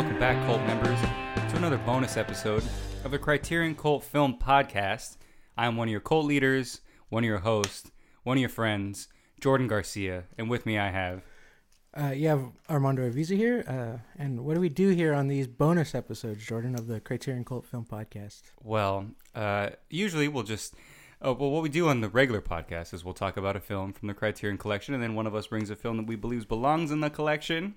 Welcome 0.00 0.18
back, 0.18 0.46
Cult 0.46 0.62
members, 0.62 0.98
to 1.50 1.58
another 1.58 1.76
bonus 1.76 2.16
episode 2.16 2.64
of 3.04 3.10
the 3.10 3.18
Criterion 3.18 3.74
Cult 3.74 4.02
Film 4.02 4.34
Podcast. 4.34 5.18
I 5.58 5.66
am 5.66 5.76
one 5.76 5.88
of 5.88 5.92
your 5.92 6.00
cult 6.00 6.24
leaders, 6.24 6.80
one 7.10 7.22
of 7.22 7.28
your 7.28 7.40
hosts, 7.40 7.90
one 8.22 8.38
of 8.38 8.40
your 8.40 8.48
friends, 8.48 9.08
Jordan 9.42 9.68
Garcia, 9.68 10.24
and 10.38 10.48
with 10.48 10.64
me 10.64 10.78
I 10.78 10.88
have. 10.88 11.22
Uh, 11.94 12.12
you 12.12 12.28
have 12.28 12.46
Armando 12.70 13.10
Avisa 13.10 13.36
here, 13.36 13.62
uh, 13.68 13.98
and 14.18 14.42
what 14.46 14.54
do 14.54 14.60
we 14.62 14.70
do 14.70 14.88
here 14.88 15.12
on 15.12 15.28
these 15.28 15.46
bonus 15.46 15.94
episodes, 15.94 16.46
Jordan, 16.46 16.76
of 16.76 16.86
the 16.86 17.00
Criterion 17.00 17.44
Cult 17.44 17.66
Film 17.66 17.84
Podcast? 17.84 18.40
Well, 18.62 19.04
uh, 19.34 19.68
usually 19.90 20.28
we'll 20.28 20.44
just. 20.44 20.72
Oh, 21.20 21.34
well, 21.34 21.50
what 21.50 21.62
we 21.62 21.68
do 21.68 21.88
on 21.88 22.00
the 22.00 22.08
regular 22.08 22.40
podcast 22.40 22.94
is 22.94 23.04
we'll 23.04 23.12
talk 23.12 23.36
about 23.36 23.54
a 23.54 23.60
film 23.60 23.92
from 23.92 24.08
the 24.08 24.14
Criterion 24.14 24.56
Collection, 24.56 24.94
and 24.94 25.02
then 25.02 25.14
one 25.14 25.26
of 25.26 25.34
us 25.34 25.48
brings 25.48 25.68
a 25.68 25.76
film 25.76 25.98
that 25.98 26.06
we 26.06 26.16
believe 26.16 26.48
belongs 26.48 26.90
in 26.90 27.00
the 27.00 27.10
collection, 27.10 27.74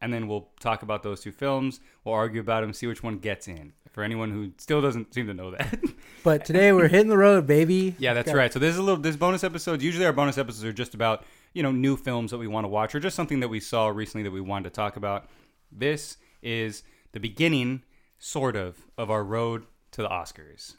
and 0.00 0.12
then 0.12 0.28
we'll 0.28 0.48
talk 0.60 0.82
about 0.82 1.02
those 1.02 1.20
two 1.20 1.32
films. 1.32 1.80
We'll 2.04 2.14
argue 2.14 2.40
about 2.40 2.60
them, 2.60 2.72
see 2.72 2.86
which 2.86 3.02
one 3.02 3.18
gets 3.18 3.48
in. 3.48 3.72
For 3.90 4.02
anyone 4.04 4.30
who 4.30 4.52
still 4.58 4.80
doesn't 4.80 5.12
seem 5.12 5.26
to 5.26 5.34
know 5.34 5.50
that. 5.52 5.80
But 6.24 6.44
today 6.44 6.72
we're 6.72 6.88
hitting 6.88 7.08
the 7.08 7.16
road, 7.16 7.46
baby. 7.46 7.94
Yeah, 7.98 8.12
that's 8.12 8.32
right. 8.32 8.52
So 8.52 8.58
this 8.58 8.72
is 8.72 8.78
a 8.78 8.82
little 8.82 9.00
this 9.00 9.16
bonus 9.16 9.44
episodes. 9.44 9.84
Usually 9.84 10.04
our 10.04 10.12
bonus 10.12 10.36
episodes 10.36 10.64
are 10.64 10.72
just 10.72 10.94
about 10.94 11.24
you 11.54 11.62
know 11.62 11.70
new 11.70 11.96
films 11.96 12.32
that 12.32 12.38
we 12.38 12.48
want 12.48 12.64
to 12.64 12.68
watch 12.68 12.94
or 12.94 13.00
just 13.00 13.14
something 13.14 13.40
that 13.40 13.48
we 13.48 13.60
saw 13.60 13.88
recently 13.88 14.24
that 14.24 14.32
we 14.32 14.40
wanted 14.40 14.64
to 14.64 14.70
talk 14.70 14.96
about. 14.96 15.28
This 15.70 16.16
is 16.42 16.82
the 17.12 17.20
beginning, 17.20 17.82
sort 18.18 18.56
of, 18.56 18.78
of 18.98 19.10
our 19.10 19.24
road 19.24 19.64
to 19.92 20.02
the 20.02 20.08
Oscars. 20.08 20.74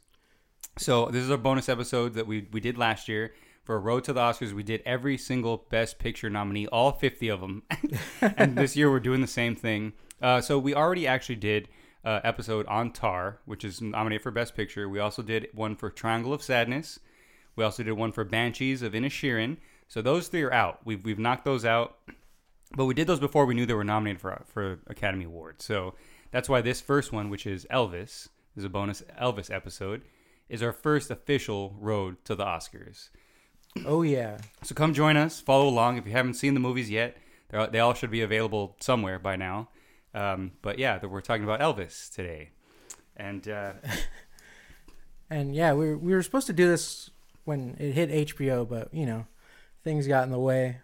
So 0.78 1.06
this 1.08 1.24
is 1.24 1.32
our 1.32 1.38
bonus 1.38 1.70
episode 1.70 2.14
that 2.16 2.28
we 2.28 2.48
we 2.52 2.60
did 2.60 2.78
last 2.78 3.08
year 3.08 3.34
for 3.70 3.80
road 3.80 4.04
to 4.04 4.14
the 4.14 4.20
Oscars. 4.20 4.52
We 4.52 4.64
did 4.64 4.82
every 4.84 5.16
single 5.16 5.68
Best 5.70 6.00
Picture 6.00 6.28
nominee, 6.28 6.66
all 6.66 6.92
fifty 6.92 7.28
of 7.28 7.40
them, 7.40 7.62
and 8.22 8.58
this 8.58 8.76
year 8.76 8.90
we're 8.90 9.00
doing 9.00 9.22
the 9.22 9.28
same 9.28 9.56
thing. 9.56 9.94
Uh, 10.20 10.42
so 10.42 10.58
we 10.58 10.74
already 10.74 11.06
actually 11.06 11.36
did 11.36 11.70
uh, 12.04 12.20
episode 12.24 12.66
on 12.66 12.92
Tar, 12.92 13.42
which 13.46 13.64
is 13.64 13.80
nominated 13.80 14.24
for 14.24 14.32
Best 14.32 14.56
Picture. 14.56 14.90
We 14.90 14.98
also 14.98 15.22
did 15.22 15.50
one 15.54 15.76
for 15.76 15.92
Triangle 15.92 16.34
of 16.34 16.42
Sadness. 16.42 17.00
We 17.56 17.64
also 17.64 17.84
did 17.84 17.92
one 17.92 18.12
for 18.12 18.24
Banshees 18.24 18.82
of 18.82 18.94
Inisherin. 18.94 19.58
So 19.88 20.02
those 20.02 20.30
three 20.30 20.42
are 20.42 20.52
out. 20.52 20.80
We've 20.84 21.06
we've 21.06 21.20
knocked 21.20 21.46
those 21.46 21.64
out, 21.64 21.96
but 22.76 22.86
we 22.86 22.96
did 22.96 23.06
those 23.06 23.20
before 23.20 23.46
we 23.46 23.54
knew 23.54 23.68
they 23.68 23.76
were 23.76 23.84
nominated 23.84 24.20
for 24.20 24.46
for 24.48 24.80
Academy 24.88 25.26
Awards. 25.26 25.64
So 25.64 25.94
that's 26.32 26.50
why 26.50 26.62
this 26.62 26.82
first 26.82 27.14
one, 27.14 27.30
which 27.30 27.46
is 27.46 27.68
Elvis, 27.70 28.30
is 28.58 28.64
a 28.64 28.70
bonus 28.70 29.04
Elvis 29.22 29.54
episode, 29.54 30.02
is 30.50 30.64
our 30.64 30.74
first 30.74 31.12
official 31.12 31.76
road 31.80 32.26
to 32.26 32.34
the 32.34 32.46
Oscars. 32.46 33.10
Oh 33.86 34.02
yeah, 34.02 34.38
So 34.64 34.76
come 34.76 34.94
join 34.94 35.16
us, 35.16 35.40
follow 35.40 35.68
along. 35.68 35.98
If 35.98 36.06
you 36.06 36.12
haven't 36.12 36.34
seen 36.34 36.54
the 36.54 36.60
movies 36.60 36.90
yet, 36.90 37.16
they're, 37.50 37.66
they 37.68 37.80
all 37.80 37.94
should 37.94 38.12
be 38.12 38.22
available 38.22 38.76
somewhere 38.80 39.20
by 39.20 39.36
now. 39.36 39.70
Um, 40.14 40.52
but 40.62 40.80
yeah, 40.80 41.04
we're 41.06 41.22
talking 41.22 41.44
about 41.44 41.60
Elvis 41.62 42.14
today, 42.14 42.50
and 43.16 43.48
uh, 43.48 43.74
and 45.30 45.56
yeah, 45.56 45.74
we 45.74 45.86
were, 45.88 45.98
we 45.98 46.14
were 46.14 46.24
supposed 46.24 46.48
to 46.48 46.54
do 46.54 46.68
this 46.68 47.10
when 47.46 47.76
it 47.80 47.94
hit 47.94 48.10
HBO, 48.28 48.68
but 48.68 48.94
you 48.94 49.06
know, 49.06 49.26
things 49.84 50.08
got 50.08 50.24
in 50.24 50.32
the 50.32 50.40
way. 50.40 50.80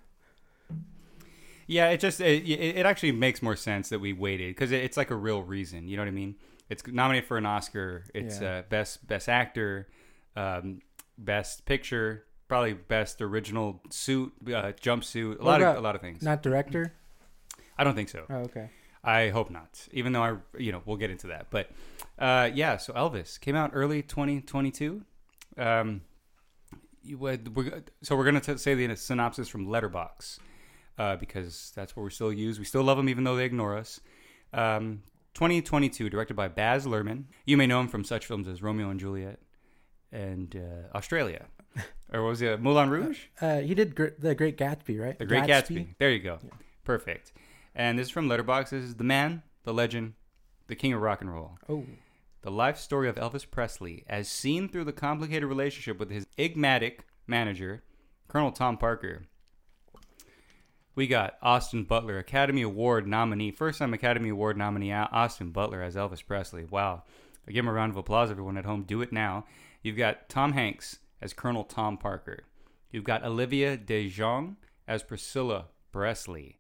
Yeah, 1.68 1.90
it 1.90 2.00
just 2.00 2.22
it, 2.22 2.44
it 2.48 2.78
it 2.78 2.86
actually 2.86 3.12
makes 3.14 3.42
more 3.42 3.56
sense 3.56 3.90
that 3.90 4.00
we 4.00 4.14
waited 4.14 4.56
because 4.56 4.72
it, 4.72 4.84
it's 4.84 4.98
like 4.98 5.10
a 5.10 5.16
real 5.16 5.42
reason. 5.42 5.88
You 5.88 5.98
know 5.98 6.04
what 6.04 6.10
I 6.10 6.12
mean? 6.12 6.36
It's 6.70 6.86
nominated 6.88 7.28
for 7.28 7.38
an 7.38 7.46
Oscar. 7.46 8.04
It's 8.14 8.40
Yeah. 8.40 8.58
uh, 8.58 8.62
best 8.70 9.08
best 9.08 9.28
actor, 9.28 9.88
um, 10.36 10.82
best 11.18 11.66
picture, 11.66 12.26
probably 12.48 12.74
best 12.74 13.22
original 13.22 13.82
suit, 13.90 14.34
uh, 14.48 14.72
jumpsuit, 14.82 15.40
a 15.40 15.44
What 15.44 15.62
lot 15.62 15.62
of 15.62 15.78
a 15.78 15.82
lot 15.82 15.96
of 15.96 16.02
things. 16.02 16.22
Not 16.22 16.42
director. 16.44 16.94
I 17.78 17.84
don't 17.84 17.96
think 17.96 18.10
so. 18.10 18.26
Oh 18.30 18.36
okay. 18.36 18.70
I 19.04 19.30
hope 19.30 19.52
not. 19.52 19.88
Even 19.92 20.14
though 20.14 20.24
I, 20.24 20.36
you 20.58 20.72
know, 20.72 20.82
we'll 20.86 20.98
get 20.98 21.12
into 21.12 21.28
that. 21.28 21.48
But 21.52 21.70
uh, 22.18 22.50
yeah, 22.54 22.78
so 22.78 22.92
Elvis 22.94 23.40
came 23.40 23.56
out 23.56 23.72
early 23.74 24.02
2022. 24.02 25.04
Um, 25.58 26.02
you 27.04 27.20
would, 27.20 27.56
we're, 27.56 27.84
so 28.02 28.16
we're 28.16 28.26
gonna 28.26 28.42
t- 28.42 28.58
say 28.58 28.74
the 28.74 28.96
synopsis 28.96 29.48
from 29.48 29.68
Letterboxd 29.68 30.40
uh, 30.98 31.16
because 31.18 31.72
that's 31.76 31.96
what 31.96 32.04
we 32.04 32.10
still 32.10 32.34
use. 32.34 32.58
We 32.58 32.66
still 32.66 32.84
love 32.84 32.98
them 32.98 33.08
even 33.08 33.24
though 33.24 33.36
they 33.36 33.46
ignore 33.46 33.78
us. 33.78 34.00
Um, 34.54 35.04
2022, 35.36 36.10
directed 36.10 36.36
by 36.36 36.48
Baz 36.48 36.86
Luhrmann. 36.86 37.26
You 37.46 37.58
may 37.58 37.68
know 37.68 37.82
him 37.82 37.90
from 37.90 38.04
such 38.06 38.26
films 38.26 38.48
as 38.48 38.64
Romeo 38.64 38.90
and 38.90 39.00
Juliet 39.00 39.40
and 40.12 40.56
uh, 40.56 40.98
Australia, 40.98 41.46
or 42.14 42.24
what 42.24 42.30
was 42.30 42.42
it 42.42 42.62
Moulin 42.62 42.90
Rouge? 42.90 43.20
Uh, 43.42 43.60
he 43.60 43.74
did 43.76 43.96
gr- 43.96 44.08
the 44.20 44.36
Great 44.36 44.58
Gatsby, 44.58 45.00
right? 45.02 45.18
The 45.18 45.26
Great 45.26 45.44
Gatsby. 45.46 45.96
There 46.00 46.12
you 46.12 46.20
go. 46.20 46.40
Perfect. 46.84 47.32
And 47.74 47.98
this 48.00 48.08
is 48.08 48.12
from 48.12 48.30
Letterboxd. 48.30 48.70
This 48.70 48.84
is 48.84 48.96
the 48.96 49.04
man, 49.04 49.44
the 49.64 49.74
legend, 49.74 50.14
the 50.68 50.76
king 50.76 50.94
of 50.94 51.02
rock 51.02 51.22
and 51.22 51.34
roll. 51.34 51.58
Oh, 51.68 51.84
The 52.42 52.52
life 52.52 52.78
story 52.78 53.10
of 53.10 53.16
Elvis 53.16 53.50
Presley, 53.50 54.04
as 54.08 54.28
seen 54.30 54.70
through 54.70 54.86
the 54.86 54.94
complicated 54.94 55.50
relationship 55.50 55.98
with 56.00 56.10
his 56.12 56.26
enigmatic 56.38 57.06
manager, 57.28 57.84
Colonel 58.28 58.52
Tom 58.52 58.78
Parker. 58.78 59.24
We 60.96 61.08
got 61.08 61.36
Austin 61.42 61.84
Butler, 61.84 62.18
Academy 62.18 62.62
Award 62.62 63.06
nominee, 63.08 63.52
first 63.52 63.80
time 63.80 63.94
Academy 63.94 64.30
Award 64.30 64.58
nominee, 64.58 64.94
Austin 64.94 65.50
Butler 65.50 65.82
as 65.82 65.96
Elvis 65.96 66.26
Presley. 66.26 66.64
Wow. 66.66 67.04
Give 67.48 67.58
him 67.58 67.68
a 67.68 67.74
round 67.74 67.92
of 67.92 67.98
applause, 67.98 68.32
everyone 68.32 68.58
at 68.58 68.66
home. 68.66 68.84
Do 68.84 69.02
it 69.02 69.12
now. 69.12 69.46
You've 69.84 69.98
got 69.98 70.30
Tom 70.30 70.54
Hanks 70.54 71.00
as 71.22 71.34
Colonel 71.34 71.64
Tom 71.64 71.98
Parker. 71.98 72.44
You've 72.92 73.04
got 73.04 73.24
Olivia 73.24 73.78
DeJonge 73.78 74.56
as 74.88 75.04
Priscilla 75.04 75.66
Presley. 75.92 76.60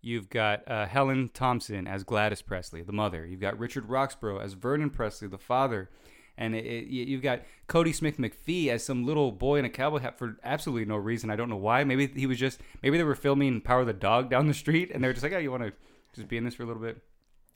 You've 0.00 0.30
got 0.30 0.68
uh, 0.70 0.86
Helen 0.86 1.30
Thomson 1.32 1.86
as 1.88 2.04
Gladys 2.04 2.42
Presley, 2.42 2.82
the 2.82 2.92
mother. 2.92 3.26
You've 3.26 3.40
got 3.40 3.58
Richard 3.58 3.88
Roxburgh 3.88 4.40
as 4.42 4.52
Vernon 4.52 4.90
Presley, 4.90 5.26
the 5.28 5.38
father. 5.38 5.90
And 6.38 6.54
it, 6.54 6.64
it, 6.66 6.86
you- 6.88 7.04
you've 7.06 7.22
got 7.22 7.42
Cody 7.66 7.92
Smith 7.92 8.18
McPhee 8.18 8.68
as 8.68 8.84
some 8.84 9.04
little 9.06 9.32
boy 9.32 9.58
in 9.58 9.64
a 9.64 9.70
cowboy 9.70 9.98
hat 10.00 10.18
for 10.18 10.36
absolutely 10.44 10.84
no 10.84 10.96
reason. 10.96 11.30
I 11.30 11.36
don't 11.36 11.48
know 11.48 11.56
why. 11.56 11.82
Maybe 11.84 12.06
he 12.08 12.26
was 12.26 12.38
just, 12.38 12.60
maybe 12.82 12.98
they 12.98 13.04
were 13.04 13.14
filming 13.14 13.60
Power 13.60 13.84
the 13.84 13.92
Dog 13.92 14.30
down 14.30 14.46
the 14.46 14.54
street 14.54 14.90
and 14.92 15.02
they 15.02 15.08
were 15.08 15.14
just 15.14 15.24
like, 15.24 15.32
oh, 15.32 15.38
you 15.38 15.50
want 15.50 15.62
to 15.64 15.72
just 16.14 16.28
be 16.28 16.36
in 16.36 16.44
this 16.44 16.54
for 16.54 16.62
a 16.62 16.66
little 16.66 16.82
bit? 16.82 17.02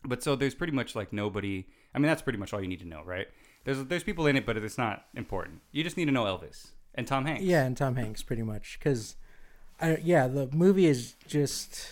But 0.04 0.22
so 0.22 0.34
there's 0.34 0.54
pretty 0.54 0.72
much 0.72 0.96
like 0.96 1.12
nobody. 1.12 1.66
I 1.94 1.98
mean, 1.98 2.06
that's 2.08 2.22
pretty 2.22 2.38
much 2.38 2.52
all 2.54 2.60
you 2.62 2.68
need 2.68 2.80
to 2.80 2.88
know, 2.88 3.02
right? 3.04 3.28
There's 3.64 3.84
there's 3.84 4.02
people 4.02 4.26
in 4.26 4.36
it, 4.36 4.46
but 4.46 4.56
it's 4.56 4.78
not 4.78 5.06
important. 5.14 5.60
You 5.72 5.82
just 5.82 5.96
need 5.96 6.06
to 6.06 6.12
know 6.12 6.24
Elvis 6.24 6.68
and 6.94 7.06
Tom 7.06 7.26
Hanks. 7.26 7.42
yeah, 7.42 7.64
and 7.64 7.76
Tom 7.76 7.96
Hanks 7.96 8.22
pretty 8.22 8.42
much 8.42 8.78
because, 8.78 9.16
I 9.80 9.98
yeah, 10.02 10.26
the 10.26 10.48
movie 10.52 10.86
is 10.86 11.14
just 11.26 11.88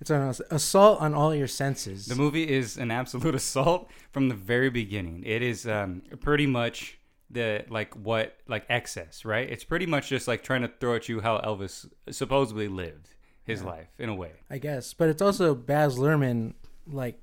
it's 0.00 0.10
an 0.10 0.34
assault 0.50 1.00
on 1.00 1.14
all 1.14 1.34
your 1.34 1.46
senses. 1.46 2.06
The 2.06 2.14
movie 2.14 2.48
is 2.48 2.76
an 2.76 2.90
absolute 2.90 3.34
assault 3.42 3.90
from 4.10 4.28
the 4.28 4.34
very 4.34 4.68
beginning. 4.68 5.22
It 5.24 5.42
is 5.42 5.66
um, 5.66 6.02
pretty 6.20 6.46
much 6.46 6.98
the 7.30 7.64
like 7.70 7.94
what 7.94 8.36
like 8.46 8.66
excess, 8.68 9.24
right? 9.24 9.48
It's 9.48 9.64
pretty 9.64 9.86
much 9.86 10.08
just 10.08 10.28
like 10.28 10.42
trying 10.42 10.62
to 10.62 10.70
throw 10.80 10.96
at 10.96 11.08
you 11.08 11.20
how 11.20 11.38
Elvis 11.38 11.90
supposedly 12.10 12.68
lived 12.68 13.08
his 13.44 13.62
life 13.62 13.88
in 13.98 14.08
a 14.08 14.14
way. 14.14 14.32
I 14.50 14.58
guess, 14.58 14.92
but 14.92 15.08
it's 15.08 15.22
also 15.22 15.54
Baz 15.54 15.98
Luhrmann 15.98 16.54
like 16.86 17.18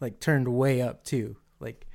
like 0.00 0.20
turned 0.20 0.48
way 0.48 0.80
up 0.80 1.04
too. 1.04 1.36
Like, 1.60 1.85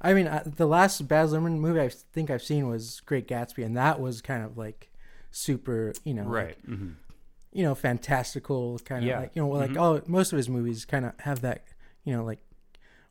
I 0.00 0.14
mean, 0.14 0.28
I, 0.28 0.42
the 0.44 0.66
last 0.66 1.06
Baz 1.08 1.32
Luhrmann 1.32 1.58
movie 1.58 1.80
I 1.80 1.88
think 1.88 2.30
I've 2.30 2.42
seen 2.42 2.68
was 2.68 3.00
Great 3.00 3.26
Gatsby, 3.26 3.64
and 3.64 3.76
that 3.76 4.00
was 4.00 4.20
kind 4.22 4.44
of 4.44 4.56
like 4.56 4.90
super, 5.30 5.92
you 6.04 6.14
know, 6.14 6.24
Right. 6.24 6.56
like, 6.56 6.64
hmm 6.64 6.90
you 7.50 7.62
know, 7.64 7.74
fantastical 7.74 8.78
kind 8.80 9.02
of 9.02 9.08
Yeah. 9.08 9.20
like 9.20 9.34
you 9.34 9.40
know, 9.42 9.48
like 9.48 9.70
Mhm. 9.72 9.80
all 9.80 10.00
most 10.06 10.32
of 10.32 10.36
his 10.36 10.48
movies 10.50 10.84
kind 10.84 11.06
of 11.06 11.18
have 11.20 11.40
that, 11.40 11.64
you 12.04 12.14
know, 12.14 12.22
like 12.22 12.40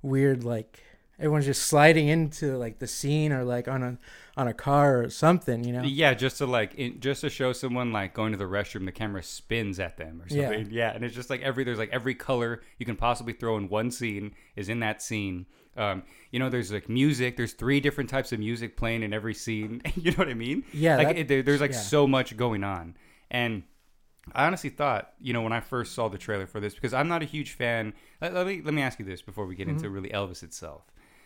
weird 0.04 0.44
like 0.44 0.84
everyone's 1.20 1.46
just 1.46 1.64
sliding 1.64 2.08
into 2.08 2.58
like 2.58 2.80
the 2.80 2.88
scene 2.88 3.32
or 3.32 3.44
like 3.44 3.68
on 3.68 3.84
a 3.84 3.98
on 4.36 4.48
a 4.48 4.54
car 4.54 5.02
or 5.02 5.10
something, 5.10 5.64
you 5.64 5.74
know. 5.74 5.82
Yeah, 5.82 6.14
just 6.14 6.38
to 6.38 6.46
like 6.46 6.76
in, 6.76 7.00
just 7.00 7.22
to 7.22 7.30
show 7.30 7.54
someone 7.54 7.92
like 7.92 8.14
going 8.14 8.32
to 8.32 8.38
the 8.38 8.46
restroom, 8.46 8.86
the 8.86 8.92
camera 8.92 9.24
spins 9.24 9.80
at 9.80 9.98
them 9.98 10.22
or 10.22 10.30
something. 10.30 10.70
Yeah, 10.70 10.94
and 10.94 11.04
it's 11.04 11.16
just 11.16 11.30
like 11.30 11.42
every 11.42 11.64
there's 11.64 11.80
like 11.80 11.92
every 11.92 12.16
color 12.16 12.62
you 12.78 12.86
can 12.86 12.96
possibly 12.96 13.34
throw 13.34 13.58
in 13.58 13.70
one 13.70 13.92
scene 13.92 14.34
is 14.56 14.70
in 14.70 14.80
that 14.82 15.02
scene. 15.02 15.48
Um, 15.76 16.04
you 16.32 16.40
know, 16.40 16.50
there's 16.50 16.72
like 16.72 16.90
music. 16.90 17.38
There's 17.38 17.54
three 17.54 17.80
different 17.80 18.10
types 18.10 18.32
of 18.32 18.40
music 18.40 18.78
playing 18.78 19.04
in 19.04 19.14
every 19.14 19.34
scene. 19.34 19.82
you 19.96 20.12
know 20.12 20.18
what 20.18 20.30
I 20.30 20.34
mean? 20.34 20.64
Yeah, 20.74 20.98
like 20.98 21.08
that- 21.08 21.18
it, 21.18 21.28
there, 21.28 21.42
there's 21.42 21.62
like 21.62 21.72
yeah. 21.72 21.80
so 21.80 22.08
much 22.08 22.38
going 22.38 22.64
on, 22.64 22.96
and 23.32 23.64
I 24.34 24.46
honestly 24.46 24.70
thought, 24.70 25.14
you 25.20 25.34
know, 25.34 25.42
when 25.42 25.54
I 25.54 25.62
first 25.62 25.94
saw 25.94 26.10
the 26.10 26.18
trailer 26.18 26.48
for 26.48 26.60
this, 26.60 26.74
because 26.74 26.94
I'm 26.94 27.08
not 27.08 27.22
a 27.22 27.26
huge 27.26 27.54
fan. 27.54 27.94
Let, 28.22 28.34
let 28.34 28.48
me 28.48 28.62
let 28.64 28.74
me 28.74 28.82
ask 28.82 29.00
you 29.00 29.06
this 29.06 29.22
before 29.22 29.46
we 29.46 29.56
get 29.56 29.68
into 29.68 29.90
really 29.90 30.10
Elvis 30.10 30.44
itself. 30.44 30.84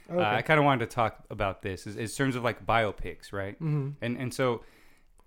Uh, 0.09 0.19
I 0.19 0.42
kind 0.42 0.59
of 0.59 0.65
wanted 0.65 0.89
to 0.89 0.94
talk 0.95 1.24
about 1.30 1.62
this 1.62 1.88
is, 1.88 1.95
in 1.95 2.07
terms 2.07 2.36
of 2.36 2.44
like 2.44 2.65
biopics, 2.65 3.31
right? 3.31 3.59
Mhm. 3.62 3.95
And 4.01 4.18
and 4.18 4.33
so 4.33 4.63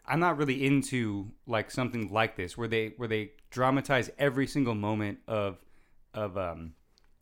I'm 0.06 0.20
not 0.20 0.36
really 0.36 0.64
into 0.66 1.30
like 1.46 1.70
something 1.70 2.12
like 2.12 2.36
this 2.36 2.58
where 2.58 2.68
they 2.68 2.94
where 2.96 3.08
they 3.08 3.32
dramatize 3.50 4.10
every 4.18 4.46
single 4.46 4.74
moment 4.74 5.18
of 5.26 5.58
of 6.12 6.36
um 6.36 6.74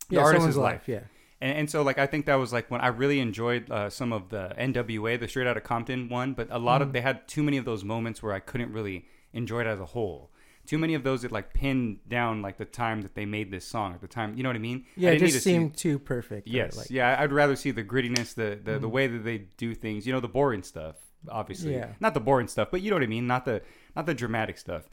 the 0.09 0.17
yeah, 0.17 0.21
artist's 0.23 0.55
life. 0.57 0.73
life. 0.73 0.87
Yeah. 0.87 0.99
And, 1.39 1.57
and 1.59 1.69
so 1.69 1.81
like 1.81 1.97
I 1.97 2.05
think 2.07 2.25
that 2.25 2.35
was 2.35 2.51
like 2.51 2.69
when 2.69 2.81
I 2.81 2.87
really 2.87 3.19
enjoyed 3.19 3.71
uh, 3.71 3.89
some 3.89 4.11
of 4.11 4.29
the 4.29 4.53
NWA, 4.57 5.19
the 5.19 5.27
Straight 5.27 5.47
Outta 5.47 5.61
Compton 5.61 6.09
one, 6.09 6.33
but 6.33 6.47
a 6.51 6.59
lot 6.59 6.81
of 6.81 6.91
they 6.93 7.01
had 7.01 7.27
too 7.27 7.43
many 7.43 7.57
of 7.57 7.65
those 7.65 7.83
moments 7.83 8.21
where 8.21 8.33
I 8.33 8.39
couldn't 8.39 8.71
really 8.71 9.05
enjoy 9.31 9.61
it 9.61 9.67
as 9.67 9.79
a 9.79 9.85
whole. 9.85 10.31
Too 10.65 10.77
many 10.77 10.93
of 10.93 11.03
those 11.03 11.23
that 11.23 11.31
like 11.31 11.53
pin 11.53 11.99
down 12.07 12.41
like 12.41 12.57
the 12.57 12.65
time 12.65 13.01
that 13.01 13.15
they 13.15 13.25
made 13.25 13.51
this 13.51 13.65
song 13.65 13.93
at 13.93 14.01
the 14.01 14.07
time. 14.07 14.35
You 14.37 14.43
know 14.43 14.49
what 14.49 14.55
I 14.55 14.59
mean? 14.59 14.85
Yeah, 14.95 15.09
I 15.09 15.13
it 15.13 15.19
just 15.19 15.33
to 15.35 15.39
see- 15.41 15.51
seemed 15.51 15.75
too 15.77 15.99
perfect. 15.99 16.47
Yes, 16.47 16.77
like- 16.77 16.89
yeah. 16.89 17.15
I'd 17.19 17.31
rather 17.33 17.55
see 17.55 17.71
the 17.71 17.83
grittiness, 17.83 18.33
the 18.35 18.59
the, 18.63 18.79
the 18.79 18.87
Mhm. 18.87 18.91
way 18.91 19.07
that 19.07 19.23
they 19.23 19.37
do 19.57 19.73
things. 19.75 20.05
You 20.07 20.13
know, 20.13 20.19
the 20.19 20.27
boring 20.29 20.63
stuff. 20.63 20.95
Obviously, 21.29 21.73
Yeah. 21.73 21.93
not 22.01 22.13
the 22.13 22.19
boring 22.19 22.47
stuff, 22.47 22.69
but 22.71 22.81
you 22.81 22.89
know 22.89 22.95
what 22.97 23.03
I 23.03 23.07
mean. 23.07 23.27
Not 23.27 23.45
the 23.45 23.61
not 23.95 24.05
the 24.05 24.13
dramatic 24.13 24.57
stuff. 24.57 24.89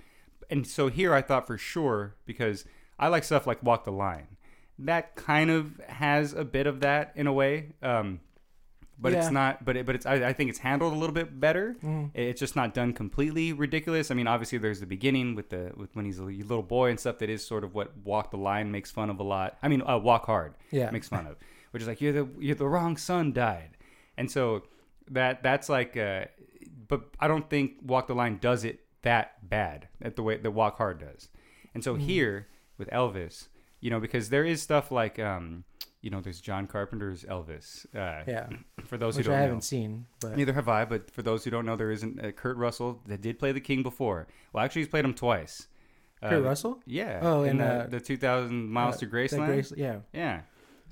And 0.48 0.66
so 0.66 0.88
here, 0.88 1.14
I 1.14 1.22
thought 1.22 1.46
for 1.46 1.56
sure 1.58 2.16
because 2.26 2.64
I 2.98 3.08
like 3.08 3.24
stuff 3.24 3.46
like 3.46 3.62
Walk 3.62 3.84
the 3.84 3.92
Line. 3.92 4.26
That 4.78 5.14
kind 5.14 5.50
of 5.50 5.78
has 5.88 6.32
a 6.32 6.44
bit 6.44 6.66
of 6.66 6.80
that 6.80 7.12
in 7.14 7.26
a 7.26 7.32
way. 7.32 7.72
Um, 7.82 8.20
but 9.00 9.12
Yeah. 9.12 9.18
it's 9.20 9.30
not. 9.30 9.64
But 9.64 9.76
it, 9.78 9.86
but 9.86 9.94
it's. 9.94 10.04
I, 10.06 10.28
I 10.28 10.32
think 10.32 10.50
it's 10.50 10.58
handled 10.58 10.92
a 10.92 10.96
little 10.96 11.14
bit 11.14 11.40
better. 11.40 11.76
Mhm. 11.82 12.10
It's 12.14 12.38
just 12.40 12.54
not 12.56 12.74
done 12.74 12.92
completely 12.92 13.52
ridiculous. 13.52 14.10
I 14.10 14.14
mean, 14.14 14.26
obviously, 14.26 14.58
there's 14.58 14.80
the 14.80 14.86
beginning 14.86 15.34
with 15.34 15.48
the 15.50 15.72
with 15.76 15.94
when 15.96 16.04
he's 16.04 16.18
a 16.18 16.24
little 16.24 16.62
boy 16.62 16.90
and 16.90 17.00
stuff. 17.00 17.18
That 17.18 17.30
is 17.30 17.44
sort 17.46 17.64
of 17.64 17.74
what 17.74 17.96
Walk 18.04 18.30
the 18.30 18.36
Line 18.36 18.70
makes 18.70 18.90
fun 18.90 19.08
of 19.10 19.18
a 19.18 19.22
lot. 19.22 19.56
I 19.62 19.68
mean, 19.68 19.82
uh, 19.86 19.98
Walk 19.98 20.26
Hard 20.26 20.54
Yeah. 20.70 20.90
makes 20.90 21.08
fun 21.08 21.26
of, 21.26 21.36
which 21.70 21.82
is 21.82 21.88
like 21.88 22.00
you're 22.00 22.12
the 22.12 22.28
you're 22.38 22.54
the 22.56 22.68
wrong 22.68 22.96
son 22.96 23.32
died, 23.32 23.76
and 24.16 24.30
so 24.30 24.64
that 25.10 25.42
that's 25.42 25.68
like. 25.68 25.96
Uh, 25.96 26.26
but 26.88 27.02
I 27.20 27.28
don't 27.28 27.48
think 27.48 27.74
Walk 27.82 28.06
the 28.08 28.14
Line 28.14 28.38
does 28.40 28.64
it 28.64 28.80
that 29.02 29.48
bad 29.48 29.88
at 30.02 30.16
the 30.16 30.22
way 30.22 30.36
that 30.36 30.50
Walk 30.50 30.76
Hard 30.76 30.98
does, 30.98 31.28
and 31.74 31.82
so 31.82 31.94
here 31.94 32.48
with 32.76 32.88
Elvis, 32.90 33.48
you 33.80 33.88
know, 33.90 34.00
because 34.00 34.28
there 34.28 34.44
is 34.44 34.60
stuff 34.60 34.90
like. 34.92 35.18
um 35.18 35.64
you 36.02 36.10
know, 36.10 36.20
there's 36.20 36.40
John 36.40 36.66
Carpenter's 36.66 37.24
Elvis. 37.24 37.84
Uh, 37.94 38.24
Yeah. 38.26 38.48
For 38.84 38.96
those 38.96 39.16
Which 39.16 39.26
who 39.26 39.32
don't 39.32 39.40
haven't 39.40 39.56
know, 39.56 39.60
seen, 39.60 40.06
but 40.20 40.36
Neither 40.36 40.52
have 40.54 40.68
I, 40.68 40.84
but 40.84 41.10
for 41.10 41.22
those 41.22 41.44
who 41.44 41.50
don't 41.50 41.66
know, 41.66 41.76
there 41.76 41.90
isn't 41.90 42.24
uh, 42.24 42.30
Kurt 42.32 42.56
Russell 42.56 43.00
that 43.06 43.20
did 43.20 43.38
play 43.38 43.52
the 43.52 43.60
King 43.60 43.82
before. 43.82 44.26
Well, 44.52 44.64
actually, 44.64 44.82
he's 44.82 44.88
played 44.88 45.04
him 45.04 45.14
twice. 45.14 45.68
Kurt 46.22 46.32
Uh, 46.32 46.40
Russell. 46.42 46.80
Yeah. 46.86 47.20
Oh, 47.22 47.42
in 47.44 47.50
in, 47.52 47.58
the, 47.58 47.64
uh, 47.64 47.86
the 47.86 48.00
2000 48.00 48.68
Miles 48.70 48.96
Uh, 48.96 48.98
to 49.00 49.06
Graceland. 49.06 49.46
Grace- 49.46 49.72
yeah, 49.76 49.98
Yeah. 50.12 50.40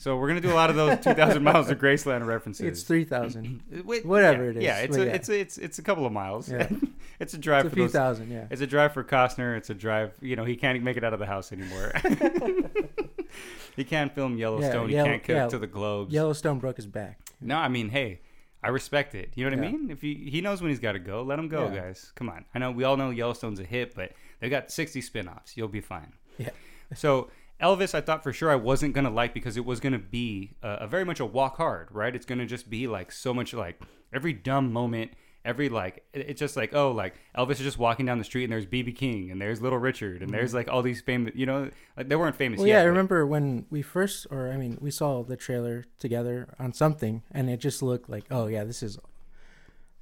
So 0.00 0.16
we're 0.16 0.28
gonna 0.28 0.40
do 0.40 0.52
a 0.52 0.54
lot 0.54 0.70
of 0.70 0.76
those 0.76 1.00
2000 1.02 1.42
Miles 1.42 1.66
to 1.68 1.74
Graceland 1.74 2.24
references. 2.24 2.64
it's 2.66 2.82
three 2.84 3.02
thousand. 3.04 3.62
Whatever 4.04 4.44
yeah, 4.44 4.50
it 4.50 4.56
is, 4.58 4.62
Yeah, 4.62 4.76
it's 4.78 4.96
but 4.96 5.02
a, 5.02 5.06
yeah. 5.08 5.12
it's 5.14 5.28
a, 5.28 5.40
it's 5.40 5.58
it's 5.58 5.78
a 5.80 5.82
couple 5.82 6.06
of 6.06 6.12
miles. 6.12 6.48
Yeah. 6.48 6.68
it's 7.20 7.34
a 7.34 7.38
drive 7.38 7.64
It's 7.64 7.66
a 7.66 7.70
for 7.70 7.74
few 7.74 7.84
those. 7.86 7.92
thousand. 7.92 8.30
Yeah. 8.30 8.46
It's 8.48 8.60
a 8.62 8.66
drive 8.68 8.92
for 8.94 9.02
Costner. 9.02 9.56
It's 9.56 9.70
a 9.70 9.74
drive. 9.74 10.14
You 10.20 10.36
know, 10.36 10.44
he 10.44 10.54
can't 10.54 10.80
make 10.84 10.96
it 10.96 11.02
out 11.02 11.14
of 11.14 11.18
the 11.18 11.26
house 11.26 11.50
anymore. 11.52 11.92
he 13.76 13.84
can't 13.84 14.14
film 14.14 14.36
Yellowstone. 14.36 14.88
Yellow- 14.90 15.04
he 15.06 15.10
can't 15.10 15.24
get 15.24 15.36
yeah. 15.36 15.48
to 15.48 15.58
the 15.58 15.66
Globes. 15.66 16.12
Yellowstone 16.12 16.58
broke 16.58 16.76
his 16.76 16.86
back. 16.86 17.18
No, 17.40 17.56
I 17.56 17.68
mean, 17.68 17.90
hey, 17.90 18.20
I 18.62 18.68
respect 18.68 19.14
it. 19.14 19.30
You 19.34 19.44
know 19.48 19.56
what 19.56 19.64
I 19.64 19.70
mean? 19.70 19.90
If 19.90 20.00
he 20.00 20.14
he 20.14 20.40
knows 20.40 20.60
when 20.60 20.70
he's 20.70 20.80
got 20.80 20.92
to 20.92 20.98
go, 20.98 21.22
let 21.22 21.38
him 21.38 21.48
go, 21.48 21.68
Yeah. 21.68 21.80
guys. 21.82 22.12
Come 22.16 22.28
on. 22.28 22.44
I 22.54 22.58
know 22.58 22.70
we 22.70 22.84
all 22.84 22.96
know 22.96 23.10
Yellowstone's 23.10 23.60
a 23.60 23.64
hit, 23.64 23.94
but 23.94 24.12
they 24.40 24.48
got 24.48 24.70
60 24.70 25.00
spin-offs. 25.00 25.56
You'll 25.56 25.68
be 25.68 25.80
fine. 25.80 26.12
Yeah. 26.38 26.50
So 26.94 27.30
Elvis, 27.60 27.94
I 27.94 28.00
thought 28.00 28.22
for 28.22 28.32
sure 28.32 28.50
I 28.50 28.54
wasn't 28.54 28.94
gonna 28.94 29.10
like 29.10 29.34
because 29.34 29.58
it 29.58 29.64
was 29.66 29.78
gonna 29.78 29.98
be 29.98 30.56
a, 30.62 30.70
a 30.80 30.86
very 30.86 31.04
much 31.04 31.20
a 31.20 31.26
walk 31.26 31.58
hard, 31.58 31.88
right? 31.90 32.16
It's 32.16 32.24
gonna 32.24 32.46
just 32.46 32.70
be 32.70 32.86
like 32.86 33.12
so 33.12 33.34
much 33.34 33.52
like 33.52 33.82
every 34.10 34.32
dumb 34.32 34.72
moment, 34.72 35.10
every 35.48 35.68
like 35.70 36.04
it's 36.12 36.38
just 36.38 36.56
like 36.56 36.74
oh 36.74 36.92
like 36.92 37.14
Elvis 37.36 37.52
is 37.52 37.60
just 37.60 37.78
walking 37.78 38.04
down 38.06 38.18
the 38.18 38.24
street 38.24 38.44
and 38.44 38.52
there's 38.52 38.66
BB 38.66 38.94
King 38.94 39.30
and 39.30 39.40
there's 39.40 39.60
Little 39.62 39.78
Richard 39.78 40.22
and 40.22 40.30
there's 40.32 40.52
like 40.52 40.68
all 40.68 40.82
these 40.82 41.00
famous, 41.00 41.32
you 41.34 41.46
know, 41.46 41.70
like 41.96 42.08
they 42.08 42.16
weren't 42.16 42.36
famous 42.36 42.58
Mm-hmm. 42.58 42.62
Well, 42.62 42.68
yet. 42.68 42.74
yeah, 42.74 42.80
I 42.80 42.84
but- 42.84 42.88
remember 42.90 43.26
when 43.26 43.66
we 43.70 43.80
first, 43.82 44.26
or 44.30 44.52
I 44.52 44.56
mean, 44.58 44.76
we 44.80 44.90
saw 44.90 45.22
the 45.24 45.36
trailer 45.36 45.84
together 45.98 46.54
on 46.58 46.72
something, 46.72 47.22
and 47.32 47.48
it 47.48 47.58
just 47.60 47.82
looked 47.82 48.08
like, 48.10 48.24
oh 48.30 48.46
yeah, 48.46 48.64
this 48.64 48.82
is, 48.82 48.98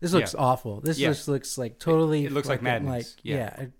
this 0.00 0.12
looks 0.12 0.34
Yeah. 0.34 0.40
awful. 0.40 0.80
This 0.80 0.98
Yeah. 0.98 1.08
just 1.08 1.28
looks 1.28 1.56
like 1.56 1.78
totally. 1.78 2.24
it 2.26 2.32
looks 2.32 2.48
like 2.48 2.60
fucking, 2.60 2.84
madness. 2.86 3.16
Yeah. 3.22 3.36
yeah, 3.36 3.60
it- 3.62 3.72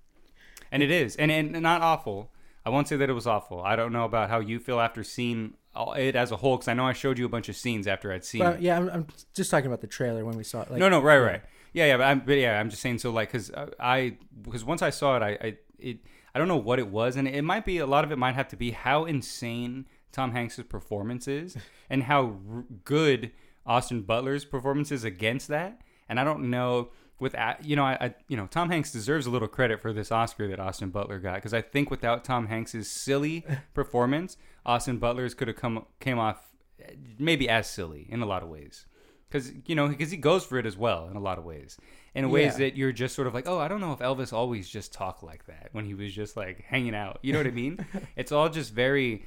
and 0.72 0.82
it 0.82 0.90
is, 0.90 1.16
and 1.16 1.30
and 1.30 1.52
not 1.62 1.82
awful. 1.82 2.30
I 2.64 2.70
won't 2.70 2.88
say 2.88 2.96
that 2.96 3.08
it 3.08 3.12
was 3.12 3.26
awful. 3.26 3.60
I 3.62 3.76
don't 3.76 3.92
know 3.92 4.04
about 4.04 4.28
how 4.28 4.40
you 4.40 4.58
feel 4.58 4.80
after 4.80 5.04
seeing 5.04 5.54
all- 5.74 5.92
it 5.92 6.16
as 6.16 6.32
a 6.32 6.36
whole, 6.36 6.56
because 6.56 6.66
I 6.68 6.74
know 6.74 6.84
I 6.86 6.92
showed 6.94 7.18
you 7.18 7.24
a 7.26 7.28
bunch 7.28 7.48
of 7.48 7.54
scenes 7.56 7.86
after 7.86 8.12
I'd 8.12 8.24
seen. 8.24 8.40
but 8.40 8.56
it. 8.56 8.62
yeah, 8.62 8.76
I'm, 8.76 8.88
I'm 8.88 9.06
just 9.34 9.50
talking 9.50 9.66
about 9.68 9.80
the 9.82 9.86
trailer 9.86 10.24
when 10.24 10.36
we 10.36 10.42
saw 10.42 10.62
it. 10.62 10.70
Like, 10.70 10.80
no, 10.80 10.88
no, 10.88 11.00
right, 11.00 11.18
right, 11.18 11.42
yeah, 11.76 11.84
yeah. 11.88 11.96
But 11.98 12.04
I'm, 12.04 12.20
but 12.20 12.38
yeah, 12.38 12.58
I'm 12.58 12.70
just 12.70 12.80
saying. 12.80 12.98
So 13.00 13.10
like, 13.10 13.30
because 13.30 13.50
I, 13.78 14.16
because 14.40 14.64
once 14.64 14.80
I 14.80 14.88
saw 14.88 15.18
it, 15.18 15.22
I, 15.22 15.28
I, 15.46 15.56
it, 15.78 15.98
I 16.34 16.38
don't 16.38 16.48
know 16.48 16.56
what 16.56 16.78
it 16.78 16.88
was, 16.88 17.16
and 17.16 17.28
it 17.28 17.42
might 17.42 17.66
be 17.66 17.76
a 17.78 17.86
lot 17.86 18.02
of 18.02 18.10
it 18.10 18.16
might 18.16 18.34
have 18.34 18.48
to 18.48 18.56
be 18.56 18.70
how 18.70 19.04
insane 19.04 19.86
Tom 20.10 20.32
Hanks's 20.32 20.64
performance 20.64 21.28
is, 21.28 21.54
and 21.90 22.04
how 22.04 22.38
r- 22.50 22.64
good 22.84 23.30
Austin 23.66 24.00
Butler's 24.00 24.46
performance 24.46 24.90
is 24.90 25.04
against 25.04 25.48
that. 25.48 25.82
And 26.08 26.18
I 26.18 26.24
don't 26.24 26.48
know 26.48 26.92
with 27.20 27.36
you 27.62 27.76
know 27.76 27.84
I, 27.84 27.98
I 28.00 28.14
you 28.26 28.38
know 28.38 28.46
Tom 28.46 28.70
Hanks 28.70 28.90
deserves 28.90 29.26
a 29.26 29.30
little 29.30 29.46
credit 29.46 29.82
for 29.82 29.92
this 29.92 30.10
Oscar 30.10 30.48
that 30.48 30.58
Austin 30.58 30.88
Butler 30.88 31.18
got 31.18 31.34
because 31.34 31.52
I 31.52 31.60
think 31.60 31.90
without 31.90 32.24
Tom 32.24 32.46
Hanks's 32.46 32.90
silly 32.90 33.44
performance, 33.74 34.38
Austin 34.64 34.96
Butler's 34.96 35.34
could 35.34 35.48
have 35.48 35.58
come 35.58 35.84
came 36.00 36.18
off 36.18 36.40
eh, 36.82 36.94
maybe 37.18 37.50
as 37.50 37.68
silly 37.68 38.06
in 38.08 38.22
a 38.22 38.26
lot 38.26 38.42
of 38.42 38.48
ways 38.48 38.86
because 39.36 39.52
you 39.66 39.74
know 39.74 39.88
because 39.88 40.10
he 40.10 40.16
goes 40.16 40.44
for 40.44 40.58
it 40.58 40.66
as 40.66 40.76
well 40.76 41.08
in 41.10 41.16
a 41.16 41.20
lot 41.20 41.38
of 41.38 41.44
ways 41.44 41.76
in 42.14 42.30
ways 42.30 42.52
Yeah. 42.52 42.66
that 42.66 42.76
you're 42.76 42.92
just 42.92 43.14
sort 43.14 43.26
of 43.28 43.34
like 43.34 43.46
oh 43.46 43.58
I 43.58 43.68
don't 43.68 43.80
know 43.80 43.92
if 43.92 43.98
Elvis 44.00 44.32
always 44.32 44.68
just 44.68 44.92
talked 44.92 45.22
like 45.22 45.46
that 45.46 45.68
when 45.72 45.84
he 45.84 45.94
was 45.94 46.12
just 46.14 46.36
like 46.36 46.64
hanging 46.64 46.94
out 46.94 47.18
you 47.22 47.32
know 47.32 47.38
what 47.38 47.46
I 47.46 47.50
mean 47.50 47.84
it's 48.16 48.32
all 48.32 48.48
just 48.48 48.72
very 48.72 49.24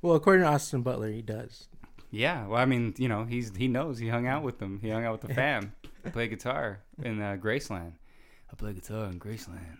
Well, 0.00 0.14
according 0.14 0.42
to 0.44 0.48
Austin 0.48 0.82
Butler, 0.82 1.10
he 1.10 1.22
does. 1.22 1.68
yeah, 2.10 2.46
well, 2.46 2.60
I 2.60 2.64
mean, 2.64 2.94
you 2.98 3.08
know, 3.08 3.24
he's 3.24 3.52
he 3.56 3.68
knows 3.68 3.98
he 3.98 4.08
hung 4.08 4.26
out 4.26 4.42
with 4.42 4.58
them. 4.58 4.80
He 4.82 4.90
hung 4.90 5.04
out 5.04 5.12
with 5.12 5.28
the 5.28 5.34
fam, 5.34 5.72
play 6.12 6.26
guitar 6.28 6.80
in 7.02 7.20
uh, 7.22 7.36
Graceland. 7.40 7.92
I 8.50 8.56
play 8.56 8.72
guitar 8.74 9.04
in 9.06 9.18
Graceland, 9.20 9.78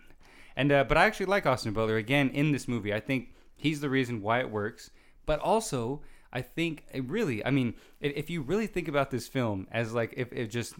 and 0.55 0.71
uh, 0.71 0.83
but 0.85 0.97
I 0.97 1.05
actually 1.05 1.25
like 1.27 1.45
Austin 1.45 1.73
Butler 1.73 1.97
again 1.97 2.29
in 2.29 2.51
this 2.53 2.67
movie. 2.67 2.93
I 2.93 2.99
think 3.01 3.33
he's 3.57 3.81
the 3.81 3.89
reason 3.89 4.21
why 4.21 4.39
it 4.39 4.49
works, 4.49 4.89
but 5.25 5.39
also 5.41 6.01
I 6.33 6.41
think 6.41 6.83
it 6.91 7.07
really, 7.07 7.45
I 7.45 7.51
mean, 7.51 7.75
if, 8.01 8.11
if 8.15 8.29
you 8.29 8.41
really 8.41 8.65
think 8.65 8.87
about 8.87 9.11
this 9.11 9.27
film 9.27 9.67
as 9.71 9.93
like 9.93 10.15
if 10.17 10.33
it 10.33 10.47
just 10.47 10.73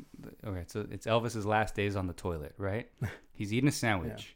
okay, 0.45 0.63
so 0.67 0.85
it's 0.89 1.05
Elvis's 1.05 1.45
last 1.45 1.75
days 1.75 1.95
on 1.95 2.07
the 2.07 2.13
toilet, 2.13 2.55
right? 2.57 2.89
He's 3.33 3.53
eating 3.53 3.69
a 3.69 3.71
sandwich. 3.71 4.35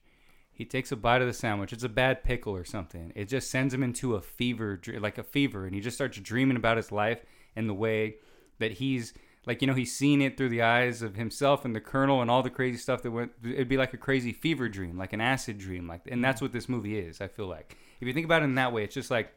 He 0.52 0.66
takes 0.66 0.92
a 0.92 0.96
bite 0.96 1.22
of 1.22 1.28
the 1.28 1.34
sandwich. 1.34 1.74
It's 1.74 1.84
a 1.84 1.90
bad 1.90 2.24
pickle 2.24 2.56
or 2.56 2.66
something. 2.66 3.12
It 3.16 3.25
just 3.25 3.52
sends 3.52 3.74
him 3.74 3.84
into 3.84 4.16
a 4.16 4.21
fever, 4.21 4.80
like 5.00 5.18
a 5.18 5.24
fever, 5.24 5.66
and 5.66 5.76
he 5.76 5.81
just 5.81 5.97
starts 5.97 6.19
dreaming 6.19 6.57
about 6.57 6.78
his 6.78 6.92
life 6.92 7.24
and 7.56 7.69
the 7.69 7.76
way 7.76 8.16
that 8.59 8.74
he's 8.74 9.14
like, 9.47 9.62
you 9.62 9.68
know, 9.68 9.74
he's 9.74 9.95
seen 9.95 10.21
it 10.21 10.36
through 10.36 10.50
the 10.50 10.62
eyes 10.62 11.02
of 11.02 11.16
himself 11.16 11.64
and 11.64 11.76
the 11.76 11.80
colonel 11.80 12.21
and 12.21 12.30
all 12.30 12.44
the 12.44 12.50
crazy 12.50 12.78
stuff 12.78 13.02
that 13.04 13.12
went. 13.12 13.31
It'd 13.44 13.69
be 13.69 13.78
like 13.78 13.94
a 13.94 13.97
crazy 13.97 14.33
fever 14.33 14.68
dream, 14.68 14.97
like 14.97 15.14
an 15.14 15.21
acid 15.21 15.57
dream, 15.57 15.88
like, 15.88 16.02
and 16.07 16.24
that's 16.24 16.42
what 16.42 16.52
this 16.52 16.68
movie 16.68 17.00
is. 17.00 17.21
I 17.21 17.28
feel 17.28 17.47
like 17.47 17.78
if 18.02 18.07
you 18.07 18.14
think 18.14 18.26
about 18.26 18.42
it 18.42 18.45
in 18.45 18.56
that 18.56 18.74
way, 18.74 18.83
it's 18.83 18.94
just 18.94 19.09
like, 19.09 19.31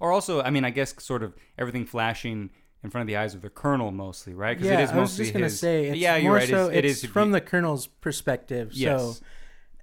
or 0.00 0.12
also, 0.12 0.42
I 0.42 0.50
mean, 0.50 0.64
I 0.64 0.70
guess 0.70 0.94
sort 1.02 1.22
of 1.22 1.34
everything 1.58 1.86
flashing 1.86 2.50
in 2.84 2.90
front 2.90 3.02
of 3.02 3.06
the 3.08 3.16
eyes 3.16 3.34
of 3.34 3.42
the 3.42 3.50
colonel 3.50 3.90
mostly, 3.90 4.34
right? 4.34 4.58
Yeah, 4.60 4.74
it 4.74 4.80
is 4.84 4.90
I 4.90 4.98
was 4.98 5.16
just 5.16 5.32
gonna 5.32 5.46
his- 5.46 5.58
say, 5.58 5.86
it's 5.86 5.98
yeah, 5.98 6.16
you're 6.16 6.30
more 6.30 6.36
right. 6.36 6.48
so 6.48 6.66
it's, 6.68 6.76
it 6.76 6.84
is 6.84 7.04
from 7.06 7.32
the 7.32 7.40
Colonel's 7.40 7.86
perspective. 7.86 8.70
yes. 8.72 9.00
So, 9.00 9.24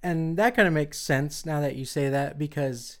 and 0.02 0.36
that 0.36 0.54
kind 0.54 0.68
of 0.68 0.74
makes 0.74 0.98
sense 0.98 1.44
now 1.46 1.60
that 1.60 1.76
you 1.76 1.84
say 1.84 2.08
that 2.10 2.38
because 2.38 2.98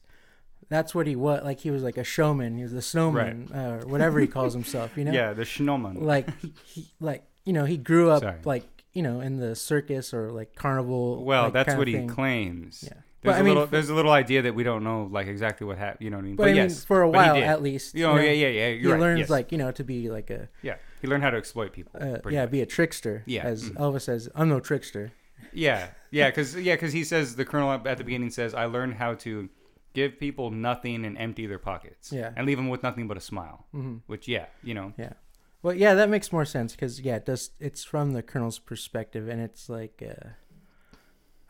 that's 0.68 0.94
what 0.94 1.06
he 1.06 1.14
was. 1.16 1.42
Like 1.44 1.60
he 1.60 1.70
was 1.70 1.82
like 1.82 1.96
a 1.98 2.04
showman. 2.04 2.56
He 2.56 2.62
was 2.62 2.72
the 2.72 2.82
snowman, 2.82 3.50
uh, 3.54 3.80
or 3.82 3.86
whatever 3.86 4.18
he 4.20 4.26
calls 4.26 4.52
himself. 4.54 4.96
You 4.96 5.04
know, 5.06 5.12
yeah, 5.12 5.32
the 5.34 5.44
snowman. 5.44 5.96
like 5.96 6.28
he, 6.66 6.86
like 7.00 7.24
you 7.44 7.52
know, 7.52 7.64
he 7.66 7.76
grew 7.76 8.10
up 8.10 8.22
Sorry. 8.22 8.38
like 8.44 8.64
you 8.94 9.02
know 9.02 9.20
in 9.20 9.36
the 9.38 9.54
circus 9.54 10.12
or 10.14 10.30
like 10.32 10.54
carnival. 10.54 11.24
Well, 11.24 11.44
like, 11.44 11.52
that's 11.52 11.74
what 11.76 11.88
he 11.88 12.06
claims. 12.06 12.84
Yeah. 12.86 13.00
There's 13.24 13.36
But, 13.36 13.38
a 13.38 13.40
I 13.40 13.42
mean, 13.42 13.54
little 13.54 13.66
there's 13.66 13.88
a 13.88 13.94
little 13.94 14.12
idea 14.12 14.42
that 14.42 14.54
we 14.54 14.64
don't 14.64 14.84
know 14.84 15.08
like 15.10 15.26
exactly 15.28 15.66
what 15.66 15.78
happened. 15.78 16.04
You 16.04 16.10
know 16.10 16.18
what 16.18 16.24
I 16.24 16.26
mean? 16.26 16.36
But, 16.36 16.42
I 16.44 16.46
mean, 16.48 16.56
yes, 16.56 16.84
for 16.84 17.00
a 17.00 17.08
while 17.08 17.36
at 17.36 17.62
least. 17.62 17.94
You 17.94 18.02
know, 18.02 18.16
you 18.16 18.18
know, 18.18 18.24
yeah, 18.26 18.32
yeah, 18.32 18.48
yeah. 18.48 18.80
he 18.82 18.86
right. 18.86 19.00
learns 19.00 19.20
yes. 19.20 19.30
like 19.30 19.50
you 19.50 19.56
know 19.56 19.70
to 19.72 19.82
be 19.82 20.10
like 20.10 20.28
a 20.28 20.50
yeah, 20.60 20.76
he 21.00 21.08
learned 21.08 21.22
how 21.22 21.30
to 21.30 21.38
exploit 21.38 21.72
people. 21.72 21.92
uh, 21.98 22.18
yeah, 22.28 22.42
much. 22.42 22.50
be 22.50 22.60
a 22.60 22.66
trickster. 22.66 23.22
Yeah, 23.24 23.44
as 23.44 23.70
mhm. 23.70 23.76
Elvis 23.76 24.02
says, 24.02 24.28
I'm 24.34 24.50
no 24.50 24.60
trickster. 24.60 25.12
yeah, 25.54 25.88
yeah, 26.10 26.28
because 26.28 26.54
yeah, 26.54 26.74
because 26.74 26.92
he 26.92 27.02
says 27.02 27.36
the 27.36 27.46
colonel 27.46 27.72
at 27.72 27.96
the 27.96 28.04
beginning 28.04 28.28
says 28.28 28.52
I 28.54 28.66
learned 28.66 28.94
how 28.94 29.14
to 29.14 29.48
give 29.94 30.18
people 30.18 30.50
nothing 30.50 31.06
and 31.06 31.16
empty 31.16 31.46
their 31.46 31.58
pockets. 31.58 32.12
Yeah. 32.12 32.32
and 32.36 32.46
leave 32.46 32.58
them 32.58 32.68
with 32.68 32.82
nothing 32.82 33.08
but 33.08 33.16
a 33.16 33.20
smile. 33.20 33.64
hmm 33.72 33.96
Which 34.06 34.28
yeah, 34.28 34.46
you 34.62 34.74
know, 34.74 34.92
Yeah. 34.98 35.14
Well, 35.62 35.72
yeah, 35.72 35.94
that 35.94 36.10
makes 36.10 36.30
more 36.30 36.44
sense 36.44 36.72
because 36.72 37.00
yeah, 37.00 37.16
it 37.16 37.24
does. 37.24 37.52
It's 37.58 37.84
from 37.84 38.12
the 38.12 38.22
colonel's 38.22 38.58
perspective, 38.58 39.28
and 39.28 39.40
it's 39.40 39.70
like, 39.70 40.02
uh, 40.06 40.28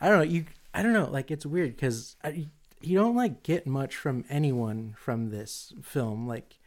I 0.00 0.08
don't 0.08 0.18
know. 0.18 0.22
You, 0.24 0.44
I 0.74 0.82
don't 0.82 0.92
know. 0.92 1.08
Like 1.10 1.30
it's 1.30 1.46
weird 1.46 1.76
because 1.76 2.16
you 2.80 2.98
don't 2.98 3.16
like 3.16 3.42
get 3.42 3.66
much 3.66 3.96
from 3.96 4.24
anyone 4.28 4.94
from 4.98 5.30
this 5.30 5.72
film. 5.82 6.26
Like 6.26 6.58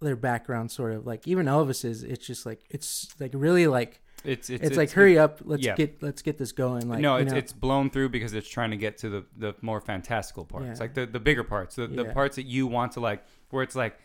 their 0.00 0.16
background, 0.16 0.70
sort 0.70 0.92
of 0.92 1.06
like 1.06 1.28
even 1.28 1.46
Elvis's. 1.46 2.02
It's 2.02 2.26
just 2.26 2.46
like 2.46 2.60
it's 2.70 3.14
like 3.20 3.32
really 3.34 3.66
like 3.66 4.00
it's 4.24 4.50
it's, 4.50 4.64
it's, 4.64 4.76
like 4.76 4.90
hurry 4.90 5.18
up, 5.18 5.40
let's 5.44 5.64
yeah. 5.64 5.76
get 5.76 6.02
let's 6.02 6.22
get 6.22 6.38
this 6.38 6.52
going. 6.52 6.88
Like 6.88 7.00
no, 7.00 7.16
you 7.16 7.22
it's 7.22 7.32
know, 7.32 7.38
it's 7.38 7.52
blown 7.52 7.90
through 7.90 8.08
because 8.08 8.32
it's 8.34 8.48
trying 8.48 8.70
to 8.70 8.76
get 8.76 8.98
to 8.98 9.08
the 9.08 9.24
the 9.36 9.54
more 9.60 9.80
fantastical 9.80 10.44
parts, 10.44 10.66
Yeah. 10.66 10.74
like 10.80 10.94
the 10.94 11.06
the 11.06 11.20
bigger 11.20 11.44
parts, 11.44 11.76
the 11.76 11.86
the 11.86 12.04
Yeah. 12.04 12.12
parts 12.12 12.36
that 12.36 12.46
you 12.46 12.66
want 12.66 12.92
to 12.92 13.00
like, 13.00 13.22
where 13.50 13.62
it's 13.62 13.76
like, 13.76 13.98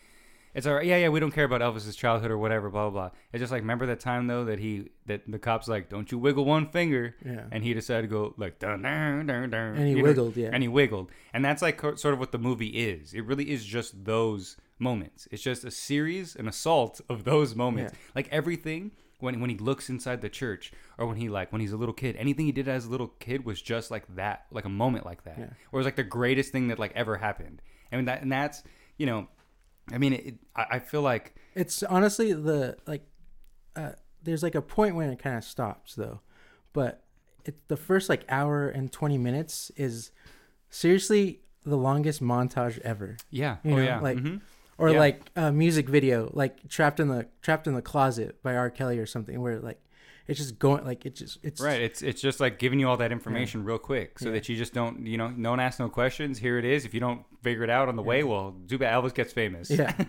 It's 0.54 0.66
all 0.66 0.74
right. 0.74 0.86
Yeah, 0.86 0.98
yeah. 0.98 1.08
We 1.08 1.18
don't 1.18 1.32
care 1.32 1.44
about 1.44 1.60
Elvis's 1.62 1.96
childhood 1.96 2.30
or 2.30 2.38
whatever. 2.38 2.70
Blah 2.70 2.90
blah 2.90 3.08
blah. 3.08 3.10
It's 3.32 3.40
just 3.40 3.50
like 3.52 3.62
remember 3.62 3.86
that 3.86 3.98
time 4.00 4.28
though 4.28 4.44
that 4.44 4.58
he 4.60 4.90
that 5.06 5.22
the 5.30 5.38
cops 5.38 5.66
like 5.66 5.88
don't 5.88 6.10
you 6.12 6.18
wiggle 6.18 6.44
one 6.44 6.68
finger, 6.68 7.16
Yeah. 7.24 7.44
and 7.50 7.64
he 7.64 7.74
decided 7.74 8.02
to 8.02 8.08
go 8.08 8.34
like 8.36 8.58
dun 8.60 8.82
dun 8.82 9.26
dun 9.26 9.50
dun, 9.50 9.74
And 9.76 9.78
he 9.86 9.90
you 9.90 9.96
know? 9.98 10.02
wiggled, 10.04 10.36
yeah. 10.36 10.50
and 10.52 10.62
he 10.62 10.68
wiggled, 10.68 11.10
and 11.32 11.44
that's 11.44 11.60
like 11.60 11.80
sort 11.80 12.06
of 12.14 12.18
what 12.20 12.30
the 12.32 12.38
movie 12.38 12.68
is. 12.68 13.14
It 13.14 13.24
really 13.24 13.50
is 13.50 13.64
just 13.64 14.04
those 14.04 14.56
moments. 14.78 15.26
It's 15.30 15.42
just 15.42 15.64
a 15.64 15.70
series, 15.70 16.36
an 16.36 16.46
assault 16.48 17.00
of 17.08 17.24
those 17.24 17.54
moments. 17.56 17.92
Yeah. 17.92 17.98
Like 18.14 18.28
everything 18.30 18.92
when 19.20 19.40
when 19.40 19.50
he 19.50 19.56
looks 19.56 19.88
inside 19.90 20.20
the 20.20 20.28
church, 20.28 20.70
or 20.98 21.06
when 21.06 21.16
he 21.16 21.28
like 21.28 21.50
when 21.52 21.60
he's 21.62 21.72
a 21.72 21.76
little 21.76 21.94
kid, 21.94 22.14
anything 22.16 22.46
he 22.46 22.52
did 22.52 22.68
as 22.68 22.84
a 22.86 22.90
little 22.90 23.08
kid 23.18 23.44
was 23.44 23.60
just 23.60 23.90
like 23.90 24.04
that, 24.14 24.46
like 24.52 24.64
a 24.66 24.68
moment 24.68 25.04
like 25.04 25.24
that, 25.24 25.36
Yeah. 25.36 25.44
or 25.72 25.78
it 25.80 25.82
was 25.82 25.84
like 25.84 25.96
the 25.96 26.04
greatest 26.04 26.52
thing 26.52 26.68
that 26.68 26.78
like 26.78 26.92
ever 26.94 27.16
happened. 27.16 27.60
And 27.90 28.06
that 28.06 28.22
and 28.22 28.30
that's 28.30 28.62
you 28.96 29.06
know, 29.06 29.26
I 29.92 29.98
mean, 29.98 30.12
it, 30.14 30.34
I, 30.56 30.66
I 30.72 30.78
feel 30.78 31.02
like 31.02 31.34
It's 31.54 31.82
honestly 31.82 32.32
the 32.32 32.76
like 32.86 33.02
uh 33.76 33.92
there's 34.22 34.42
like 34.42 34.54
a 34.54 34.62
point 34.62 34.94
when 34.96 35.10
it 35.10 35.18
kind 35.18 35.36
of 35.36 35.44
stops 35.44 35.94
though. 35.94 36.20
But 36.72 37.02
it 37.44 37.68
the 37.68 37.76
first 37.76 38.08
like 38.08 38.24
hour 38.28 38.68
and 38.68 38.90
20 38.90 39.18
minutes 39.18 39.70
is 39.76 40.10
seriously 40.70 41.40
the 41.64 41.76
longest 41.76 42.22
montage 42.22 42.78
ever. 42.80 43.16
yeah, 43.30 43.56
You 43.64 43.72
oh 43.72 43.76
know, 43.76 43.82
yeah, 43.82 44.00
like- 44.00 44.18
Mhm. 44.18 44.40
Or 44.76 44.90
Yeah. 44.90 44.98
like 44.98 45.30
a 45.36 45.52
music 45.52 45.88
video 45.88 46.30
like 46.34 46.68
Trapped 46.68 46.98
in 46.98 47.06
the 47.08 47.28
Trapped 47.42 47.68
in 47.68 47.74
the 47.74 47.82
Closet 47.82 48.42
by 48.42 48.56
R 48.56 48.70
Kelly 48.70 48.98
or 48.98 49.06
something 49.06 49.40
where 49.40 49.60
like 49.60 49.80
it's 50.26 50.38
just 50.38 50.58
going 50.58 50.84
like 50.84 51.04
it 51.06 51.14
just 51.16 51.38
it's 51.42 51.60
Right. 51.60 51.80
It's 51.80 52.00
it's 52.02 52.20
just 52.20 52.40
like 52.40 52.58
giving 52.58 52.78
you 52.80 52.88
all 52.88 52.96
that 52.98 53.12
information 53.12 53.64
real 53.64 53.78
quick, 53.78 54.18
so 54.18 54.26
Yeah. 54.26 54.32
that 54.34 54.48
you 54.48 54.56
just 54.56 54.72
don't, 54.72 55.06
you 55.06 55.16
know, 55.18 55.28
no 55.28 55.50
one 55.50 55.60
asks 55.60 55.78
no 55.80 55.88
questions. 55.88 56.38
Here 56.38 56.58
it 56.58 56.64
is. 56.64 56.84
If 56.84 56.94
you 56.94 57.00
don't 57.00 57.24
figure 57.42 57.62
it 57.64 57.70
out 57.70 57.88
on 57.88 57.96
the 57.96 58.02
way, 58.02 58.22
well, 58.24 58.50
bad. 58.52 58.80
Elvis 58.80 59.14
gets 59.14 59.32
famous. 59.32 59.70
Yeah. 59.70 59.94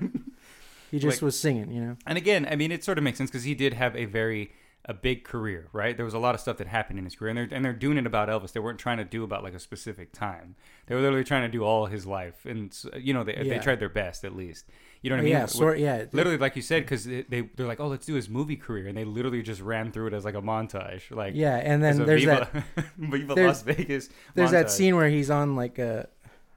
He 0.92 1.00
just 1.00 1.18
Like- 1.18 1.26
was 1.26 1.38
singing, 1.38 1.72
you 1.72 1.82
know. 1.82 1.98
And 2.06 2.18
again, 2.18 2.48
I 2.50 2.56
mean, 2.56 2.72
it 2.72 2.84
sort 2.84 2.98
of 2.98 3.04
makes 3.04 3.18
sense 3.18 3.30
because 3.30 3.44
he 3.44 3.56
did 3.56 3.74
have 3.74 3.96
a 3.96 4.06
very 4.06 4.52
a 4.88 4.94
big 4.94 5.24
career, 5.24 5.68
right? 5.74 5.98
There 5.98 6.06
was 6.06 6.14
a 6.14 6.20
lot 6.20 6.36
of 6.36 6.42
stuff 6.42 6.58
that 6.58 6.68
happened 6.68 7.00
in 7.00 7.06
his 7.06 7.16
career, 7.16 7.30
and 7.30 7.38
they're 7.38 7.58
and 7.58 7.66
they're 7.66 7.74
doing 7.74 7.98
it 7.98 8.06
about 8.06 8.30
Elvis. 8.30 8.52
They 8.52 8.60
weren't 8.60 8.80
trying 8.80 8.98
to 8.98 9.04
do 9.04 9.24
about 9.24 9.44
like 9.44 9.56
a 9.56 9.60
specific 9.60 10.12
time. 10.12 10.56
They 10.86 10.94
were 10.94 11.02
literally 11.02 11.24
trying 11.24 11.42
to 11.42 11.52
do 11.52 11.64
all 11.64 11.88
his 11.88 12.06
life, 12.06 12.46
and 12.46 12.76
you 13.00 13.14
know, 13.14 13.24
they 13.24 13.34
they 13.34 13.60
tried 13.60 13.80
their 13.80 13.90
best 13.90 14.24
at 14.24 14.36
least. 14.36 14.66
You 15.02 15.10
know 15.10 15.16
what 15.16 15.20
I 15.20 15.22
oh, 15.22 15.26
mean? 15.26 15.34
yeah, 15.34 15.46
sort 15.48 15.80
yeah. 15.80 16.06
Literally, 16.12 16.38
like 16.38 16.56
you 16.56 16.62
said, 16.62 16.84
because 16.84 17.06
they, 17.06 17.24
they 17.24 17.42
they're 17.56 17.68
like, 17.68 17.80
oh, 17.80 17.88
let's 17.88 18.06
do 18.06 18.14
his 18.14 18.30
movie 18.30 18.56
career, 18.56 18.88
and 18.88 18.98
they 18.98 19.06
literally 19.06 19.42
just 19.42 19.62
ran 19.62 19.92
through 19.92 20.08
it 20.08 20.14
as 20.14 20.24
like 20.24 20.36
a 20.36 20.42
montage, 20.42 21.10
like 21.10 21.34
Yeah, 21.36 21.58
and 21.58 21.84
then 21.84 22.06
there's 22.06 22.22
Viva, 22.22 22.50
that 22.76 22.86
Viva 22.98 23.36
there's- 23.36 23.66
Las 23.66 23.76
Vegas. 23.76 24.10
there's 24.36 24.52
that 24.52 24.70
scene 24.70 24.96
where 24.96 25.10
he's 25.10 25.32
on 25.32 25.56
like 25.56 25.80
a 25.80 26.10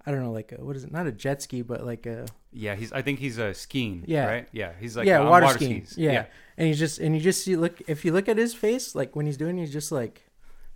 I 0.09 0.11
don't 0.11 0.23
know, 0.23 0.33
like 0.33 0.53
a, 0.53 0.65
what 0.65 0.75
is 0.75 0.85
it? 0.85 0.91
Not 0.91 1.07
a 1.07 1.12
jet 1.12 1.43
ski, 1.43 1.61
but 1.61 1.85
like 1.85 2.07
a 2.07 2.25
Yeah, 2.50 2.75
he's. 2.77 2.93
I 2.93 3.03
think 3.03 3.19
he's 3.19 3.38
uh, 3.38 3.53
skiing. 3.53 4.05
Yeah. 4.07 4.27
right. 4.27 4.49
Yeah, 4.53 4.73
he's 4.81 4.97
like 4.97 5.07
yeah, 5.07 5.21
water, 5.21 5.45
water 5.45 5.59
skiing. 5.59 5.85
skis. 5.85 5.99
Yeah. 5.99 6.25
and 6.57 6.67
he's 6.67 6.79
just 6.79 6.99
and 6.99 7.15
you 7.15 7.21
just 7.21 7.45
see 7.45 7.57
look 7.57 7.83
if 7.87 8.07
you 8.07 8.12
look 8.12 8.27
at 8.27 8.38
his 8.38 8.55
face, 8.55 8.95
like 8.95 9.15
when 9.15 9.27
he's 9.27 9.37
doing, 9.37 9.59
he's 9.59 9.71
just 9.71 9.93
like 9.93 10.23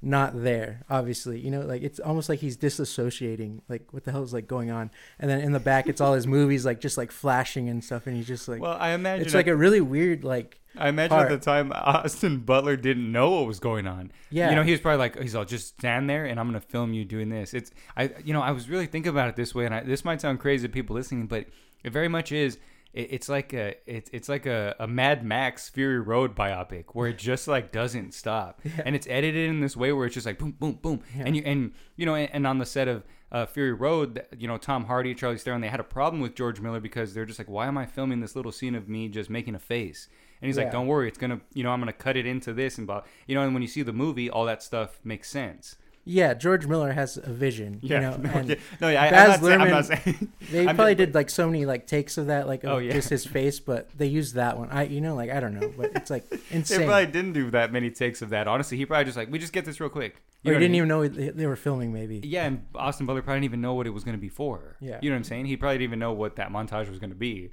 not 0.02 0.42
there. 0.42 0.82
Obviously, 0.90 1.38
you 1.38 1.50
know, 1.50 1.61
like 1.61 1.82
it's 1.82 2.00
almost 2.00 2.28
like 2.28 2.40
he's 2.40 2.56
disassociating. 2.56 3.61
Like 3.68 3.92
what 3.92 4.04
the 4.04 4.12
hell 4.12 4.23
is 4.23 4.32
like 4.32 4.49
going 4.49 4.71
on? 4.71 4.90
And 5.18 5.30
then 5.30 5.40
in 5.40 5.52
the 5.52 5.61
back, 5.61 5.87
it's 5.87 6.00
all 6.00 6.14
his 6.14 6.26
movies, 6.26 6.66
like 6.66 6.80
just 6.80 6.99
like 6.99 7.12
flashing 7.12 7.68
and 7.68 7.82
stuff, 7.82 8.06
and 8.06 8.16
he's 8.16 8.26
just 8.26 8.49
like 8.49 8.61
Well, 8.61 8.76
I 8.78 8.90
imagine 8.90 9.25
it's 9.25 9.35
like 9.35 9.47
a 9.47 9.56
really 9.56 9.80
weird 9.80 10.25
like 10.25 10.59
I 10.76 10.88
imagine 10.88 11.16
part. 11.16 11.30
at 11.30 11.40
the 11.40 11.44
time 11.44 11.73
Austin 11.75 12.38
Butler 12.38 12.76
didn't 12.76 13.11
know 13.11 13.30
what 13.30 13.47
was 13.47 13.61
going 13.61 13.87
on. 13.87 14.11
yeah 14.30 14.50
You 14.50 14.56
know, 14.56 14.62
he 14.62 14.73
was 14.73 14.80
probably 14.80 14.99
like, 14.99 15.18
he's 15.21 15.35
all 15.35 15.44
just 15.44 15.68
stand 15.78 16.11
there, 16.11 16.25
and 16.25 16.40
I'm 16.40 16.49
gonna 16.49 16.61
film 16.61 16.92
you 16.92 17.04
doing 17.04 17.28
this. 17.28 17.54
It's 17.54 17.71
I, 17.97 18.11
you 18.25 18.32
know, 18.32 18.42
I 18.42 18.50
was 18.50 18.68
really 18.68 18.87
thinking 18.87 19.11
about 19.11 19.28
it 19.28 19.37
this 19.37 19.54
way, 19.54 19.66
and 19.66 19.75
I, 19.75 19.82
this 19.82 20.04
might 20.04 20.21
sound 20.21 20.40
crazy 20.40 20.66
to 20.66 20.73
people 20.73 20.97
listening, 20.97 21.26
but 21.26 21.47
it 21.85 21.92
very 21.92 22.09
much 22.09 22.32
is. 22.32 22.59
It, 22.92 23.08
it's 23.12 23.28
like 23.28 23.52
a 23.52 23.75
it's 23.87 24.11
it's 24.12 24.28
like 24.28 24.46
a, 24.46 24.75
a 24.78 24.87
Mad 24.87 25.25
Max 25.25 25.68
Fury 25.68 26.00
Road 26.00 26.34
biopic 26.37 26.87
where 26.92 27.08
it 27.08 27.18
just 27.18 27.49
like 27.49 27.72
doesn't 27.72 28.12
stop, 28.14 28.61
and 28.84 28.94
it's 28.94 29.06
edited 29.08 29.49
in 29.49 29.61
this 29.61 29.76
way 29.76 29.92
where 29.92 30.06
it's 30.06 30.14
just 30.14 30.26
like 30.26 30.38
boom, 30.38 30.52
boom, 30.52 30.78
boom, 30.82 31.00
Yeah. 31.16 31.25
and 31.26 31.37
you 31.37 31.42
and 31.46 31.72
you 31.96 32.06
know, 32.06 32.14
and, 32.14 32.28
and 32.32 32.46
on 32.46 32.58
the 32.58 32.66
set 32.66 32.88
of 32.88 33.04
uh, 33.30 33.46
Fury 33.46 33.72
Road, 33.72 34.22
you 34.37 34.46
know, 34.46 34.58
Tom 34.58 34.84
Hardy, 34.84 35.14
Charlie 35.14 35.38
Theron, 35.38 35.62
they 35.62 35.68
had 35.68 35.80
a 35.80 35.84
problem 35.84 36.20
with 36.20 36.34
George 36.34 36.61
Miller 36.61 36.80
because 36.80 37.14
they're 37.14 37.25
just 37.25 37.38
like, 37.38 37.49
why 37.49 37.66
am 37.66 37.78
I 37.78 37.87
filming 37.87 38.20
this 38.20 38.37
little 38.37 38.52
scene 38.52 38.75
of 38.75 38.90
me 38.90 39.08
just 39.08 39.30
making 39.30 39.54
a 39.54 39.58
face? 39.58 40.08
And 40.42 40.49
he's 40.49 40.58
like, 40.58 40.70
don't 40.72 40.87
worry, 40.88 41.08
it's 41.08 41.16
gonna, 41.16 41.40
you 41.54 41.62
know, 41.62 41.70
I'm 41.70 41.78
gonna 41.80 41.92
cut 41.94 42.16
it 42.18 42.26
into 42.26 42.52
this 42.52 42.76
and 42.76 42.87
blah, 42.87 43.02
you 43.26 43.34
know. 43.34 43.42
And 43.42 43.54
when 43.54 43.62
you 43.62 43.68
see 43.68 43.82
the 43.82 43.92
movie, 43.92 44.28
all 44.28 44.44
that 44.46 44.62
stuff 44.62 45.00
makes 45.02 45.30
sense. 45.30 45.76
Yeah. 46.04 46.35
George 46.35 46.66
Miller 46.66 46.92
has 46.92 47.16
a 47.16 47.32
vision, 47.32 47.78
you 47.82 47.99
know, 48.00 48.16
no, 48.16 48.30
and 48.30 48.49
yeah. 48.50 48.54
no, 48.80 48.88
yeah, 48.88 49.02
I, 49.04 49.11
Baz 49.11 49.23
I'm, 49.23 49.28
not 49.28 49.40
saying, 49.49 49.61
I'm 49.61 49.71
not 49.71 49.85
saying. 49.87 50.32
they 50.50 50.66
I'm 50.68 50.75
probably 50.76 50.94
just- 50.94 51.06
did 51.06 51.14
like 51.14 51.30
so 51.30 51.47
many 51.49 51.66
like 51.66 51.87
takes 51.87 52.18
of 52.18 52.26
that, 52.26 52.47
like 52.47 52.64
Oh, 52.64 52.78
yeah. 52.78 52.92
just 52.92 53.09
his 53.09 53.25
face, 53.26 53.61
but 53.61 53.88
they 53.97 54.06
used 54.06 54.35
that 54.35 54.59
one. 54.59 54.68
I 54.71 54.85
you 54.85 55.00
know 55.00 55.14
like 55.14 55.30
I 55.30 55.40
don't 55.40 55.59
know, 55.59 55.73
but 55.76 55.92
it's 55.94 56.11
like 56.11 56.28
They 56.30 56.38
insane. 56.50 56.87
probably 56.87 57.06
didn't 57.06 57.32
do 57.32 57.50
that 57.52 57.73
many 57.73 57.90
takes 57.90 58.23
of 58.23 58.30
that. 58.30 58.49
Honestly, 58.49 58.76
he 58.76 58.87
probably 58.87 59.04
just 59.04 59.16
like, 59.16 59.30
we 59.30 59.38
just 59.38 59.52
get 59.52 59.64
this 59.64 59.80
real 59.80 59.90
quick. 59.90 60.23
You 60.44 60.50
or 60.50 60.54
he 60.54 60.61
didn't 60.61 60.73
mean? 60.73 60.76
even 60.78 60.88
know 60.88 61.06
they, 61.06 61.28
they 61.28 61.47
were 61.47 61.54
filming. 61.56 61.92
Maybe 61.92 62.21
Yeah, 62.25 62.47
and 62.47 62.64
Austin 62.75 63.06
Butler 63.06 63.23
probably 63.23 63.37
didn't 63.40 63.44
even 63.50 63.61
know 63.61 63.75
what 63.75 63.87
it 63.87 63.90
was 63.90 64.02
going 64.02 64.16
to 64.16 64.21
be 64.21 64.28
for. 64.28 64.76
Yeah. 64.80 64.99
you 65.00 65.09
know 65.11 65.14
what 65.14 65.18
I'm 65.18 65.25
saying? 65.25 65.47
He 65.47 65.56
probably 65.56 65.76
didn't 65.78 65.90
even 65.90 65.99
know 66.00 66.12
what 66.12 66.37
that 66.37 66.50
montage 66.50 66.88
was 66.90 66.99
going 66.99 67.11
to 67.11 67.16
be. 67.16 67.50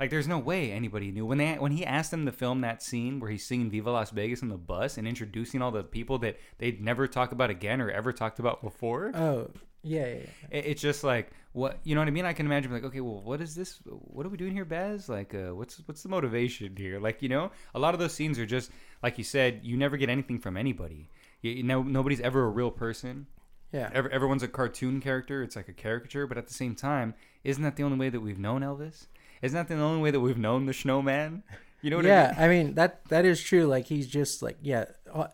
Like, 0.00 0.10
there's 0.10 0.28
no 0.28 0.38
way 0.38 0.72
anybody 0.72 1.10
knew 1.12 1.24
when 1.26 1.38
they 1.38 1.54
when 1.54 1.72
he 1.72 1.84
asked 1.86 2.10
them 2.10 2.26
to 2.26 2.32
film 2.32 2.60
that 2.62 2.82
scene 2.82 3.20
where 3.20 3.30
he's 3.30 3.46
singing 3.46 3.70
"Viva 3.70 3.90
Las 3.90 4.10
Vegas" 4.10 4.42
on 4.42 4.48
the 4.48 4.56
bus 4.56 4.98
and 4.98 5.06
introducing 5.06 5.62
all 5.62 5.70
the 5.70 5.82
people 5.84 6.18
that 6.18 6.38
they'd 6.58 6.80
never 6.80 7.06
talk 7.06 7.32
about 7.32 7.50
again 7.50 7.80
or 7.80 7.90
ever 7.90 8.12
talked 8.12 8.38
about 8.38 8.62
before. 8.62 9.12
Oh 9.14 9.50
yeah, 9.82 10.06
yeah, 10.06 10.14
yeah. 10.14 10.58
it, 10.58 10.66
it's 10.66 10.82
just 10.82 11.02
like 11.04 11.30
what 11.52 11.78
you 11.84 11.94
know 11.94 12.00
what 12.00 12.08
I 12.08 12.12
mean. 12.12 12.24
I 12.24 12.32
can 12.32 12.46
imagine 12.46 12.72
like, 12.72 12.84
okay, 12.84 13.00
well, 13.00 13.20
what 13.20 13.40
is 13.40 13.54
this? 13.54 13.78
What 13.84 14.24
are 14.26 14.28
we 14.28 14.36
doing 14.36 14.52
here, 14.52 14.64
Baz? 14.64 15.08
Like, 15.08 15.34
uh, 15.34 15.54
what's 15.54 15.80
what's 15.86 16.02
the 16.02 16.08
motivation 16.08 16.76
here? 16.76 16.98
Like, 17.00 17.22
you 17.22 17.28
know, 17.28 17.50
a 17.74 17.78
lot 17.78 17.94
of 17.94 18.00
those 18.00 18.12
scenes 18.14 18.38
are 18.38 18.46
just 18.46 18.70
like 19.02 19.18
you 19.18 19.24
said. 19.24 19.60
You 19.62 19.76
never 19.76 19.96
get 19.96 20.08
anything 20.08 20.38
from 20.38 20.56
anybody. 20.56 21.10
You, 21.42 21.50
you 21.52 21.62
know, 21.62 21.82
nobody's 21.82 22.20
ever 22.20 22.44
a 22.44 22.48
real 22.48 22.70
person. 22.70 23.26
yeah. 23.72 23.90
Ever, 23.92 24.08
everyone's 24.10 24.42
a 24.44 24.48
cartoon 24.48 25.00
character. 25.00 25.42
It's 25.42 25.56
like 25.56 25.68
a 25.68 25.72
caricature, 25.72 26.26
but 26.26 26.38
at 26.38 26.46
the 26.46 26.54
same 26.54 26.74
time, 26.74 27.14
isn't 27.44 27.62
that 27.62 27.76
the 27.76 27.82
only 27.82 27.98
way 27.98 28.08
that 28.10 28.20
we've 28.20 28.38
known 28.38 28.62
Elvis? 28.62 29.06
Isn't 29.42 29.56
that 29.56 29.68
the 29.68 29.80
only 29.80 30.00
way 30.00 30.10
that 30.10 30.20
we've 30.20 30.38
known 30.38 30.66
the 30.66 30.72
Snowman? 30.72 31.42
You 31.82 31.90
know 31.90 31.96
what 31.96 32.04
yeah, 32.04 32.12
I 32.12 32.26
mean? 32.26 32.36
Yeah, 32.36 32.44
I 32.44 32.48
mean 32.48 32.74
that 32.74 33.04
that 33.06 33.24
is 33.24 33.42
true. 33.42 33.64
Like 33.64 33.86
he's 33.86 34.06
just 34.06 34.40
like 34.40 34.56
yeah, 34.62 34.84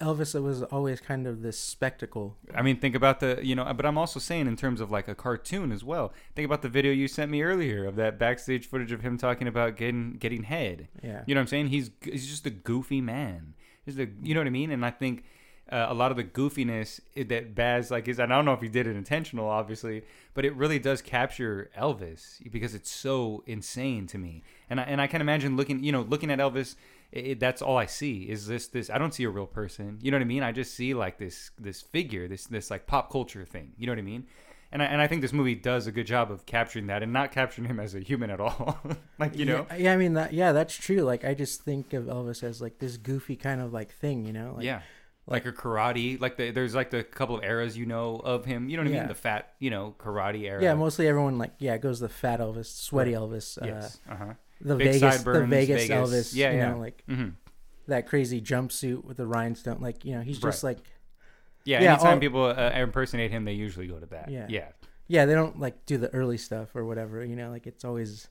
Elvis 0.01 0.41
was 0.43 0.63
always 0.63 1.01
kind 1.01 1.27
of 1.27 1.43
this 1.43 1.59
spectacle. 1.59 2.37
I 2.55 2.63
mean, 2.63 2.79
think 2.79 2.95
about 2.95 3.21
the, 3.21 3.39
you 3.43 3.55
know, 3.55 3.71
but 3.75 3.85
I'm 3.85 3.99
also 3.99 4.19
saying 4.19 4.47
in 4.47 4.57
terms 4.57 4.81
of 4.81 4.91
like 4.91 5.09
a 5.09 5.15
cartoon 5.15 5.71
as 5.73 5.85
well. 5.85 6.13
Think 6.35 6.47
about 6.47 6.63
the 6.63 6.71
video 6.71 6.91
you 6.91 7.07
sent 7.07 7.31
me 7.31 7.43
earlier 7.43 7.85
of 7.85 7.97
that 7.97 8.19
backstage 8.19 8.67
footage 8.67 8.93
of 8.93 9.03
him 9.03 9.19
talking 9.19 9.47
about 9.47 9.77
getting 9.77 10.15
getting 10.15 10.45
head. 10.45 10.89
Yeah, 11.03 11.23
You 11.27 11.35
know 11.35 11.41
what 11.41 11.43
I'm 11.43 11.49
saying? 11.49 11.69
He's 11.69 11.91
he's 12.03 12.27
just 12.27 12.47
a 12.47 12.51
goofy 12.51 13.03
man. 13.03 13.55
He's 13.85 13.97
the, 13.97 14.09
you 14.23 14.35
know 14.35 14.41
what 14.41 14.47
I 14.47 14.51
mean? 14.51 14.71
And 14.71 14.85
I 14.85 14.91
think 14.91 15.25
uh, 15.71 15.87
a 15.89 15.95
lot 15.95 16.11
of 16.11 16.17
the 16.17 16.25
goofiness 16.25 17.01
that 17.15 17.55
Baz 17.55 17.91
like 17.91 18.09
is, 18.09 18.19
and 18.19 18.33
I 18.33 18.37
don't 18.37 18.45
know 18.45 18.53
if 18.53 18.61
he 18.61 18.69
did 18.69 18.87
it 18.87 18.97
intentional, 18.97 19.49
obviously, 19.49 20.03
but 20.35 20.45
it 20.45 20.55
really 20.55 20.79
does 20.79 21.03
capture 21.03 21.71
Elvis 21.77 22.41
because 22.51 22.75
it's 22.75 22.91
so 22.91 23.43
insane 23.47 24.07
to 24.09 24.19
me. 24.19 24.43
And 24.71 24.81
I, 24.81 24.85
and 24.85 25.01
I 25.01 25.07
can 25.07 25.21
imagine 25.21 25.57
looking, 25.57 25.83
you 25.83 25.93
know, 25.93 26.03
looking 26.03 26.31
at 26.31 26.39
Elvis. 26.39 26.77
It, 27.11 27.41
that's 27.41 27.63
all 27.63 27.79
I 27.79 27.87
see 27.87 28.25
is 28.25 28.47
this 28.47 28.69
this. 28.69 28.91
I 28.91 28.99
don't 28.99 29.15
see 29.15 29.25
a 29.25 29.31
real 29.31 29.47
person. 29.47 29.99
You 30.03 30.11
know 30.11 30.19
what 30.19 30.23
I 30.23 30.27
mean? 30.27 30.43
I 30.43 30.53
just 30.53 30.75
see 30.75 30.93
like 30.93 31.19
this 31.19 31.51
this 31.59 31.81
figure, 31.81 32.29
this 32.29 32.45
this 32.47 32.71
like 32.71 32.87
pop 32.87 33.11
culture 33.11 33.45
thing. 33.45 33.73
You 33.79 33.87
know 33.87 33.93
what 33.93 33.99
I 33.99 34.03
mean? 34.03 34.27
And 34.71 34.83
I, 34.83 34.87
and 34.87 35.01
I 35.01 35.07
think 35.07 35.23
this 35.23 35.33
movie 35.33 35.55
does 35.55 35.87
a 35.87 35.93
good 35.93 36.07
job 36.07 36.31
of 36.31 36.45
capturing 36.45 36.89
that 36.89 37.03
and 37.03 37.11
not 37.11 37.33
capturing 37.33 37.67
him 37.67 37.81
as 37.81 37.95
a 37.95 38.01
human 38.01 38.29
at 38.31 38.41
all. 38.41 38.79
like 39.19 39.37
you 39.37 39.47
know, 39.47 39.67
yeah, 39.71 39.77
yeah, 39.77 39.93
I 39.95 39.97
mean 39.97 40.13
that. 40.15 40.35
Yeah, 40.35 40.53
that's 40.53 40.75
true. 40.75 41.01
Like 41.01 41.25
I 41.25 41.33
just 41.33 41.63
think 41.63 41.95
of 41.95 42.05
Elvis 42.05 42.43
as 42.43 42.61
like 42.61 42.79
this 42.79 42.99
goofy 42.99 43.37
kind 43.37 43.63
of 43.63 43.73
like 43.73 43.91
thing, 43.91 44.27
you 44.27 44.33
know? 44.33 44.55
Like, 44.57 44.67
yeah. 44.67 44.83
Like 45.31 45.47
a 45.47 45.53
karate, 45.53 46.21
like 46.21 46.37
the, 46.37 46.51
there's 46.51 46.75
like 46.75 46.91
the 46.91 47.05
couple 47.05 47.37
of 47.37 47.45
eras 47.45 47.77
you 47.77 47.87
know 47.87 48.17
of 48.17 48.45
him. 48.45 48.69
You 48.69 48.77
know 48.79 48.83
what 48.85 48.93
I 48.95 48.99
mean? 48.99 49.09
The 49.09 49.15
fat, 49.15 49.53
you 49.59 49.71
know, 49.71 49.95
karate 49.99 50.43
era. 50.45 50.63
Yeah, 50.63 50.75
mostly 50.75 51.07
everyone 51.07 51.39
like 51.39 51.53
yeah 51.59 51.77
goes 51.79 52.01
the 52.01 52.09
fat 52.09 52.41
Elvis, 52.41 52.67
sweaty 52.67 53.13
Elvis, 53.13 53.61
uh, 53.63 53.67
yes. 53.67 53.99
Uh 54.11 54.17
huh. 54.17 54.35
the 54.61 54.77
Vegas, 54.77 55.23
the 55.23 55.47
Vegas, 55.47 55.87
Vegas. 55.89 56.11
Elvis. 56.11 56.35
Yeah, 56.35 56.51
you 56.53 56.57
yeah. 56.59 56.71
know, 56.71 56.79
like 56.79 57.03
hmm 57.07 57.29
that 57.89 58.07
crazy 58.07 58.41
jumpsuit 58.41 59.05
with 59.05 59.17
the 59.17 59.27
rhinestone. 59.27 59.81
Like 59.81 60.05
you 60.05 60.15
know, 60.15 60.21
he's 60.23 60.39
just 60.39 60.63
like 60.65 60.79
Yeah. 61.65 61.83
Yeah, 61.83 61.93
anytime 61.93 62.15
all- 62.15 62.21
people 62.21 62.45
uh, 62.45 62.71
impersonate 62.75 63.31
him, 63.31 63.45
they 63.45 63.53
usually 63.53 63.87
go 63.87 63.99
to 63.99 64.07
that. 64.07 64.31
Yeah. 64.31 64.47
Yeah. 64.49 64.69
yeah, 65.07 65.25
they 65.27 65.35
don't 65.35 65.59
like 65.59 65.87
do 65.87 65.97
the 65.99 66.13
early 66.15 66.37
stuff 66.39 66.75
or 66.77 66.85
whatever. 66.85 67.25
You 67.25 67.37
know, 67.37 67.51
like 67.51 67.67
it's 67.67 67.85
always 67.85 68.29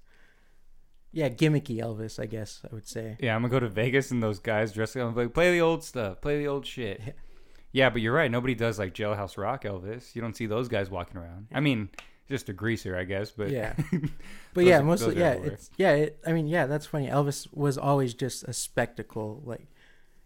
yeah 1.11 1.29
gimmicky 1.29 1.77
Elvis. 1.81 2.19
I 2.19 2.25
guess 2.25 2.61
I 2.69 2.73
would 2.73 2.87
say. 2.87 3.17
Yeah, 3.19 3.35
I'm 3.35 3.41
gonna 3.41 3.51
go 3.51 3.59
to 3.59 3.67
Vegas 3.69 4.11
and 4.11 4.21
those 4.21 4.39
guys 4.39 4.71
dressed 4.71 4.95
up 4.97 5.15
like 5.15 5.33
play 5.33 5.51
the 5.51 5.61
old 5.61 5.83
stuff, 5.83 6.21
play 6.21 6.37
the 6.37 6.47
old 6.47 6.65
shit. 6.65 7.01
Yeah. 7.05 7.11
Yeah, 7.73 7.89
but 7.89 8.01
you're 8.01 8.13
right. 8.13 8.31
Nobody 8.31 8.55
does 8.55 8.79
like 8.79 8.93
Jailhouse 8.93 9.37
Rock 9.37 9.63
Elvis. 9.63 10.15
You 10.15 10.21
don't 10.21 10.35
see 10.35 10.45
those 10.45 10.67
guys 10.67 10.89
walking 10.89 11.17
around. 11.17 11.47
I 11.53 11.59
mean, 11.59 11.89
just 12.29 12.49
a 12.49 12.53
greaser, 12.53 12.97
I 12.97 13.03
guess. 13.03 13.29
But 13.31 13.49
Yeah. 13.49 13.73
But 14.53 14.63
yeah, 14.65 14.79
are- 14.79 14.83
mostly 14.83 15.17
yeah, 15.17 15.33
it's 15.33 15.69
yeah. 15.77 15.91
It, 15.91 16.19
I 16.25 16.31
mean, 16.33 16.47
yeah, 16.47 16.65
that's 16.65 16.85
funny. 16.87 17.07
Elvis 17.07 17.47
was 17.53 17.77
always 17.77 18.13
just 18.15 18.43
a 18.45 18.53
spectacle. 18.53 19.43
Like, 19.45 19.67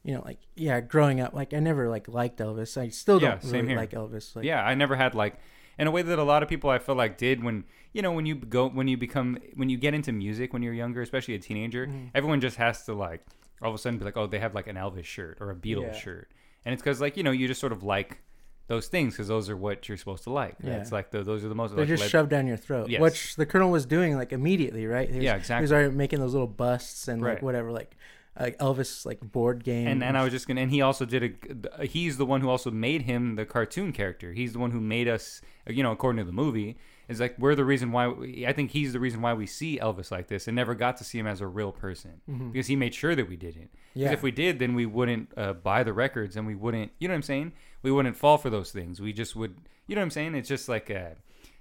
you 0.04 0.14
know, 0.14 0.22
like 0.24 0.40
yeah, 0.56 0.80
growing 0.80 1.20
up, 1.20 1.34
like 1.34 1.54
I 1.54 1.60
never 1.60 1.90
like 1.90 2.08
liked 2.08 2.40
Elvis. 2.40 2.78
I 2.80 2.90
still 2.90 3.20
don't 3.20 3.44
same 3.44 3.66
really 3.66 3.76
like 3.76 3.92
Elvis. 3.92 4.36
Like, 4.36 4.46
yeah, 4.46 4.64
I 4.64 4.74
never 4.76 4.96
had 4.96 5.16
like 5.16 5.36
in 5.78 5.88
a 5.88 5.92
way 5.92 6.02
that 6.04 6.18
a 6.20 6.24
lot 6.24 6.44
of 6.44 6.48
people 6.50 6.70
I 6.70 6.80
feel 6.80 6.96
like 6.96 7.18
did 7.18 7.44
when 7.44 7.66
you 7.94 8.02
know 8.02 8.12
when 8.12 8.26
you 8.26 8.36
go 8.36 8.68
when 8.70 8.88
you 8.88 8.98
become 8.98 9.38
when 9.56 9.70
you 9.70 9.78
get 9.78 9.94
into 9.94 10.12
music 10.12 10.54
when 10.54 10.62
you're 10.62 10.74
younger, 10.74 11.02
especially 11.02 11.36
a 11.36 11.40
teenager. 11.40 11.88
Mm-hmm. 11.88 12.06
Everyone 12.16 12.42
just 12.42 12.58
has 12.58 12.84
to 12.86 12.94
like 12.94 13.26
all 13.62 13.70
of 13.70 13.76
a 13.76 13.78
sudden 13.78 14.00
be 14.00 14.06
like, 14.06 14.18
oh, 14.18 14.28
they 14.28 14.40
have 14.40 14.56
like 14.56 14.68
an 14.68 14.76
Elvis 14.76 15.06
shirt 15.06 15.38
or 15.40 15.52
a 15.52 15.56
Beatles 15.56 15.94
Yeah. 15.94 16.00
shirt, 16.00 16.32
and 16.66 16.74
it's 16.74 16.82
because 16.82 17.02
like 17.02 17.18
you 17.18 17.24
know 17.24 17.32
you 17.32 17.48
just 17.48 17.60
sort 17.62 17.72
of 17.74 17.84
like 17.84 18.22
those 18.68 18.88
things 18.88 19.14
because 19.14 19.28
those 19.28 19.50
are 19.50 19.58
what 19.58 19.90
you're 19.90 19.98
supposed 19.98 20.24
to 20.24 20.30
like. 20.30 20.56
Yeah. 20.64 20.78
It's 20.78 20.92
like 20.94 21.12
the, 21.12 21.24
those 21.24 21.44
are 21.44 21.50
the 21.50 21.56
most. 21.56 21.72
They're 21.76 21.80
like, 21.84 21.90
just 21.90 22.02
led- 22.04 22.10
shoved 22.10 22.30
down 22.30 22.48
your 22.48 22.56
throat, 22.58 22.90
Yes. 22.90 23.02
which 23.02 23.36
the 23.36 23.46
colonel 23.46 23.70
was 23.70 23.86
doing 23.86 24.16
like 24.16 24.32
immediately, 24.32 24.86
right? 24.86 25.10
Was, 25.10 25.18
Yeah, 25.18 25.32
He 25.34 25.36
was 25.36 25.42
exactly. 25.42 25.74
already 25.76 25.96
making 25.96 26.20
those 26.20 26.32
little 26.34 26.48
busts 26.48 27.08
and 27.10 27.22
Right. 27.22 27.34
like 27.34 27.44
whatever, 27.44 27.72
like 27.72 27.98
uh, 28.38 28.46
Elvis 28.62 29.06
like 29.06 29.20
board 29.20 29.62
game. 29.66 29.88
and 29.88 30.02
and 30.02 30.18
I 30.18 30.24
was 30.24 30.32
just 30.32 30.48
gonna, 30.48 30.62
and 30.62 30.72
he 30.72 30.82
also 30.82 31.04
did 31.04 31.38
a. 31.78 31.86
He's 31.86 32.16
the 32.18 32.26
one 32.26 32.40
who 32.40 32.48
also 32.50 32.72
made 32.72 33.02
him 33.02 33.36
the 33.36 33.46
cartoon 33.46 33.92
character. 33.92 34.32
He's 34.32 34.54
the 34.54 34.60
one 34.60 34.72
who 34.72 34.80
made 34.80 35.10
us, 35.10 35.42
you 35.68 35.84
know, 35.84 35.92
according 35.92 36.20
to 36.20 36.24
the 36.26 36.32
movie, 36.32 36.78
is 37.12 37.20
like 37.20 37.38
we're 37.38 37.54
the 37.56 37.66
reason 37.66 37.92
why. 37.92 38.08
We, 38.08 38.48
I 38.48 38.54
think 38.54 38.72
he's 38.72 38.94
the 38.94 39.00
reason 39.00 39.22
why 39.22 39.34
we 39.34 39.46
see 39.46 39.78
Elvis 39.80 40.10
like 40.12 40.28
this 40.28 40.48
and 40.48 40.56
never 40.56 40.74
got 40.74 40.98
to 40.98 41.04
see 41.04 41.20
him 41.20 41.28
as 41.28 41.42
a 41.42 41.48
real 41.48 41.72
person 41.72 42.22
because 42.52 42.68
he 42.68 42.76
made 42.76 42.94
sure 42.96 43.14
that 43.16 43.28
we 43.30 43.36
didn't. 43.36 43.70
Because 43.72 43.80
Mm-hmm. 43.92 44.00
Yeah. 44.00 44.12
if 44.14 44.24
we 44.24 44.32
did, 44.32 44.60
then 44.60 44.74
we 44.74 44.86
wouldn't 44.86 45.32
uh, 45.38 45.54
buy 45.54 45.84
the 45.84 45.92
records 45.94 46.38
and 46.38 46.48
we 46.48 46.56
wouldn't. 46.56 46.92
You 47.00 47.08
know 47.10 47.14
what 47.14 47.18
I'm 47.18 47.22
saying? 47.24 47.52
We 47.84 47.92
wouldn't 47.92 48.16
fall 48.16 48.38
for 48.38 48.50
those 48.50 48.72
things. 48.72 49.00
We 49.02 49.12
just 49.14 49.36
would. 49.36 49.56
You 49.88 49.96
know 49.96 50.02
what 50.02 50.06
I'm 50.06 50.12
saying? 50.12 50.36
It's 50.36 50.50
just 50.50 50.68
like. 50.70 50.90
Uh, 50.90 51.16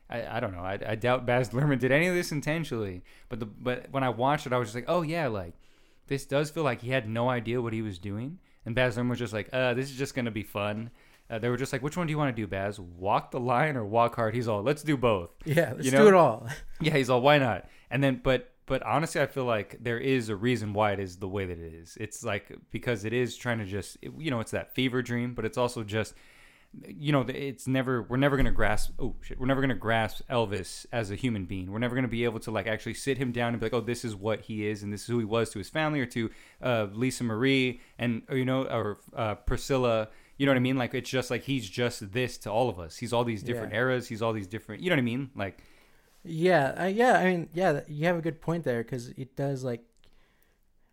I, 0.09 0.37
I 0.37 0.41
don't 0.41 0.53
know. 0.53 0.61
I, 0.63 0.79
I 0.87 0.95
doubt 0.97 1.25
Baz 1.27 1.51
Luhrmann 1.51 1.79
did 1.79 1.93
any 1.93 2.07
of 2.09 2.15
this 2.15 2.33
intentionally, 2.33 3.03
but 3.29 3.39
the 3.41 3.47
but 3.47 3.87
when 3.93 4.03
I 4.03 4.09
watched 4.09 4.47
it, 4.47 4.53
I 4.53 4.59
was 4.59 4.69
just 4.69 4.75
like, 4.75 4.87
oh 4.89 5.03
yeah, 5.03 5.29
like 5.29 5.55
this 6.09 6.25
does 6.27 6.51
feel 6.51 6.65
like 6.65 6.81
he 6.81 6.91
had 6.91 7.09
no 7.09 7.29
idea 7.29 7.63
what 7.63 7.73
he 7.73 7.83
was 7.83 7.99
doing. 7.99 8.39
And 8.67 8.75
Baz 8.75 8.97
Luhrmann 8.97 9.09
was 9.11 9.19
just 9.21 9.33
like, 9.33 9.49
uh, 9.53 9.75
this 9.75 9.89
is 9.91 9.97
just 9.97 10.15
gonna 10.15 10.31
be 10.33 10.43
fun. 10.43 10.91
Uh, 11.31 11.39
they 11.39 11.49
were 11.49 11.57
just 11.57 11.73
like, 11.73 11.83
which 11.83 11.97
one 11.97 12.07
do 12.07 12.11
you 12.11 12.19
want 12.19 12.35
to 12.35 12.43
do, 12.43 12.47
Baz? 12.47 12.81
Walk 12.81 13.31
the 13.31 13.39
line 13.39 13.77
or 13.77 13.85
walk 13.85 14.17
hard? 14.17 14.35
He's 14.35 14.49
all, 14.49 14.63
let's 14.63 14.83
do 14.83 14.97
both. 14.97 15.31
yeah, 15.45 15.73
let's 15.75 15.85
you 15.85 15.93
do 15.93 16.09
it 16.09 16.15
all. 16.15 16.49
Yeah, 16.81 16.97
he's 16.97 17.11
all, 17.11 17.21
why 17.21 17.39
not? 17.39 17.69
And 17.91 18.03
then, 18.03 18.21
but 18.25 18.53
but 18.65 18.83
honestly, 18.85 19.21
I 19.21 19.27
feel 19.27 19.45
like 19.45 19.77
there 19.81 19.99
is 19.99 20.29
a 20.29 20.37
reason 20.37 20.73
why 20.73 20.93
it 20.93 21.01
is 21.01 21.17
the 21.17 21.29
way 21.29 21.45
that 21.45 21.59
it 21.59 21.75
is. 21.75 21.99
It's 22.01 22.25
like 22.25 22.57
because 22.71 23.05
it 23.05 23.13
is 23.13 23.37
trying 23.37 23.59
to 23.59 23.65
just, 23.65 23.99
you 24.01 24.31
know, 24.31 24.39
it's 24.41 24.53
that 24.53 24.75
fever 24.75 25.03
dream, 25.03 25.35
but 25.35 25.45
it's 25.45 25.59
also 25.59 25.83
just, 25.83 26.15
you 26.87 27.11
know, 27.11 27.23
it's 27.29 27.67
never. 27.67 28.03
We're 28.03 28.17
never 28.17 28.37
gonna 28.37 28.53
grasp. 28.53 28.93
Oh 28.99 29.17
shit, 29.23 29.41
we're 29.41 29.47
never 29.49 29.61
gonna 29.61 29.75
grasp 29.75 30.23
Elvis 30.31 30.87
as 30.93 31.11
a 31.11 31.17
human 31.17 31.47
being. 31.47 31.73
We're 31.73 31.81
never 31.81 31.97
gonna 31.97 32.07
be 32.07 32.23
able 32.25 32.39
to 32.41 32.53
like 32.53 32.69
actually 32.69 32.95
sit 32.95 33.19
him 33.19 33.33
down 33.33 33.53
and 33.53 33.61
be 33.61 33.67
like, 33.67 33.75
oh, 33.75 33.81
this 33.81 34.05
is 34.05 34.15
what 34.15 34.43
he 34.43 34.67
is, 34.69 34.85
and 34.85 34.93
this 34.93 35.03
is 35.03 35.09
who 35.09 35.19
he 35.19 35.25
was 35.25 35.51
to 35.51 35.59
his 35.59 35.69
family 35.69 36.01
or 36.01 36.07
to 36.07 36.31
uh, 36.63 36.87
Lisa 36.93 37.25
Marie 37.25 37.81
and 37.99 38.23
or, 38.31 38.37
you 38.37 38.45
know 38.45 38.63
or 38.65 39.01
uh, 39.15 39.35
Priscilla. 39.35 40.09
You 40.41 40.47
know 40.47 40.53
what 40.53 40.57
I 40.57 40.61
mean? 40.61 40.79
Like 40.79 40.95
it's 40.95 41.11
just 41.11 41.31
like 41.31 41.43
he's 41.43 41.69
just 41.69 42.13
this 42.13 42.39
to 42.39 42.51
all 42.51 42.71
of 42.71 42.79
us. 42.81 42.97
He's 42.97 43.13
all 43.13 43.25
these 43.25 43.43
different 43.43 43.73
Yeah. 43.75 43.81
eras. 43.81 44.09
He's 44.09 44.23
all 44.23 44.33
these 44.33 44.47
different. 44.47 44.83
You 44.83 44.89
know 44.89 44.97
what 44.97 45.01
I 45.01 45.13
mean? 45.13 45.31
Like 45.37 45.59
Yeah, 46.25 46.75
I, 46.79 46.87
yeah. 46.89 47.13
I 47.19 47.25
mean, 47.25 47.51
yeah, 47.53 47.81
you 47.89 48.07
have 48.07 48.17
a 48.17 48.23
good 48.23 48.41
point 48.41 48.65
there 48.65 48.83
because 48.83 49.11
it 49.11 49.37
does 49.37 49.65
like. 49.65 49.83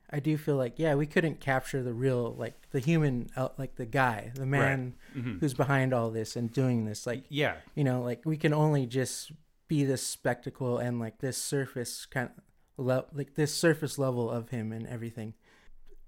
I 0.10 0.20
do 0.20 0.38
feel 0.38 0.56
like 0.58 0.74
yeah, 0.78 0.96
we 0.96 1.06
couldn't 1.06 1.40
capture 1.40 1.82
the 1.82 1.94
real 1.94 2.34
like 2.34 2.56
the 2.72 2.80
human, 2.80 3.30
uh, 3.38 3.50
like 3.58 3.76
the 3.76 3.86
guy, 3.86 4.32
the 4.36 4.46
man 4.46 4.96
Mhm. 5.16 5.40
who's 5.40 5.54
behind 5.54 5.94
all 5.94 6.10
this 6.12 6.36
and 6.36 6.52
doing 6.52 6.84
this. 6.86 7.08
Like 7.08 7.24
yeah, 7.30 7.56
you 7.76 7.84
know, 7.86 8.02
like 8.02 8.22
we 8.26 8.36
can 8.36 8.54
only 8.54 8.86
just 8.86 9.32
be 9.70 9.86
this 9.86 10.02
spectacle 10.06 10.78
and 10.78 11.00
like 11.00 11.20
this 11.20 11.38
surface 11.38 12.06
kind 12.06 12.30
of 12.78 12.86
le- 12.86 13.06
like 13.14 13.36
this 13.36 13.54
surface 13.54 13.98
level 13.98 14.30
of 14.30 14.50
him 14.50 14.72
and 14.74 14.86
everything. 14.88 15.34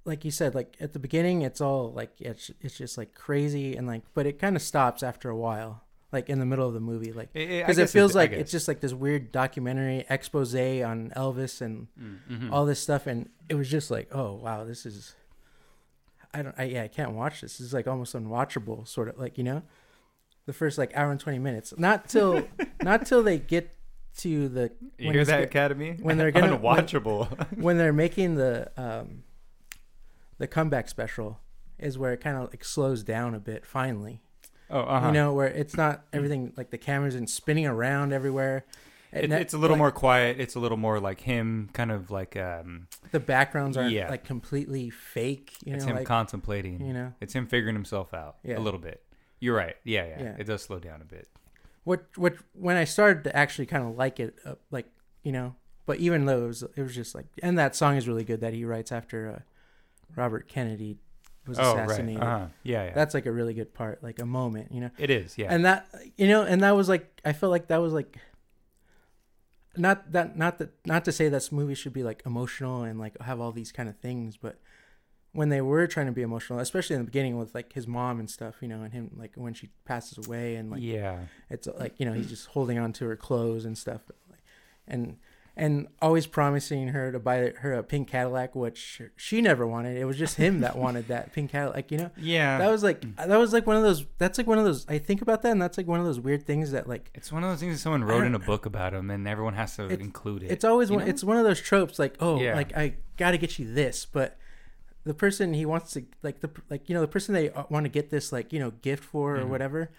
Like 0.06 0.26
you 0.26 0.32
said, 0.32 0.56
like 0.56 0.76
at 0.80 0.94
the 0.94 1.00
beginning, 1.00 1.42
it's 1.44 1.62
all 1.62 1.92
like 1.92 2.12
it's 2.20 2.50
it's 2.62 2.78
just 2.78 2.98
like 2.98 3.14
crazy 3.14 3.76
and 3.76 3.86
like, 3.86 4.04
but 4.14 4.26
it 4.26 4.40
kind 4.40 4.56
of 4.56 4.62
stops 4.62 5.04
after 5.04 5.30
a 5.30 5.36
while, 5.36 5.84
like 6.12 6.30
in 6.30 6.40
the 6.40 6.46
middle 6.46 6.68
of 6.68 6.74
the 6.74 6.80
movie, 6.80 7.12
like 7.12 7.32
because 7.34 7.78
it 7.78 7.82
guess 7.84 7.92
feels 7.92 8.16
I 8.16 8.20
like 8.22 8.32
it's 8.32 8.52
just 8.52 8.68
like 8.68 8.80
this 8.80 8.94
weird 8.94 9.32
documentary 9.32 10.06
expose 10.10 10.56
on 10.56 11.12
Elvis 11.16 11.62
and 11.62 11.88
Mhm. 12.32 12.52
all 12.52 12.66
this 12.66 12.80
stuff, 12.80 13.06
and 13.08 13.30
it 13.50 13.56
was 13.56 13.70
just 13.70 13.92
like, 13.92 14.08
oh 14.16 14.34
wow, 14.34 14.64
this 14.64 14.86
is. 14.86 15.16
I 16.34 16.44
don't. 16.44 16.56
I, 16.58 16.64
yeah, 16.66 16.84
I 16.84 16.88
can't 16.88 17.12
watch 17.14 17.42
this. 17.42 17.58
This 17.58 17.68
is 17.68 17.74
like 17.74 17.88
almost 17.88 18.14
unwatchable, 18.16 18.88
sort 18.88 19.10
of 19.10 19.18
like 19.20 19.38
you 19.38 19.44
know, 19.44 19.64
the 20.46 20.54
first 20.54 20.78
like 20.78 20.92
hour 20.96 21.12
and 21.12 21.20
twenty 21.20 21.40
minutes. 21.40 21.74
Not 21.78 22.08
till, 22.08 22.48
not 22.82 23.06
till 23.06 23.22
they 23.24 23.38
get 23.40 23.76
to 24.18 24.48
the 24.48 24.72
You 24.98 25.08
when 25.08 25.16
hear 25.16 25.26
that, 25.26 25.38
get- 25.40 25.44
Academy? 25.50 25.98
when 26.02 26.18
they're 26.18 26.32
gonna- 26.40 26.56
when- 26.56 26.78
unwatchable. 26.86 27.58
when 27.60 27.78
they're 27.78 27.94
making 27.94 28.36
the 28.36 28.72
um, 28.78 29.24
the 30.40 30.48
comeback 30.48 30.90
special 30.90 31.40
is 31.78 31.98
where 31.98 32.12
it 32.14 32.22
kind 32.22 32.36
of 32.36 32.50
like 32.50 32.64
slows 32.64 33.04
down 33.04 33.36
a 33.36 33.40
bit. 33.40 33.66
Finally, 33.66 34.22
oh, 34.70 34.80
uh-huh. 34.82 35.08
you 35.08 35.14
know, 35.14 35.34
where 35.34 35.48
it's 35.48 35.78
not 35.78 36.06
everything 36.12 36.54
like 36.58 36.72
the 36.72 36.78
cameras 36.78 37.14
and 37.16 37.30
spinning 37.30 37.68
around 37.68 38.12
everywhere. 38.12 38.66
It, 39.12 39.30
that- 39.30 39.42
it's 39.42 39.54
a 39.54 39.58
little 39.58 39.76
like, 39.76 39.80
more 39.80 39.92
quiet. 39.92 40.40
It's 40.40 40.56
a 40.56 40.60
little 40.60 40.78
more 40.78 41.00
like 41.00 41.22
him, 41.22 41.70
kind 41.74 41.92
of 41.92 42.12
like 42.12 42.36
um, 42.38 42.88
The 43.12 43.20
backgrounds 43.20 43.76
aren't 43.78 43.92
Yeah. 43.92 44.10
like 44.10 44.24
completely 44.24 44.90
fake. 44.90 45.54
You 45.64 45.76
it's 45.76 45.84
know, 45.86 45.92
him 45.92 45.98
like 45.98 46.06
contemplating. 46.08 46.86
you 46.86 46.94
know. 46.94 47.14
it's 47.22 47.34
him 47.34 47.48
figuring 47.48 47.76
himself 47.76 48.14
out 48.14 48.38
Yeah. 48.44 48.58
a 48.58 48.62
little 48.62 48.80
bit. 48.80 49.02
You're 49.40 49.56
right. 49.56 49.76
Yeah, 49.84 50.06
yeah, 50.06 50.24
Yeah. 50.24 50.36
It 50.38 50.46
does 50.46 50.62
slow 50.62 50.80
down 50.80 51.02
a 51.02 51.06
bit. 51.06 51.28
what 51.86 52.06
what 52.18 52.36
when 52.54 52.76
I 52.76 52.84
started 52.84 53.24
to 53.24 53.36
actually 53.36 53.66
kind 53.66 53.88
of 53.88 53.98
like 53.98 54.20
it, 54.20 54.36
uh, 54.46 54.56
like 54.70 54.86
you 55.24 55.32
know, 55.32 55.56
but 55.86 55.98
even 55.98 56.26
though 56.26 56.44
it 56.44 56.48
was, 56.48 56.64
it 56.76 56.82
was 56.82 56.94
just 56.94 57.16
like, 57.16 57.26
and 57.42 57.58
that 57.58 57.76
song 57.76 57.96
is 57.98 58.08
really 58.08 58.24
good 58.24 58.42
that 58.42 58.54
he 58.54 58.64
writes 58.64 58.92
after 58.92 59.28
uh, 59.28 59.40
Robert 60.16 60.48
Kennedy 60.48 60.98
was 61.48 61.60
oh, 61.60 61.76
right. 61.76 61.86
assassinated. 61.86 62.24
Uh-huh. 62.24 62.48
Yeah, 62.64 62.86
yeah. 62.86 62.94
That's 62.94 63.14
like 63.14 63.26
a 63.26 63.32
really 63.32 63.54
good 63.54 63.74
part, 63.74 64.04
like 64.04 64.20
a 64.20 64.26
moment, 64.26 64.72
you 64.72 64.82
know. 64.82 64.92
it 64.98 65.10
is. 65.10 65.38
Yeah. 65.38 65.48
And 65.50 65.66
that 65.66 65.88
you 66.18 66.28
know, 66.28 66.44
and 66.44 66.62
that 66.64 66.76
was 66.76 66.88
like 66.88 67.22
I 67.26 67.34
felt 67.34 67.52
like 67.52 67.68
that 67.68 67.82
was 67.82 67.94
like 67.94 68.18
not 69.76 70.12
that 70.12 70.38
not 70.38 70.58
that 70.60 70.72
not 70.86 71.06
to 71.06 71.12
say 71.12 71.30
this 71.30 71.52
movie 71.52 71.76
should 71.76 71.94
be 71.94 72.04
like 72.04 72.22
emotional 72.26 72.84
and 72.84 73.00
like 73.00 73.20
have 73.22 73.40
all 73.40 73.52
these 73.52 73.72
kind 73.72 73.90
of 73.90 73.98
things, 73.98 74.38
but 74.38 74.60
when 75.32 75.50
they 75.50 75.62
were 75.62 75.86
trying 75.86 76.08
to 76.08 76.12
be 76.12 76.24
emotional, 76.24 76.60
especially 76.60 76.96
in 76.96 77.02
the 77.02 77.06
beginning 77.06 77.38
with 77.38 77.54
like 77.54 77.74
his 77.74 77.88
mom 77.88 78.20
and 78.20 78.30
stuff, 78.30 78.56
you 78.62 78.68
know, 78.68 78.82
and 78.82 78.94
him 78.94 79.12
like 79.16 79.32
when 79.36 79.54
she 79.54 79.70
passes 79.86 80.26
away 80.26 80.56
and 80.56 80.72
like 80.72 80.82
yeah. 80.82 81.20
it's 81.50 81.68
like 81.78 81.94
you 81.98 82.06
know 82.06 82.14
he's 82.14 82.30
just 82.30 82.48
holding 82.48 82.78
on 82.78 82.94
to 82.94 83.06
her 83.06 83.16
clothes 83.16 83.66
and 83.66 83.78
stuff, 83.78 84.02
and 84.88 85.18
and 85.60 85.88
always 86.02 86.26
promising 86.26 86.88
her 86.90 87.12
to 87.12 87.20
buy 87.20 87.54
her 87.60 87.74
a 87.74 87.84
pink 87.84 88.08
Cadillac, 88.08 88.56
which 88.56 89.02
she 89.16 89.42
never 89.42 89.68
wanted. 89.68 89.98
It 89.98 90.06
was 90.06 90.18
just 90.18 90.38
him 90.38 90.62
that 90.62 90.78
wanted 90.78 91.08
that 91.10 91.34
pink 91.34 91.52
Cadillac, 91.52 91.92
you 91.92 91.98
know. 91.98 92.12
Yeah. 92.18 92.58
That 92.58 92.70
was 92.72 92.82
like 92.82 93.02
that 93.18 93.38
was 93.38 93.52
like 93.54 93.68
one 93.68 93.76
of 93.76 93.84
those. 93.84 94.06
That's 94.18 94.38
like 94.38 94.48
one 94.48 94.58
of 94.58 94.64
those. 94.66 94.86
I 94.90 94.98
think 94.98 95.22
about 95.22 95.42
that, 95.44 95.52
and 95.52 95.62
that's 95.62 95.78
like 95.78 95.88
one 95.88 96.00
of 96.00 96.06
those 96.06 96.20
weird 96.20 96.46
things 96.46 96.72
that 96.72 96.88
like 96.88 97.12
it's 97.14 97.32
one 97.32 97.44
of 97.44 97.50
those 97.50 97.60
things 97.60 97.76
that 97.76 97.80
someone 97.80 98.04
wrote 98.04 98.24
in 98.24 98.34
a 98.36 98.40
book 98.40 98.66
about 98.66 98.94
him, 98.94 99.10
and 99.12 99.28
everyone 99.28 99.54
has 99.54 99.76
to 99.76 99.84
include 99.88 100.44
it. 100.44 100.52
it's 100.52 100.64
always 100.66 100.90
one. 100.90 101.00
know? 101.02 101.06
It's 101.06 101.24
one 101.24 101.38
of 101.38 101.44
those 101.44 101.60
tropes. 101.62 102.00
Like 102.00 102.16
oh, 102.20 102.40
Yeah. 102.40 102.56
like 102.56 102.76
I 102.78 102.96
got 103.18 103.32
to 103.32 103.38
get 103.38 103.60
you 103.60 103.72
this, 103.74 104.06
but 104.06 104.38
the 105.04 105.14
person 105.14 105.54
he 105.54 105.66
wants 105.66 105.94
to 105.94 106.06
like 106.24 106.40
the 106.42 106.50
like 106.70 106.88
you 106.90 106.96
know 106.96 107.02
the 107.02 107.08
person 107.08 107.34
they 107.34 107.50
want 107.70 107.84
to 107.86 107.90
get 107.90 108.10
this 108.10 108.32
like 108.32 108.52
you 108.54 108.60
know 108.60 108.72
gift 108.82 109.04
for 109.04 109.36
or 109.38 109.42
Mhm. 109.44 109.50
whatever. 109.50 109.90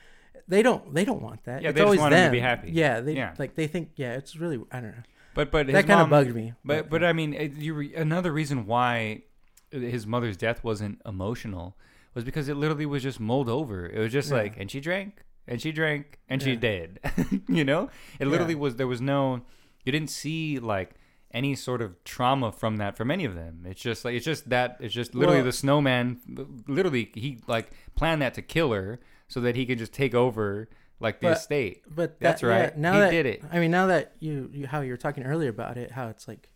They 0.48 0.62
don't. 0.62 0.92
They 0.94 1.04
don't 1.04 1.22
want 1.22 1.44
that. 1.44 1.62
Yeah, 1.62 1.68
it's 1.68 1.74
they 1.76 1.80
just 1.80 1.84
always 1.86 2.00
want 2.00 2.12
him 2.14 2.24
to 2.24 2.32
be 2.32 2.40
happy. 2.40 2.72
Yeah, 2.72 3.00
they 3.00 3.14
Yeah. 3.14 3.34
like 3.38 3.54
they 3.54 3.68
think. 3.68 3.90
Yeah, 3.94 4.14
it's 4.14 4.36
really. 4.36 4.60
I 4.72 4.80
don't 4.80 4.90
know. 4.96 5.02
But 5.34 5.50
but 5.50 5.66
that 5.68 5.86
kind 5.86 6.00
of 6.00 6.10
bugged 6.10 6.34
me. 6.34 6.54
But 6.64 6.90
but 6.90 7.02
I 7.04 7.12
mean, 7.12 7.34
it, 7.34 7.54
you 7.56 7.74
re, 7.74 7.94
another 7.94 8.32
reason 8.32 8.66
why 8.66 9.22
his 9.70 10.06
mother's 10.06 10.36
death 10.36 10.64
wasn't 10.64 11.00
emotional 11.06 11.76
was 12.14 12.24
because 12.24 12.48
it 12.48 12.54
literally 12.56 12.86
was 12.86 13.02
just 13.02 13.20
mulled 13.20 13.48
over. 13.48 13.86
It 13.86 13.98
was 13.98 14.12
just 14.12 14.30
Yeah. 14.30 14.36
like, 14.38 14.56
and 14.58 14.70
she 14.70 14.80
drank, 14.80 15.22
and 15.46 15.62
she 15.62 15.70
drank, 15.72 16.18
and 16.28 16.42
she 16.42 16.56
did. 16.56 16.98
you 17.48 17.64
know, 17.64 17.88
it 18.18 18.26
literally 18.26 18.54
Yeah. 18.54 18.60
was. 18.60 18.76
There 18.76 18.86
was 18.88 19.00
no, 19.00 19.42
you 19.84 19.92
didn't 19.92 20.10
see 20.10 20.58
like 20.58 20.90
any 21.32 21.54
sort 21.54 21.80
of 21.80 22.02
trauma 22.02 22.50
from 22.50 22.78
that 22.78 22.96
from 22.96 23.10
any 23.12 23.24
of 23.24 23.36
them. 23.36 23.64
It's 23.64 23.80
just 23.80 24.04
like 24.04 24.14
it's 24.14 24.24
just 24.24 24.50
that 24.50 24.76
it's 24.80 24.92
just 24.92 25.14
literally 25.14 25.38
Well- 25.38 25.44
the 25.46 25.52
snowman. 25.52 26.18
Literally, 26.66 27.10
he 27.14 27.38
like 27.46 27.70
planned 27.94 28.20
that 28.22 28.34
to 28.34 28.42
kill 28.42 28.72
her 28.72 28.98
so 29.28 29.40
that 29.40 29.54
he 29.54 29.64
could 29.64 29.78
just 29.78 29.92
take 29.92 30.12
over 30.14 30.68
like 31.00 31.20
the 31.20 31.28
But- 31.28 31.36
estate. 31.38 31.82
But 31.88 32.20
That's 32.20 32.40
that- 32.42 32.46
yeah, 32.46 32.60
right. 32.62 32.78
now 32.78 32.92
He 32.94 33.00
that, 33.00 33.10
did 33.10 33.26
it. 33.26 33.42
I 33.50 33.58
mean, 33.58 33.70
now 33.70 33.86
that 33.86 34.12
you, 34.20 34.50
you 34.52 34.66
how 34.66 34.80
you 34.82 34.90
were 34.92 34.96
talking 34.96 35.24
earlier 35.24 35.50
about 35.50 35.76
it, 35.76 35.90
how 35.92 36.08
it's 36.08 36.28
like, 36.28 36.48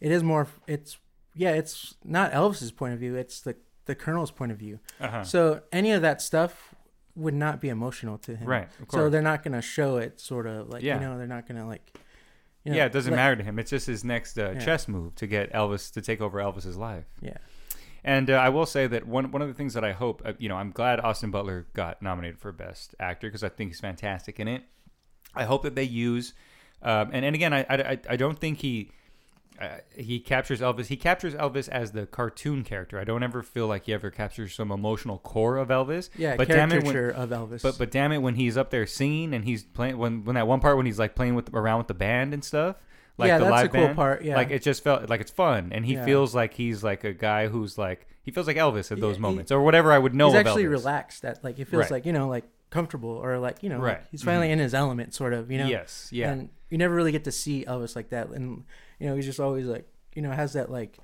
it 0.00 0.10
is 0.12 0.22
more. 0.22 0.46
It's 0.66 0.98
yeah, 1.34 1.50
it's 1.52 1.94
not 2.04 2.32
Elvis's 2.32 2.72
point 2.72 2.94
of 2.94 3.00
view. 3.00 3.14
It's 3.16 3.40
the 3.40 3.56
the 3.86 3.94
Colonel's 3.94 4.30
point 4.30 4.52
of 4.52 4.58
view. 4.58 4.78
Uh-huh. 5.00 5.24
So 5.24 5.62
any 5.72 5.90
of 5.92 6.02
that 6.02 6.22
stuff 6.22 6.74
would 7.16 7.34
not 7.34 7.60
be 7.60 7.68
emotional 7.68 8.16
to 8.18 8.36
him. 8.36 8.48
Right, 8.48 8.68
of 8.80 8.90
So 8.90 9.10
they're 9.10 9.20
not 9.20 9.42
gonna 9.42 9.60
show 9.62 9.96
it. 9.98 10.20
Sort 10.20 10.46
of 10.46 10.68
like 10.68 10.82
Yeah. 10.82 10.94
you 10.94 11.00
know 11.00 11.18
they're 11.18 11.26
not 11.26 11.46
gonna 11.48 11.66
like. 11.66 11.82
You 12.64 12.72
know, 12.72 12.76
yeah, 12.78 12.84
it 12.86 12.92
doesn't 12.92 13.10
like- 13.12 13.16
matter 13.16 13.36
to 13.36 13.42
him. 13.42 13.58
It's 13.58 13.70
just 13.70 13.86
his 13.86 14.04
next 14.04 14.38
uh, 14.38 14.52
Yeah. 14.54 14.58
chess 14.60 14.86
move 14.86 15.14
to 15.16 15.26
get 15.26 15.50
Elvis 15.52 15.90
to 15.94 16.00
take 16.02 16.20
over 16.20 16.38
Elvis's 16.38 16.76
life. 16.76 17.06
Yeah. 17.20 17.38
And 18.04 18.30
uh, 18.30 18.34
I 18.34 18.48
will 18.48 18.66
say 18.66 18.86
that 18.86 19.06
one 19.06 19.30
one 19.30 19.42
of 19.42 19.48
the 19.48 19.54
things 19.54 19.74
that 19.74 19.84
I 19.84 19.92
hope, 19.92 20.22
uh, 20.24 20.32
you 20.38 20.48
know, 20.48 20.56
I'm 20.56 20.70
glad 20.70 21.00
Austin 21.00 21.30
Butler 21.30 21.66
got 21.74 22.00
nominated 22.02 22.38
for 22.38 22.52
Best 22.52 22.94
Actor 22.98 23.28
because 23.28 23.44
I 23.44 23.48
think 23.50 23.70
he's 23.70 23.80
fantastic 23.80 24.40
in 24.40 24.48
it. 24.48 24.62
I 25.34 25.44
hope 25.44 25.62
that 25.62 25.74
they 25.74 25.84
use, 25.84 26.32
um, 26.82 27.10
and 27.12 27.24
and 27.24 27.34
again, 27.34 27.52
I, 27.52 27.60
I 27.68 27.98
I- 28.08 28.16
don't 28.16 28.38
think 28.38 28.58
he 28.58 28.90
uh, 29.60 29.76
he 29.94 30.18
captures 30.18 30.60
Elvis. 30.60 30.86
He 30.86 30.96
captures 30.96 31.34
Elvis 31.34 31.68
as 31.68 31.92
the 31.92 32.06
cartoon 32.06 32.64
character. 32.64 32.98
I 32.98 33.04
don't 33.04 33.22
ever 33.22 33.42
feel 33.42 33.66
like 33.66 33.84
he 33.84 33.92
ever 33.92 34.10
captures 34.10 34.54
some 34.54 34.72
emotional 34.72 35.18
core 35.18 35.58
of 35.58 35.68
Elvis. 35.68 36.08
Yeah, 36.16 36.36
but 36.36 36.48
damn 36.48 36.72
it, 36.72 36.82
when, 36.82 36.96
of 36.96 37.28
Elvis. 37.28 37.62
but 37.62 37.76
but 37.78 37.90
damn 37.90 38.10
it, 38.12 38.18
when 38.18 38.34
he's 38.36 38.56
up 38.56 38.70
there 38.70 38.86
singing 38.86 39.34
and 39.34 39.44
he's 39.44 39.62
playing 39.62 39.98
when 39.98 40.24
when 40.24 40.34
that 40.34 40.46
one 40.48 40.60
part 40.60 40.76
when 40.78 40.86
he's 40.86 40.98
like 40.98 41.14
playing 41.14 41.34
with 41.34 41.52
around 41.52 41.78
with 41.78 41.88
the 41.88 41.94
band 41.94 42.32
and 42.32 42.42
stuff. 42.42 42.76
Like 43.18 43.28
Yeah, 43.28 43.38
the 43.38 43.44
that's 43.44 43.50
a 43.50 43.54
live 43.64 43.70
cool 43.72 43.80
band, 43.86 43.96
part, 43.96 44.24
yeah. 44.24 44.36
like 44.36 44.50
it 44.50 44.62
just 44.62 44.82
felt 44.82 45.08
like 45.10 45.20
it's 45.20 45.30
fun, 45.30 45.70
and 45.72 45.84
he 45.84 45.94
Yeah. 45.94 46.04
feels 46.04 46.34
like 46.34 46.54
he's 46.54 46.82
like 46.82 47.04
a 47.04 47.12
guy 47.12 47.48
who's 47.48 47.76
like 47.76 48.06
he 48.22 48.30
feels 48.30 48.46
like 48.46 48.56
Elvis 48.56 48.90
at 48.92 48.98
Yeah, 48.98 49.02
those 49.02 49.16
he- 49.16 49.22
moments, 49.22 49.50
or 49.52 49.60
whatever 49.62 49.92
I 49.92 49.98
would 49.98 50.14
know. 50.14 50.26
he's 50.30 50.34
of 50.40 50.46
actually 50.46 50.64
Elvis. 50.64 50.70
relaxed. 50.70 51.22
That 51.22 51.42
like 51.44 51.58
it 51.58 51.66
feels 51.68 51.82
Right. 51.82 51.90
like 51.90 52.06
you 52.06 52.12
know 52.12 52.28
like 52.28 52.44
comfortable 52.70 53.10
or 53.10 53.38
like 53.38 53.62
you 53.62 53.68
know 53.68 53.76
like, 53.78 53.84
Right. 53.98 54.00
he's 54.10 54.22
finally 54.22 54.48
Mhm. 54.48 54.52
in 54.52 54.58
his 54.60 54.74
element, 54.74 55.12
sort 55.14 55.32
of. 55.32 55.50
You 55.50 55.58
know. 55.58 55.66
Yes, 55.66 56.08
yeah, 56.12 56.30
And 56.30 56.48
you 56.70 56.78
never 56.78 56.94
really 56.94 57.12
get 57.12 57.24
to 57.24 57.32
see 57.32 57.64
Elvis 57.66 57.94
like 57.96 58.10
that, 58.10 58.28
and 58.28 58.64
you 58.98 59.08
know 59.08 59.16
he's 59.16 59.26
just 59.26 59.40
always 59.40 59.66
like 59.66 59.86
you 60.14 60.22
know 60.22 60.30
has 60.30 60.52
that 60.54 60.70
like 60.70 60.98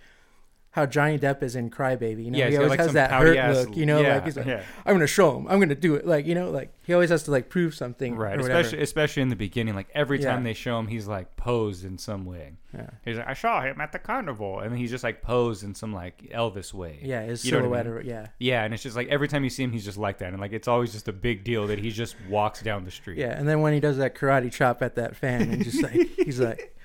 how 0.76 0.84
Johnny 0.84 1.18
Depp 1.18 1.42
is 1.42 1.56
in 1.56 1.70
Crybaby. 1.70 2.26
You 2.26 2.30
know, 2.30 2.38
yeah. 2.38 2.50
he 2.50 2.56
always 2.58 2.68
like, 2.68 2.80
has 2.80 2.92
that 2.92 3.10
hurt 3.10 3.34
ass- 3.34 3.66
look. 3.66 3.76
You 3.76 3.86
know, 3.86 4.02
yeah, 4.02 4.14
like 4.16 4.24
he's 4.26 4.36
like, 4.36 4.44
yeah. 4.44 4.62
I'm 4.84 4.94
gonna 4.94 5.06
show 5.06 5.34
him. 5.34 5.48
I'm 5.48 5.58
gonna 5.58 5.74
do 5.74 5.94
it. 5.94 6.06
Like 6.06 6.26
you 6.26 6.34
know, 6.34 6.50
like 6.50 6.70
he 6.84 6.92
always 6.92 7.08
has 7.08 7.22
to 7.24 7.30
like 7.30 7.48
prove 7.48 7.74
something. 7.74 8.14
Right, 8.14 8.38
especially 8.38 8.82
especially 8.82 9.22
in 9.22 9.30
the 9.30 9.36
beginning, 9.36 9.74
like 9.74 9.88
every 9.94 10.18
time 10.18 10.44
they 10.44 10.52
show 10.52 10.78
him, 10.78 10.86
he's 10.86 11.08
like 11.08 11.34
posed 11.36 11.86
in 11.86 11.96
some 11.96 12.26
way. 12.26 12.52
Yeah. 12.74 12.90
He's 13.06 13.16
like, 13.16 13.26
I 13.26 13.32
saw 13.32 13.62
him 13.62 13.80
at 13.80 13.92
the 13.92 13.98
carnival, 13.98 14.60
and 14.60 14.76
he's 14.76 14.90
just 14.90 15.02
like 15.02 15.22
posed 15.22 15.64
in 15.64 15.74
some 15.74 15.94
like 15.94 16.30
Elvis 16.30 16.74
way. 16.74 17.00
Yeah, 17.02 17.22
his 17.22 17.42
You 17.42 17.52
what 17.52 17.58
I 17.58 17.62
silhouette. 17.62 17.86
mean? 17.86 17.94
or, 17.94 18.00
yeah. 18.02 18.26
yeah, 18.38 18.64
and 18.64 18.74
it's 18.74 18.82
just 18.82 18.96
like 18.96 19.08
every 19.08 19.28
time 19.28 19.44
you 19.44 19.50
see 19.50 19.64
him, 19.64 19.72
he's 19.72 19.84
just 19.84 19.96
like 19.96 20.18
that, 20.18 20.32
and 20.32 20.40
like 20.40 20.52
it's 20.52 20.68
always 20.68 20.92
just 20.92 21.08
a 21.08 21.12
big 21.14 21.42
deal 21.42 21.66
that 21.68 21.78
he 21.78 21.90
just 21.90 22.16
walks 22.28 22.60
down 22.60 22.84
the 22.84 22.90
street. 22.90 23.16
Yeah, 23.16 23.32
and 23.38 23.48
then 23.48 23.62
when 23.62 23.72
he 23.72 23.80
does 23.80 23.96
that 23.96 24.14
karate 24.14 24.52
chop 24.52 24.82
at 24.82 24.96
that 24.96 25.16
fan, 25.16 25.40
and 25.50 25.64
just 25.64 25.82
like 25.82 25.94
he's 26.16 26.38
like, 26.38 26.76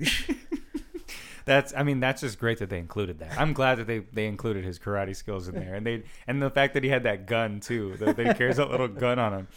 that's 1.46 1.72
I 1.74 1.82
mean 1.84 2.00
that's 2.00 2.20
just 2.20 2.38
great 2.38 2.58
that 2.58 2.68
they 2.68 2.78
included 2.78 3.20
that. 3.20 3.40
I'm 3.40 3.52
glad 3.54 3.76
that 3.78 3.86
they 3.86 4.00
they 4.00 4.26
included 4.26 4.64
his 4.64 4.78
karate 4.78 5.16
skills 5.16 5.48
in 5.48 5.54
there, 5.54 5.74
and 5.74 5.86
they 5.86 6.02
and 6.26 6.42
the 6.42 6.50
fact 6.50 6.74
that 6.74 6.84
he 6.84 6.90
had 6.90 7.04
that 7.04 7.26
gun 7.26 7.60
too, 7.60 7.96
that, 7.98 8.16
that 8.16 8.26
he 8.26 8.34
carries 8.34 8.56
that 8.56 8.70
little 8.70 8.88
gun 8.88 9.18
on 9.18 9.32
him. 9.32 9.48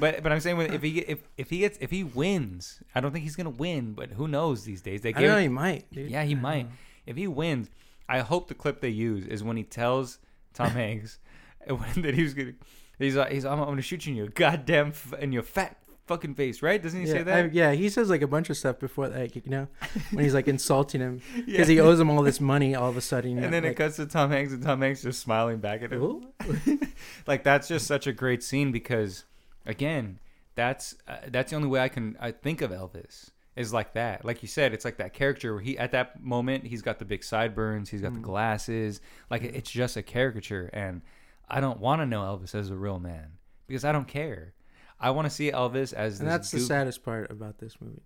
but 0.00 0.22
but 0.22 0.32
I'm 0.32 0.40
saying 0.40 0.58
if 0.60 0.82
he 0.82 1.00
if 1.00 1.18
if 1.36 1.50
he 1.50 1.58
gets 1.58 1.76
if 1.80 1.90
he 1.90 2.02
wins, 2.02 2.82
I 2.94 3.00
don't 3.00 3.12
think 3.12 3.24
he's 3.24 3.36
gonna 3.36 3.50
win, 3.50 3.92
but 3.92 4.12
who 4.12 4.26
knows 4.26 4.64
these 4.64 4.80
days? 4.80 5.02
They 5.02 5.12
gave 5.12 5.26
don't 5.26 5.36
know, 5.36 5.42
he 5.42 5.48
might. 5.48 5.92
Dude. 5.92 6.10
Yeah, 6.10 6.24
he 6.24 6.34
might. 6.34 6.68
If 7.04 7.16
he 7.16 7.26
wins, 7.28 7.68
I 8.08 8.20
hope 8.20 8.48
the 8.48 8.54
clip 8.54 8.80
they 8.80 8.88
use 8.88 9.26
is 9.26 9.44
when 9.44 9.58
he 9.58 9.62
tells 9.62 10.18
Tom 10.54 10.70
Hanks 10.70 11.18
that 11.66 12.14
he's 12.14 12.32
gonna. 12.34 12.54
He's 12.98 13.16
like, 13.16 13.32
he's, 13.32 13.46
I'm, 13.46 13.58
I'm 13.60 13.66
gonna 13.66 13.82
shoot 13.82 14.04
you 14.06 14.12
in 14.12 14.16
your 14.16 14.28
goddamn 14.28 14.88
f- 14.88 15.14
in 15.20 15.32
your 15.32 15.42
fat 15.42 15.76
fucking 16.10 16.34
face, 16.34 16.60
right? 16.62 16.82
Doesn't 16.82 17.00
he 17.00 17.06
yeah, 17.06 17.12
say 17.14 17.22
that? 17.22 17.44
I- 17.46 17.48
yeah, 17.52 17.72
he 17.72 17.88
says 17.88 18.10
like 18.10 18.22
a 18.22 18.26
bunch 18.26 18.50
of 18.50 18.56
stuff 18.56 18.78
before 18.78 19.08
that, 19.08 19.18
like, 19.18 19.36
you 19.36 19.42
know, 19.46 19.68
when 20.12 20.24
he's 20.24 20.34
like 20.34 20.48
insulting 20.56 21.00
him 21.00 21.20
because 21.46 21.68
he 21.68 21.78
owes 21.80 21.98
him 22.00 22.10
all 22.10 22.22
this 22.22 22.40
money 22.40 22.74
all 22.74 22.88
of 22.90 22.96
a 22.96 23.00
sudden. 23.00 23.30
You 23.30 23.36
know, 23.36 23.44
and 23.44 23.54
then 23.54 23.64
it 23.64 23.74
cuts 23.74 23.96
to 23.96 24.06
Tom 24.06 24.30
Hanks, 24.30 24.52
and 24.52 24.62
Tom 24.62 24.80
Hanks 24.82 25.02
just 25.02 25.20
smiling 25.20 25.58
back 25.58 25.82
at 25.82 25.92
him. 25.92 26.26
Like 27.26 27.44
that's 27.44 27.68
just 27.68 27.86
such 27.86 28.06
a 28.06 28.12
great 28.12 28.42
scene 28.42 28.72
because, 28.72 29.24
again, 29.66 30.18
that's 30.54 30.96
uh, 31.08 31.16
that's 31.28 31.50
the 31.50 31.56
only 31.56 31.68
way 31.68 31.80
I 31.80 31.88
can 31.88 32.16
I 32.20 32.30
think 32.32 32.60
of 32.60 32.70
Elvis 32.70 33.30
is 33.56 33.72
like 33.72 33.94
that. 33.94 34.24
Like 34.24 34.42
you 34.42 34.48
said, 34.48 34.72
it's 34.74 34.84
like 34.84 34.96
that 34.98 35.12
character 35.12 35.54
where 35.54 35.62
he 35.62 35.78
at 35.78 35.92
that 35.92 36.22
moment 36.22 36.66
he's 36.66 36.82
got 36.82 36.98
the 36.98 37.04
big 37.04 37.22
sideburns, 37.24 37.88
he's 37.90 38.00
got 38.02 38.12
the 38.14 38.20
Mm. 38.20 38.24
glasses. 38.24 39.00
Like 39.30 39.42
it's 39.42 39.70
just 39.70 39.96
a 39.96 40.02
caricature, 40.02 40.68
and 40.72 41.02
I 41.48 41.60
don't 41.60 41.80
want 41.80 42.00
to 42.02 42.06
know 42.06 42.20
Elvis 42.22 42.54
as 42.54 42.70
a 42.70 42.76
real 42.76 42.98
man 42.98 43.32
because 43.66 43.84
I 43.84 43.92
don't 43.92 44.08
care. 44.08 44.52
I 45.00 45.10
want 45.10 45.26
to 45.26 45.30
see 45.30 45.50
Elvis 45.50 45.92
as 45.94 46.20
and 46.20 46.28
that's 46.28 46.50
the 46.50 46.60
saddest 46.60 47.02
part 47.02 47.30
about 47.30 47.58
this 47.58 47.76
movie. 47.80 48.02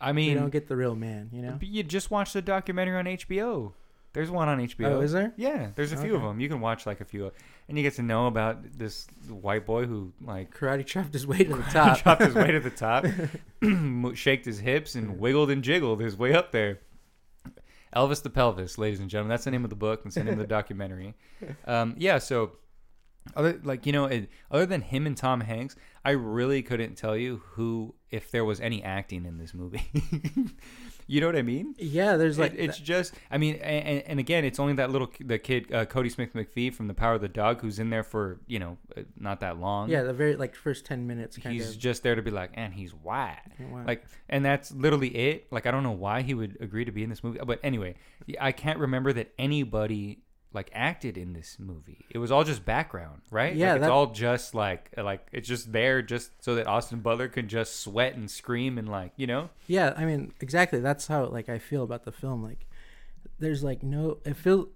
I 0.00 0.12
mean, 0.12 0.30
You 0.32 0.38
don't 0.38 0.50
get 0.50 0.68
the 0.68 0.76
real 0.76 0.94
man, 0.94 1.30
you 1.32 1.42
know. 1.42 1.56
but 1.58 1.68
you 1.68 1.82
just 1.82 2.10
watch 2.10 2.32
the 2.32 2.42
documentary 2.42 2.96
on 2.98 3.06
HBO. 3.06 3.72
There's 4.12 4.30
one 4.30 4.48
on 4.48 4.58
HBO. 4.60 4.86
Oh, 4.92 5.00
is 5.00 5.12
there? 5.12 5.32
Yeah, 5.36 5.70
there's 5.74 5.92
a 5.92 5.96
few 5.98 6.14
of 6.14 6.22
them. 6.22 6.40
You 6.40 6.48
can 6.48 6.60
watch 6.60 6.86
like 6.86 7.00
a 7.02 7.04
few, 7.04 7.30
and 7.68 7.76
you 7.76 7.82
get 7.82 7.94
to 7.96 8.02
know 8.02 8.26
about 8.28 8.78
this 8.78 9.06
white 9.28 9.66
boy 9.66 9.84
who 9.86 10.12
like 10.22 10.54
Karate 10.54 10.86
chopped 10.86 11.12
his 11.12 11.26
way 11.26 11.38
to 11.44 11.54
the 11.56 11.62
top. 11.70 11.98
chopped 11.98 12.22
his 12.22 12.34
way 12.34 12.50
to 12.50 12.60
the 12.60 12.70
top, 12.70 13.04
shaked 14.16 14.46
his 14.46 14.60
hips, 14.60 14.94
and 14.94 15.18
wiggled 15.18 15.50
and 15.50 15.62
jiggled 15.62 16.00
his 16.00 16.16
way 16.16 16.32
up 16.32 16.52
there. 16.52 16.78
Elvis 17.94 18.22
the 18.22 18.30
Pelvis, 18.30 18.78
ladies 18.78 19.00
and 19.00 19.08
gentlemen. 19.10 19.30
That's 19.30 19.44
the 19.44 19.50
name 19.50 19.64
of 19.64 19.70
the 19.70 19.76
book. 19.76 20.04
That's 20.04 20.16
the 20.16 20.24
name 20.24 20.34
of 20.34 20.38
the 20.40 20.46
documentary. 20.58 21.14
Um, 21.66 21.94
yeah, 21.98 22.18
so 22.18 22.52
other 23.34 23.60
like 23.64 23.86
you 23.86 23.92
know, 23.92 24.04
it, 24.06 24.28
other 24.50 24.66
than 24.66 24.82
him 24.82 25.06
and 25.06 25.16
Tom 25.16 25.40
Hanks, 25.40 25.74
I 26.04 26.10
really 26.10 26.62
couldn't 26.62 26.94
tell 26.96 27.16
you 27.16 27.42
who, 27.52 27.94
if 28.10 28.30
there 28.30 28.44
was 28.44 28.60
any 28.60 28.82
acting 28.82 29.24
in 29.26 29.38
this 29.38 29.52
movie. 29.54 29.82
you 31.08 31.20
know 31.20 31.26
what 31.28 31.36
I 31.36 31.42
mean? 31.42 31.74
yeah, 31.78 32.16
there's 32.16 32.38
like 32.38 32.52
It- 32.54 32.60
it's 32.60 32.78
just 32.78 33.14
i 33.30 33.38
mean 33.38 33.56
and, 33.56 34.02
and 34.06 34.18
again 34.20 34.44
it's 34.44 34.58
only 34.58 34.72
that 34.74 34.90
little 34.90 35.10
the 35.20 35.38
kid 35.38 35.72
uh, 35.72 35.84
cody 35.84 36.08
smith 36.08 36.32
mcphee 36.34 36.72
from 36.74 36.88
the 36.88 36.94
power 36.94 37.14
of 37.14 37.20
the 37.20 37.28
dog 37.28 37.60
who's 37.60 37.78
in 37.78 37.90
there 37.90 38.02
for 38.02 38.40
you 38.46 38.58
know 38.58 38.76
uh, 38.96 39.02
not 39.18 39.40
that 39.40 39.58
long 39.58 39.88
yeah, 39.88 40.02
the 40.02 40.12
very 40.12 40.34
like 40.36 40.54
first 40.56 40.84
ten 40.84 41.06
minutes 41.06 41.36
kind 41.38 41.54
he's 41.54 41.70
of. 41.70 41.78
just 41.78 42.02
there 42.02 42.14
to 42.16 42.22
be 42.22 42.30
like 42.30 42.50
and 42.54 42.74
he's 42.74 42.92
white 42.92 43.38
Wow. 43.70 43.84
like 43.86 44.04
and 44.28 44.44
that's 44.44 44.72
literally 44.72 45.08
it 45.08 45.46
like 45.52 45.66
i 45.66 45.70
don't 45.70 45.82
know 45.84 45.92
why 45.92 46.22
he 46.22 46.34
would 46.34 46.56
agree 46.60 46.84
to 46.84 46.92
be 46.92 47.02
in 47.04 47.10
this 47.10 47.22
movie 47.22 47.38
but 47.46 47.60
anyway 47.62 47.94
i 48.40 48.50
can't 48.52 48.78
remember 48.78 49.12
that 49.12 49.32
anybody 49.38 50.18
like 50.56 50.70
acted 50.72 51.16
in 51.16 51.32
this 51.34 51.56
movie 51.60 52.04
it 52.10 52.18
was 52.18 52.32
all 52.32 52.42
just 52.42 52.64
background 52.64 53.20
right 53.30 53.54
Yeah, 53.54 53.74
like, 53.74 53.82
it's 53.82 53.90
all 53.90 54.06
just 54.06 54.54
like 54.54 54.90
like 54.96 55.24
it's 55.30 55.46
just 55.46 55.70
there 55.72 56.02
just 56.02 56.30
so 56.42 56.54
that 56.56 56.66
austin 56.66 56.98
butler 57.00 57.28
could 57.28 57.46
just 57.46 57.78
sweat 57.80 58.14
and 58.16 58.28
scream 58.30 58.78
and 58.78 58.88
like 58.88 59.12
you 59.16 59.26
know 59.28 59.50
Yeah, 59.68 59.92
I 59.96 60.04
mean, 60.06 60.32
exactly. 60.40 60.80
That's 60.80 61.06
how 61.06 61.26
like 61.26 61.48
I 61.48 61.58
feel 61.58 61.82
about 61.84 62.04
the 62.04 62.12
film. 62.12 62.42
Like, 62.42 62.66
there's 63.38 63.62
like 63.62 63.82
no. 63.82 64.18
It 64.24 64.36
feel. 64.36 64.68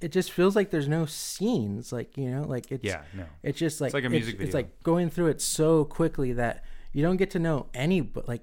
It 0.00 0.12
just 0.12 0.30
feels 0.32 0.54
like 0.54 0.70
there's 0.70 0.88
no 0.88 1.06
scenes. 1.06 1.90
Like 1.92 2.16
you 2.18 2.30
know, 2.30 2.42
like 2.42 2.70
it's. 2.70 2.84
yeah 2.84 3.02
no 3.14 3.24
It's 3.42 3.58
just 3.58 3.80
like 3.80 3.94
like 3.94 4.04
a 4.04 4.10
music 4.10 4.34
It's 4.34 4.40
video. 4.52 4.56
like 4.56 4.82
going 4.82 5.08
through 5.10 5.28
it 5.28 5.40
so 5.40 5.84
quickly 5.84 6.32
that 6.34 6.64
you 6.92 7.02
don't 7.02 7.16
get 7.16 7.30
to 7.30 7.38
know 7.38 7.66
any 7.72 8.00
but 8.02 8.28
like 8.28 8.42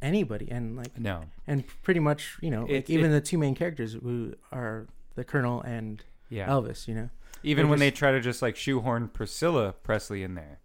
anybody 0.00 0.48
and 0.50 0.76
like 0.76 0.96
no 0.98 1.22
and 1.46 1.64
pretty 1.82 2.00
much 2.00 2.36
you 2.40 2.50
know 2.50 2.64
It- 2.66 2.74
like 2.74 2.90
even 2.90 3.10
it- 3.10 3.14
the 3.14 3.20
two 3.20 3.36
main 3.38 3.54
characters 3.54 3.94
who 3.94 4.34
are 4.52 4.86
the 5.18 5.24
colonel 5.24 5.60
and 5.62 6.02
yeah 6.30 6.48
Elvis. 6.48 6.88
You 6.88 6.94
know. 6.94 7.10
Even 7.42 7.64
They're 7.64 7.70
when 7.70 7.78
they 7.78 7.90
try 7.90 8.12
to 8.12 8.20
just 8.20 8.40
like 8.42 8.56
shoehorn 8.56 9.08
Priscilla 9.08 9.72
Presley 9.72 10.22
in 10.22 10.34
there. 10.34 10.58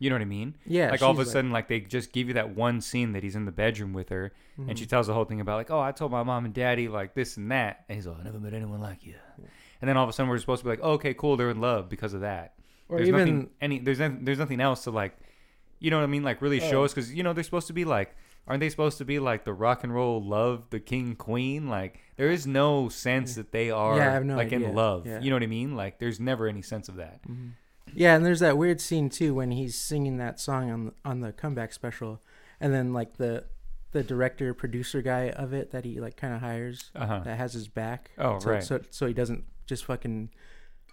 You 0.00 0.10
know 0.10 0.14
what 0.16 0.22
I 0.22 0.26
mean? 0.26 0.54
Yeah. 0.64 0.90
like 0.90 1.02
all 1.02 1.10
of 1.10 1.18
a 1.18 1.26
sudden, 1.26 1.50
like 1.50 1.66
they 1.68 1.80
just 1.80 2.12
give 2.12 2.28
you 2.28 2.34
that 2.34 2.54
one 2.54 2.80
scene 2.80 3.12
that 3.12 3.22
he's 3.24 3.34
in 3.36 3.44
the 3.46 3.52
bedroom 3.52 3.92
with 3.92 4.08
her, 4.10 4.32
and 4.56 4.78
she 4.78 4.86
Mhm. 4.86 4.88
tells 4.90 5.06
the 5.08 5.14
whole 5.14 5.24
thing 5.24 5.40
about 5.40 5.56
like, 5.56 5.70
oh, 5.72 5.80
I 5.80 5.90
told 5.92 6.12
my 6.12 6.22
mom 6.22 6.44
and 6.44 6.54
daddy 6.54 6.86
like 6.88 7.14
this 7.14 7.36
and 7.36 7.50
that, 7.50 7.84
and 7.88 7.96
he's 7.96 8.06
like, 8.06 8.20
I 8.20 8.22
never 8.22 8.38
met 8.38 8.54
anyone 8.54 8.80
like 8.80 9.04
you. 9.04 9.14
And 9.80 9.88
then 9.88 9.96
all 9.96 10.04
of 10.04 10.08
a 10.10 10.12
sudden, 10.12 10.30
we're 10.30 10.38
supposed 10.38 10.60
to 10.60 10.64
be 10.64 10.70
like, 10.70 10.80
oh, 10.82 10.92
okay, 10.92 11.14
cool, 11.14 11.36
they're 11.36 11.50
in 11.50 11.60
love 11.60 11.88
because 11.88 12.14
of 12.14 12.20
that. 12.22 12.54
or 12.88 12.96
there's 12.98 13.08
even 13.08 13.18
nothing 13.20 13.50
any 13.60 13.78
there's 13.80 13.98
no- 13.98 14.16
there's 14.22 14.38
nothing 14.38 14.60
else 14.60 14.84
to 14.84 14.90
like, 14.90 15.14
you 15.80 15.90
know 15.90 15.98
what 15.98 16.04
I 16.04 16.06
mean? 16.06 16.22
Like 16.22 16.40
really 16.40 16.58
show 16.60 16.80
Oh. 16.82 16.84
us 16.84 16.94
because 16.94 17.12
you 17.12 17.22
know 17.22 17.32
they're 17.32 17.44
supposed 17.44 17.66
to 17.68 17.72
be 17.74 17.84
like. 17.84 18.14
Aren't 18.46 18.60
they 18.60 18.70
supposed 18.70 18.96
to 18.96 19.04
be 19.04 19.18
like 19.18 19.44
the 19.44 19.52
rock 19.52 19.84
and 19.84 19.92
roll 19.92 20.24
love, 20.24 20.70
the 20.70 20.80
king 20.80 21.16
queen? 21.16 21.68
Like 21.68 22.00
there 22.18 22.30
is 22.30 22.46
no 22.46 22.90
sense 22.90 23.34
that 23.36 23.52
they 23.52 23.70
are 23.70 23.96
Yeah, 23.96 24.18
no 24.18 24.36
like 24.36 24.52
idea. 24.52 24.68
in 24.68 24.74
love. 24.74 25.06
Yeah. 25.06 25.20
You 25.20 25.30
know 25.30 25.36
what 25.36 25.42
I 25.42 25.46
mean? 25.46 25.74
Like 25.74 25.98
there's 25.98 26.20
never 26.20 26.46
any 26.46 26.60
sense 26.62 26.88
of 26.90 26.96
that. 26.96 27.22
Mhm. 27.26 27.52
Yeah, 27.94 28.14
and 28.14 28.26
there's 28.26 28.40
that 28.40 28.58
weird 28.58 28.82
scene 28.82 29.08
too 29.08 29.32
when 29.32 29.50
he's 29.50 29.74
singing 29.80 30.18
that 30.18 30.38
song 30.38 30.70
on 30.70 30.92
on 31.06 31.20
the 31.20 31.32
comeback 31.32 31.72
special, 31.72 32.20
and 32.60 32.74
then 32.74 32.92
like 32.92 33.16
the 33.16 33.44
the 33.92 34.02
director 34.02 34.52
producer 34.52 35.00
guy 35.00 35.30
of 35.30 35.54
it 35.54 35.70
that 35.70 35.86
he 35.86 35.98
like 35.98 36.14
kind 36.18 36.34
of 36.34 36.40
hires 36.42 36.90
Uh 36.94 37.06
huh. 37.06 37.20
that 37.24 37.38
has 37.38 37.54
his 37.54 37.68
back. 37.68 38.10
Oh, 38.18 38.38
so, 38.38 38.50
right. 38.50 38.62
So 38.62 38.80
so 38.90 39.06
he 39.06 39.14
doesn't 39.14 39.44
just 39.66 39.86
fucking 39.86 40.28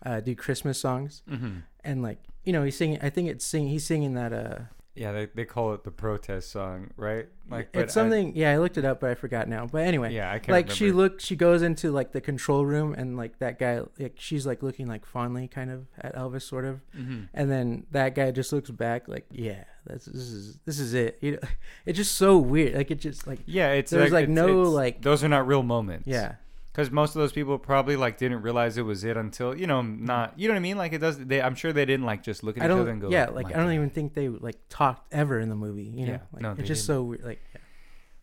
uh, 0.06 0.22
do 0.22 0.36
Christmas 0.36 0.80
songs 0.80 1.22
Mm-hmm. 1.30 1.58
and 1.84 2.02
like 2.02 2.20
you 2.46 2.54
know 2.54 2.64
he's 2.64 2.78
singing. 2.78 3.00
I 3.02 3.10
think 3.10 3.28
it's 3.30 3.46
sing. 3.46 3.68
He's 3.68 3.86
singing 3.86 4.14
that. 4.14 4.32
Uh, 4.32 4.60
Yeah, 4.96 5.12
they, 5.12 5.26
they 5.26 5.44
call 5.46 5.74
it 5.74 5.84
the 5.84 5.92
protest 5.92 6.52
song, 6.52 6.92
right? 6.96 7.28
Like 7.50 7.74
but 7.74 7.84
it's 7.84 7.94
something. 7.94 8.34
yeah, 8.36 8.52
I 8.52 8.58
looked 8.58 8.78
it 8.78 8.86
up, 8.86 9.02
but 9.02 9.10
I 9.10 9.16
forgot 9.16 9.50
now. 9.50 9.68
But 9.68 9.82
anyway, 9.84 10.14
yeah, 10.14 10.32
I 10.32 10.40
can't. 10.40 10.50
like 10.50 10.70
she 10.72 10.86
remember. 10.86 11.02
look 11.04 11.20
she 11.20 11.36
goes 11.36 11.62
into 11.64 11.92
like 11.92 12.14
the 12.14 12.22
control 12.22 12.66
room 12.66 12.94
and 12.94 13.18
like 13.18 13.40
that 13.40 13.60
guy 13.60 13.82
like 14.00 14.14
she's 14.18 14.46
like 14.48 14.64
looking 14.64 14.88
like 14.88 15.06
fondly 15.06 15.48
kind 15.50 15.70
of 15.70 15.86
at 16.00 16.16
Elvis 16.16 16.44
sort 16.44 16.64
of 16.66 16.80
Mhm. 16.98 17.28
and 17.34 17.52
then 17.52 17.86
that 17.92 18.16
guy 18.16 18.32
just 18.32 18.52
looks 18.54 18.72
back 18.72 19.08
like 19.10 19.26
yeah 19.32 19.66
that's 19.86 20.06
this 20.06 20.16
is 20.32 20.58
this 20.66 20.80
is 20.80 20.94
it 20.94 21.18
you 21.22 21.32
know 21.34 21.40
it's 21.86 21.98
just 21.98 22.16
so 22.16 22.38
weird 22.38 22.74
like 22.76 22.90
it 22.90 22.96
just 23.02 23.28
like 23.28 23.40
Yeah, 23.46 23.74
it's 23.74 23.92
There's, 23.92 24.12
like, 24.12 24.24
it's- 24.24 24.36
no, 24.36 24.48
it's- 24.62 24.68
like- 24.74 25.02
those 25.02 25.24
are 25.24 25.30
not 25.30 25.46
real 25.46 25.62
moments. 25.62 26.08
yeah 26.08 26.36
because 26.76 26.92
most 26.92 27.16
of 27.16 27.22
those 27.22 27.32
people 27.32 27.58
probably 27.58 27.96
like 27.96 28.18
didn't 28.18 28.42
realize 28.42 28.78
it 28.78 28.82
was 28.82 29.06
it 29.06 29.16
until 29.16 29.58
you 29.58 29.66
know 29.66 29.82
not 29.82 30.38
you 30.38 30.50
know 30.50 30.54
what 30.56 30.60
I 30.60 30.62
mean. 30.62 30.78
Like 30.78 30.92
it 30.92 30.98
does. 30.98 31.18
They, 31.18 31.42
I'm 31.42 31.56
sure 31.56 31.72
they 31.72 31.86
didn't 31.86 32.06
like 32.06 32.22
just 32.22 32.44
look 32.44 32.58
at 32.58 32.64
I 32.64 32.66
each 32.66 32.72
other 32.72 32.90
and 32.92 33.00
go. 33.02 33.10
yeah 33.10 33.28
"Oh 33.30 33.34
like 33.34 33.46
I 33.48 33.52
don't 33.54 33.68
God." 33.68 33.74
even 33.76 33.90
think 33.90 34.14
they 34.14 34.28
like 34.28 34.58
talked 34.68 35.14
ever 35.14 35.40
in 35.40 35.48
the 35.48 35.56
movie 35.56 35.84
you 35.84 36.06
know 36.06 36.12
Yeah, 36.14 36.20
like, 36.34 36.42
no, 36.42 36.54
they 36.54 36.62
it's 36.62 36.68
just 36.68 36.86
so 36.86 37.04
weird 37.04 37.24
like 37.24 37.42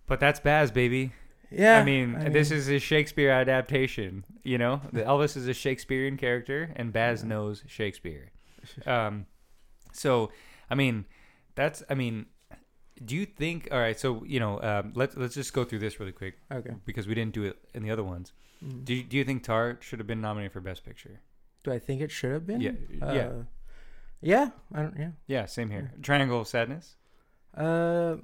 But 0.06 0.20
that's 0.20 0.38
Baz, 0.40 0.70
baby. 0.70 1.12
yeah 1.50 1.78
I 1.78 1.84
mean, 1.84 2.32
this 2.32 2.50
is 2.50 2.68
a 2.68 2.78
Shakespeare 2.78 3.30
adaptation. 3.30 4.24
You 4.44 4.58
know, 4.58 4.82
the 4.92 5.02
Elvis 5.02 5.36
is 5.36 5.48
a 5.48 5.54
Shakespearean 5.54 6.16
character, 6.18 6.72
and 6.76 6.92
Baz 6.92 7.22
Yeah. 7.22 7.28
knows 7.28 7.64
Shakespeare. 7.66 8.32
Um, 8.86 9.26
so, 9.92 10.30
I 10.70 10.74
mean, 10.74 11.06
that's 11.54 11.82
I 11.88 11.94
mean, 11.94 12.26
Do 13.04 13.16
you 13.16 13.26
think? 13.26 13.68
All 13.72 13.78
right, 13.78 13.98
so 13.98 14.22
you 14.24 14.38
know, 14.40 14.60
um, 14.62 14.92
let's 14.94 15.16
let's 15.16 15.34
just 15.34 15.52
go 15.52 15.64
through 15.64 15.78
this 15.80 15.98
really 16.00 16.12
quick 16.12 16.38
Okay. 16.50 16.74
because 16.84 17.06
we 17.06 17.14
didn't 17.14 17.32
do 17.34 17.44
it 17.44 17.58
in 17.74 17.82
the 17.82 17.90
other 17.90 18.04
ones. 18.04 18.32
Mm. 18.64 18.84
Do 18.84 18.94
you, 18.94 19.02
do 19.02 19.16
you 19.16 19.24
think 19.24 19.42
Tar 19.42 19.78
should 19.80 19.98
have 19.98 20.06
been 20.06 20.20
nominated 20.20 20.52
for 20.52 20.60
Best 20.60 20.84
Picture? 20.84 21.20
Do 21.64 21.72
I 21.72 21.78
think 21.78 22.00
it 22.00 22.10
should 22.10 22.32
have 22.32 22.46
been? 22.46 22.60
Yeah, 22.60 22.72
Uh, 23.00 23.12
yeah, 23.12 23.32
Yeah. 24.20 24.50
I 24.74 24.82
don't. 24.82 24.96
Yeah. 24.98 25.10
yeah. 25.26 25.46
Same 25.46 25.70
here. 25.70 25.92
Triangle 26.02 26.40
of 26.40 26.48
Sadness. 26.48 26.96
Uh, 27.56 28.16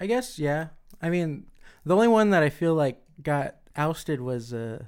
I 0.00 0.06
guess 0.06 0.38
yeah. 0.38 0.68
I 1.00 1.10
mean, 1.10 1.46
the 1.84 1.94
only 1.94 2.08
one 2.08 2.30
that 2.30 2.42
I 2.42 2.50
feel 2.50 2.74
like 2.74 3.02
got 3.22 3.56
ousted 3.76 4.20
was 4.20 4.52
uh, 4.52 4.84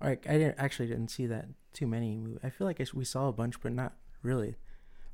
like 0.00 0.26
I 0.28 0.32
didn't 0.38 0.58
actually 0.58 0.88
didn't 0.88 1.08
see 1.08 1.26
that 1.26 1.46
too 1.72 1.86
many. 1.86 2.16
Movies. 2.16 2.38
I 2.42 2.50
feel 2.50 2.66
like 2.66 2.80
I 2.80 2.86
we 2.94 3.04
saw 3.04 3.28
a 3.28 3.32
bunch, 3.32 3.60
but 3.60 3.72
not 3.72 3.94
really. 4.22 4.56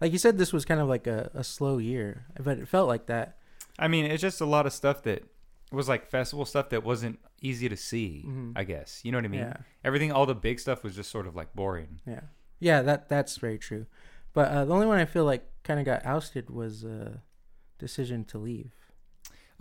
Like 0.01 0.13
you 0.13 0.19
said, 0.19 0.39
this 0.39 0.53
was 0.53 0.65
kind 0.65 0.81
of 0.81 0.89
like 0.89 1.07
a, 1.07 1.31
a 1.35 1.45
slow 1.45 1.79
year, 1.79 2.25
but 2.43 2.59
it 2.59 2.69
felt 2.69 2.89
like 2.89 3.07
that. 3.07 3.37
I 3.79 3.89
mean, 3.89 4.05
it's 4.07 4.23
just 4.23 4.41
a 4.41 4.47
lot 4.47 4.67
of 4.67 4.73
stuff 4.73 5.03
that 5.05 5.25
was 5.73 5.89
like 5.89 6.07
festival 6.11 6.45
stuff 6.45 6.71
that 6.71 6.83
wasn't 6.85 7.19
easy 7.43 7.69
to 7.69 7.77
see. 7.77 8.25
Mhm. 8.27 8.53
I 8.57 8.65
guess 8.65 9.01
you 9.05 9.13
know 9.13 9.19
what 9.19 9.25
I 9.25 9.29
mean. 9.29 9.41
Yeah, 9.41 9.57
Everything, 9.85 10.11
all 10.13 10.27
the 10.27 10.35
big 10.35 10.59
stuff 10.61 10.83
was 10.83 10.95
just 10.97 11.11
sort 11.11 11.27
of 11.27 11.37
like 11.37 11.55
boring. 11.55 12.01
yeah, 12.07 12.21
yeah. 12.59 12.83
That 12.83 13.09
that's 13.09 13.37
very 13.37 13.59
true. 13.59 13.87
But 14.33 14.49
uh, 14.51 14.65
the 14.65 14.73
only 14.75 14.87
one 14.87 14.99
I 14.99 15.05
feel 15.07 15.25
like 15.25 15.45
kind 15.65 15.79
of 15.81 15.87
got 15.87 16.05
ousted 16.07 16.51
was 16.51 16.85
uh, 16.85 17.19
Decision 17.79 18.25
to 18.27 18.39
Leave. 18.39 18.73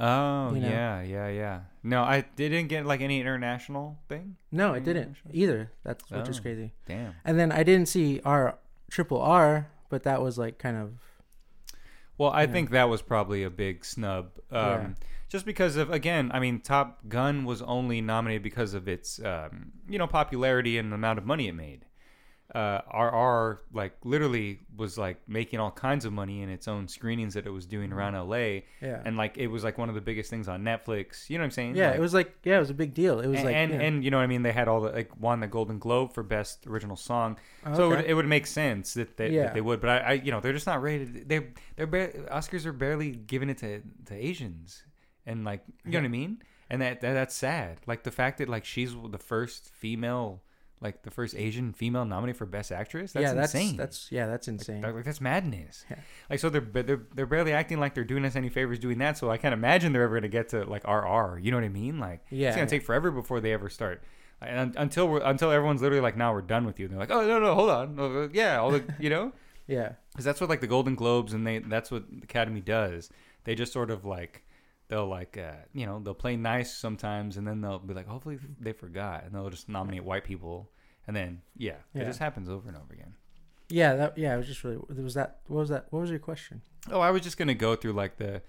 Oh 0.01 0.53
You 0.53 0.61
know? 0.61 0.69
yeah, 0.69 1.01
yeah, 1.01 1.27
yeah. 1.27 1.59
No, 1.83 2.03
I 2.03 2.21
didn't 2.35 2.67
get 2.67 2.85
like 2.85 3.01
any 3.01 3.19
international 3.19 3.99
thing. 4.07 4.37
No, 4.51 4.73
it 4.73 4.77
Any 4.77 4.85
didn't 4.85 5.17
either. 5.31 5.71
That's 5.83 6.09
which 6.09 6.29
is 6.29 6.39
Oh. 6.39 6.41
crazy. 6.41 6.73
Damn. 6.87 7.15
And 7.25 7.37
then 7.37 7.51
I 7.51 7.63
didn't 7.63 7.87
see 7.87 8.21
our 8.23 8.57
Triple 8.89 9.21
R, 9.21 9.67
but 9.89 10.03
that 10.03 10.21
was 10.21 10.37
like 10.37 10.57
kind 10.57 10.77
of 10.77 10.93
Well, 12.17 12.31
I 12.31 12.41
Yeah. 12.43 12.47
think 12.51 12.69
that 12.71 12.89
was 12.89 13.01
probably 13.01 13.43
a 13.43 13.49
big 13.49 13.85
snub. 13.85 14.31
Um, 14.51 14.59
Yeah. 14.59 14.89
Just 15.29 15.45
because 15.45 15.75
of 15.75 15.91
again, 15.91 16.31
I 16.33 16.39
mean, 16.39 16.59
Top 16.59 17.07
Gun 17.07 17.45
was 17.45 17.61
only 17.61 18.01
nominated 18.01 18.41
because 18.43 18.73
of 18.73 18.87
its 18.87 19.23
um, 19.23 19.71
you 19.87 19.97
know 19.99 20.07
popularity 20.07 20.77
and 20.77 20.91
the 20.91 20.95
amount 20.95 21.19
of 21.19 21.25
money 21.25 21.47
it 21.47 21.53
made. 21.53 21.85
Uh, 22.55 22.81
RR 22.91 23.61
like 23.73 23.93
literally 24.03 24.59
was 24.75 24.97
like 24.97 25.17
making 25.27 25.59
all 25.59 25.69
kinds 25.69 26.03
of 26.03 26.11
money 26.11 26.41
in 26.41 26.49
its 26.49 26.67
own 26.67 26.87
screenings 26.87 27.35
that 27.35 27.45
it 27.45 27.51
was 27.51 27.67
doing 27.67 27.93
around 27.93 28.15
LA, 28.15 28.61
yeah. 28.81 29.01
and 29.05 29.17
like 29.17 29.37
it 29.37 29.45
was 29.47 29.63
like 29.63 29.77
one 29.77 29.87
of 29.87 29.93
the 29.93 30.01
biggest 30.01 30.31
things 30.31 30.47
on 30.47 30.63
Netflix. 30.63 31.29
You 31.29 31.37
know 31.37 31.43
what 31.43 31.45
I'm 31.45 31.51
saying? 31.51 31.75
Yeah, 31.75 31.89
Like- 31.89 31.97
it 31.97 32.01
was 32.01 32.13
like 32.15 32.33
yeah, 32.43 32.55
it 32.57 32.59
was 32.59 32.71
a 32.71 32.73
big 32.73 32.95
deal. 32.95 33.19
It 33.19 33.27
was 33.27 33.37
and, 33.37 33.45
like 33.45 33.55
and, 33.55 33.71
yeah. 33.71 33.81
and 33.81 34.03
you 34.03 34.09
know 34.09 34.17
what 34.17 34.23
I 34.23 34.27
mean. 34.27 34.41
They 34.41 34.51
had 34.51 34.67
all 34.67 34.81
the 34.81 34.89
like 34.89 35.11
won 35.19 35.41
the 35.41 35.47
Golden 35.47 35.77
Globe 35.77 36.11
for 36.11 36.23
best 36.23 36.65
original 36.65 36.95
song, 36.95 37.37
so 37.75 37.85
it 37.85 37.95
would, 37.97 38.05
it 38.05 38.13
would 38.15 38.25
make 38.27 38.47
sense 38.47 38.95
that 38.95 39.15
they, 39.17 39.29
Yeah. 39.29 39.43
that 39.43 39.53
they 39.53 39.61
would. 39.61 39.79
But 39.79 39.89
I, 39.91 39.97
I, 39.99 40.11
you 40.13 40.31
know, 40.31 40.39
they're 40.39 40.53
just 40.53 40.65
not 40.65 40.81
rated. 40.81 41.29
They 41.29 41.49
they're 41.75 41.85
bar- 41.85 42.13
Oscars 42.31 42.65
are 42.65 42.73
barely 42.73 43.11
giving 43.11 43.49
it 43.51 43.59
to 43.59 43.81
to 44.07 44.15
Asians, 44.15 44.81
and 45.25 45.45
like 45.45 45.61
you 45.85 45.91
know 45.91 45.99
what 45.99 46.05
I 46.05 46.09
mean. 46.09 46.41
And 46.71 46.81
that, 46.81 47.01
that 47.01 47.13
that's 47.13 47.35
sad. 47.35 47.79
Like 47.85 48.03
the 48.03 48.11
fact 48.11 48.39
that 48.39 48.49
like 48.49 48.65
she's 48.65 48.95
the 49.11 49.17
first 49.19 49.69
female, 49.69 50.41
like 50.81 51.03
the 51.03 51.11
first 51.11 51.35
Asian 51.35 51.73
female 51.73 52.05
nominated 52.05 52.37
for 52.37 52.45
best 52.45 52.71
actress. 52.71 53.11
That's 53.11 53.23
yeah, 53.23 53.33
that's 53.33 53.53
insane. 53.53 53.77
that's 53.77 54.11
yeah, 54.11 54.27
that's 54.27 54.47
insane. 54.47 54.81
Like, 54.81 54.93
like, 54.95 55.05
that's 55.05 55.19
madness. 55.21 55.85
Yeah. 55.89 55.97
Like 56.29 56.39
so 56.39 56.49
they're 56.49 56.61
they're 56.61 57.01
they're 57.13 57.25
barely 57.25 57.51
acting 57.53 57.79
like 57.79 57.93
they're 57.95 58.03
doing 58.03 58.23
us 58.25 58.35
any 58.35 58.49
favors 58.49 58.79
doing 58.79 58.97
that. 58.99 59.17
So 59.17 59.29
I 59.29 59.37
can't 59.37 59.53
imagine 59.53 59.91
they're 59.93 60.03
ever 60.03 60.15
gonna 60.15 60.29
get 60.29 60.49
to 60.49 60.63
like 60.65 60.85
RR. 60.87 61.39
You 61.39 61.51
know 61.51 61.57
what 61.57 61.63
I 61.65 61.69
mean? 61.69 61.99
Like 61.99 62.21
Yeah, 62.29 62.47
it's 62.49 62.55
gonna 62.55 62.65
yeah. 62.65 62.69
take 62.69 62.83
forever 62.83 63.11
before 63.11 63.41
they 63.41 63.51
ever 63.53 63.69
start. 63.69 64.03
And 64.41 64.73
until 64.77 65.09
we're 65.09 65.21
until 65.21 65.51
everyone's 65.51 65.81
literally 65.81 66.01
like 66.01 66.15
now 66.15 66.33
we're 66.33 66.41
done 66.41 66.65
with 66.65 66.79
you. 66.79 66.85
And 66.85 66.93
they're 66.93 66.99
like 66.99 67.11
oh 67.11 67.27
no 67.27 67.39
no 67.39 67.55
hold 67.55 67.69
on 67.69 67.99
Uh, 67.99 68.27
yeah 68.31 68.57
all 68.59 68.71
the 68.71 68.83
you 68.99 69.09
know 69.09 69.33
yeah, 69.67 69.93
because 70.11 70.25
that's 70.25 70.41
what 70.41 70.49
like 70.49 70.61
the 70.61 70.67
Golden 70.67 70.95
Globes 70.95 71.33
and 71.33 71.45
they 71.45 71.59
that's 71.59 71.91
what 71.91 72.09
the 72.09 72.23
Academy 72.23 72.61
does. 72.61 73.09
They 73.43 73.53
just 73.53 73.71
sort 73.71 73.91
of 73.91 74.03
like 74.03 74.43
they'll 74.89 75.07
like 75.07 75.37
uh, 75.37 75.53
you 75.73 75.85
know 75.85 75.99
they'll 76.03 76.13
play 76.13 76.35
nice 76.35 76.75
sometimes 76.75 77.37
and 77.37 77.47
then 77.47 77.61
they'll 77.61 77.79
be 77.79 77.93
like 77.93 78.07
hopefully 78.07 78.37
they 78.59 78.73
forgot 78.73 79.23
and 79.23 79.33
they'll 79.33 79.49
just 79.49 79.69
nominate 79.69 80.03
white 80.03 80.25
people 80.25 80.69
and 81.07 81.15
then 81.15 81.41
yeah, 81.55 81.75
it 81.95 82.03
just 82.05 82.19
happens 82.19 82.49
over 82.49 82.67
and 82.67 82.75
over 82.77 82.93
again. 82.93 83.13
yeah, 83.69 83.95
that 83.95 84.17
yeah. 84.17 84.33
It 84.33 84.37
was 84.37 84.47
just 84.47 84.63
really. 84.63 84.77
There 84.89 85.03
was 85.03 85.13
that. 85.15 85.39
What 85.47 85.59
was 85.61 85.69
that? 85.69 85.87
What 85.91 86.01
was 86.01 86.09
your 86.11 86.19
question? 86.19 86.61
Oh, 86.91 86.99
I 86.99 87.09
was 87.11 87.21
just 87.23 87.37
gonna 87.37 87.55
go 87.55 87.75
through 87.75 87.93
like 87.93 88.17
the, 88.17 88.41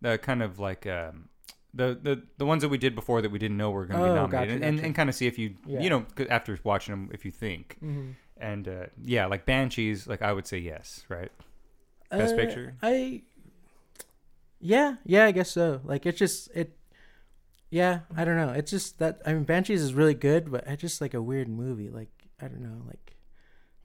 the 0.00 0.18
kind 0.18 0.42
of 0.42 0.58
like 0.58 0.84
um, 0.86 1.28
the 1.74 1.98
the 2.02 2.22
the 2.38 2.44
ones 2.46 2.62
that 2.62 2.70
we 2.70 2.78
did 2.78 2.94
before 2.96 3.22
that 3.22 3.30
we 3.30 3.38
didn't 3.38 3.56
know 3.56 3.70
were 3.70 3.86
gonna 3.86 4.02
be 4.04 4.10
Oh, 4.10 4.14
nominated, 4.14 4.30
gotcha, 4.48 4.52
and, 4.54 4.64
and, 4.64 4.76
gotcha. 4.78 4.86
and 4.86 4.94
kind 4.96 5.08
of 5.08 5.14
see 5.14 5.26
if 5.28 5.38
you 5.38 5.54
Yeah. 5.66 5.80
you 5.80 5.90
know 5.90 6.00
'cause 6.14 6.26
after 6.28 6.58
watching 6.64 6.92
them 6.92 7.10
if 7.12 7.24
you 7.24 7.30
think 7.30 7.76
Mm-hmm. 7.82 8.10
and 8.38 8.66
uh, 8.68 8.86
yeah 9.02 9.26
like 9.26 9.44
Banshees 9.46 10.06
like 10.08 10.22
I 10.22 10.32
would 10.32 10.46
say 10.46 10.58
yes 10.58 11.04
right 11.08 11.30
Best 12.10 12.36
Picture? 12.36 12.74
Uh, 12.82 12.86
I. 12.86 13.22
Yeah, 14.60 14.96
yeah, 15.04 15.24
I 15.26 15.30
guess 15.32 15.50
so. 15.50 15.80
Like 15.84 16.06
it's 16.06 16.18
just 16.18 16.50
it. 16.54 16.76
Yeah, 17.70 18.00
I 18.16 18.24
don't 18.24 18.36
know. 18.36 18.50
It's 18.50 18.70
just 18.70 18.98
that 18.98 19.20
I 19.26 19.32
mean, 19.34 19.44
Banshees 19.44 19.82
is 19.82 19.94
really 19.94 20.14
good, 20.14 20.50
but 20.50 20.64
it's 20.66 20.80
just 20.80 21.00
like 21.00 21.14
a 21.14 21.22
weird 21.22 21.48
movie. 21.48 21.90
Like 21.90 22.08
I 22.40 22.48
don't 22.48 22.60
know, 22.62 22.82
like 22.86 23.16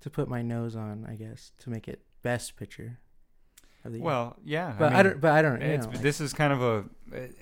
to 0.01 0.09
put 0.09 0.27
my 0.27 0.41
nose 0.41 0.75
on, 0.75 1.05
I 1.07 1.15
guess, 1.15 1.51
to 1.59 1.69
make 1.69 1.87
it 1.87 2.01
best 2.21 2.55
picture. 2.55 2.99
Of 3.85 3.91
the 3.91 3.97
year. 3.97 4.05
well 4.05 4.37
yeah 4.45 4.73
but 4.79 4.93
I, 4.93 4.95
mean, 4.95 5.03
don't. 5.11 5.21
But 5.21 5.31
I 5.33 5.41
don't. 5.41 5.61
You 5.61 5.67
it's, 5.67 5.85
know, 5.85 5.91
like- 5.91 6.01
this 6.01 6.21
is 6.21 6.31
kind 6.31 6.53
of 6.53 6.61
a 6.61 6.85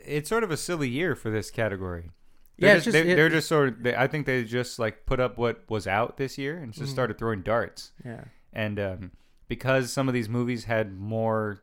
it's 0.03 0.27
sort 0.27 0.43
of 0.43 0.49
a 0.49 0.57
silly 0.57 0.89
year 0.89 1.13
for 1.15 1.29
this 1.29 1.51
category. 1.51 2.09
yeah, 2.57 2.69
They're 2.69 2.75
it's 2.77 2.85
just, 2.85 2.95
just, 2.97 3.05
they, 3.07 3.13
they're 3.13 3.29
just 3.29 3.47
sort 3.47 3.67
of. 3.69 3.83
They, 3.83 3.95
I 3.95 4.07
think 4.07 4.25
they 4.25 4.43
just 4.43 4.79
like 4.79 5.05
put 5.05 5.19
up 5.19 5.37
what 5.37 5.63
was 5.69 5.85
out 5.85 6.17
this 6.17 6.39
year 6.39 6.57
and 6.57 6.73
just 6.73 6.89
Mhm. 6.89 6.93
started 6.93 7.19
throwing 7.19 7.43
darts. 7.43 7.91
yeah. 8.03 8.23
and 8.53 8.79
um, 8.79 9.11
because 9.47 9.93
some 9.93 10.07
of 10.07 10.15
these 10.15 10.27
movies 10.29 10.63
had 10.63 10.91
more, 10.97 11.61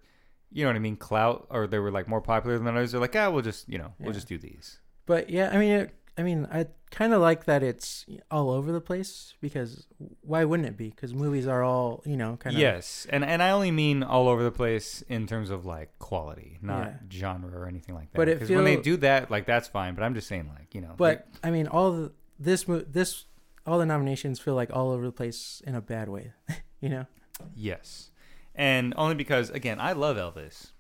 you 0.51 0.65
know 0.65 0.71
what 0.71 0.77
I 0.77 0.81
mean, 0.81 0.97
clout, 0.97 1.47
or 1.51 1.67
they 1.67 1.79
were 1.79 1.91
like 1.91 2.09
more 2.09 2.21
popular 2.21 2.59
than 2.59 2.67
others, 2.69 2.93
they're 2.93 3.01
like, 3.01 3.17
ah, 3.17 3.31
we'll 3.31 3.43
just, 3.43 3.69
you 3.69 3.79
know, 3.79 3.93
we'll 3.99 4.13
just 4.13 4.29
do 4.29 4.39
these. 4.39 4.79
But 5.07 5.31
yeah, 5.31 5.51
I 5.53 5.59
mean, 5.59 5.73
it, 5.73 5.95
I 6.17 6.23
mean, 6.23 6.49
I 6.51 6.67
kind 6.91 7.13
of 7.13 7.21
like 7.21 7.45
that 7.45 7.63
it's 7.63 8.07
all 8.31 8.51
over 8.51 8.73
the 8.73 8.81
place 8.81 9.35
because 9.41 9.87
why 10.23 10.45
wouldn't 10.45 10.69
it 10.69 10.77
be? 10.77 10.89
Because 10.91 11.15
movies 11.15 11.47
are 11.47 11.63
all 11.63 12.03
you 12.07 12.17
know 12.17 12.37
kind 12.39 12.57
of 12.57 12.61
yes, 12.61 13.07
and 13.11 13.25
and 13.25 13.43
I 13.43 13.51
only 13.51 13.71
mean 13.71 14.03
all 14.03 14.29
over 14.29 14.43
the 14.43 14.51
place 14.51 15.03
in 15.09 15.27
terms 15.27 15.51
of 15.51 15.65
like 15.65 15.99
quality, 15.99 16.59
not 16.61 16.87
Yeah. 16.87 16.95
genre 17.21 17.59
or 17.61 17.67
anything 17.69 17.95
like 17.95 18.11
that. 18.13 18.17
But 18.17 18.27
Because 18.27 18.51
when 18.51 18.65
they 18.65 18.77
do 18.77 18.97
that, 18.99 19.31
like 19.31 19.47
that's 19.47 19.69
fine. 19.69 19.95
But 19.95 20.03
I'm 20.03 20.15
just 20.15 20.27
saying, 20.29 20.51
like, 20.59 20.75
you 20.75 20.81
know, 20.81 20.95
But 20.97 21.29
I 21.45 21.51
mean, 21.51 21.69
all 21.69 21.93
the 21.93 22.13
this 22.39 22.67
mo- 22.67 22.85
this 22.89 23.27
all 23.67 23.79
the 23.79 23.87
nominations 23.87 24.41
feel 24.41 24.55
like 24.55 24.71
all 24.73 24.91
over 24.91 25.05
the 25.07 25.13
place 25.13 25.63
in 25.67 25.75
a 25.75 25.81
bad 25.81 26.09
way. 26.09 26.33
you 26.81 26.89
know? 26.89 27.07
yes, 27.55 28.11
and 28.59 28.93
only 28.99 29.15
because 29.15 29.49
again, 29.49 29.81
I 29.81 29.93
love 29.93 30.19
Elvis. 30.19 30.73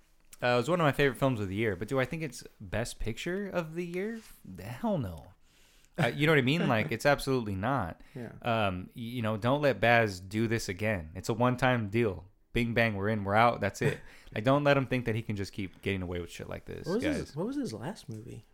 Uh, 0.42 0.48
it 0.48 0.56
was 0.56 0.68
one 0.70 0.78
of 0.80 0.84
my 0.84 0.92
favorite 0.92 1.18
films 1.18 1.40
of 1.40 1.48
the 1.48 1.54
year, 1.56 1.74
but 1.74 1.88
do 1.88 1.98
I 1.98 2.04
think 2.04 2.22
it's 2.22 2.44
best 2.60 3.00
picture 3.00 3.48
of 3.48 3.74
the 3.74 3.84
year? 3.84 4.20
The 4.44 4.62
hell 4.64 4.98
no. 4.98 5.24
Uh, 6.00 6.08
you 6.14 6.26
know 6.26 6.32
what 6.32 6.38
I 6.38 6.42
mean? 6.42 6.68
Like, 6.68 6.92
it's 6.92 7.06
absolutely 7.06 7.56
not. 7.56 8.00
Yeah. 8.14 8.28
um, 8.42 8.88
you 8.94 9.20
know, 9.22 9.36
don't 9.36 9.62
let 9.62 9.80
Baz 9.80 10.20
do 10.20 10.46
this 10.46 10.68
again. 10.68 11.10
It's 11.16 11.28
a 11.28 11.34
one-time 11.34 11.88
deal. 11.88 12.24
Bing 12.52 12.72
bang, 12.72 12.94
we're 12.94 13.08
in, 13.08 13.24
we're 13.24 13.34
out. 13.34 13.60
That's 13.60 13.82
it. 13.82 13.98
like, 14.34 14.44
don't 14.44 14.62
let 14.62 14.76
him 14.76 14.86
think 14.86 15.06
that 15.06 15.16
he 15.16 15.22
can 15.22 15.34
just 15.34 15.52
keep 15.52 15.82
getting 15.82 16.02
away 16.02 16.20
with 16.20 16.30
shit 16.30 16.48
like 16.48 16.66
this, 16.66 16.86
What 16.86 16.96
was 16.96 17.04
guys. 17.04 17.16
his, 17.16 17.36
what 17.36 17.46
was 17.48 17.56
his 17.56 17.72
last 17.72 18.08
movie? 18.08 18.44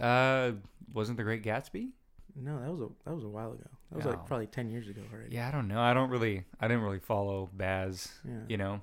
Uh, 0.00 0.52
wasn't 0.92 1.18
the 1.18 1.24
Great 1.24 1.42
Gatsby? 1.42 1.88
No, 2.36 2.60
that 2.60 2.70
was 2.70 2.80
a 2.80 2.88
that 3.04 3.14
was 3.14 3.24
a 3.24 3.28
while 3.28 3.52
ago. 3.52 3.68
That 3.94 3.98
was 3.98 4.04
No. 4.06 4.10
like 4.10 4.26
probably 4.26 4.46
ten 4.48 4.70
years 4.70 4.88
ago 4.88 5.02
already. 5.12 5.34
Yeah, 5.34 5.46
I 5.48 5.52
don't 5.52 5.68
know. 5.68 5.80
I 5.80 5.94
don't 5.94 6.10
really, 6.10 6.44
I 6.60 6.66
didn't 6.66 6.82
really 6.82 6.98
follow 6.98 7.48
Baz. 7.52 8.12
Yeah. 8.26 8.32
You 8.48 8.56
know, 8.56 8.80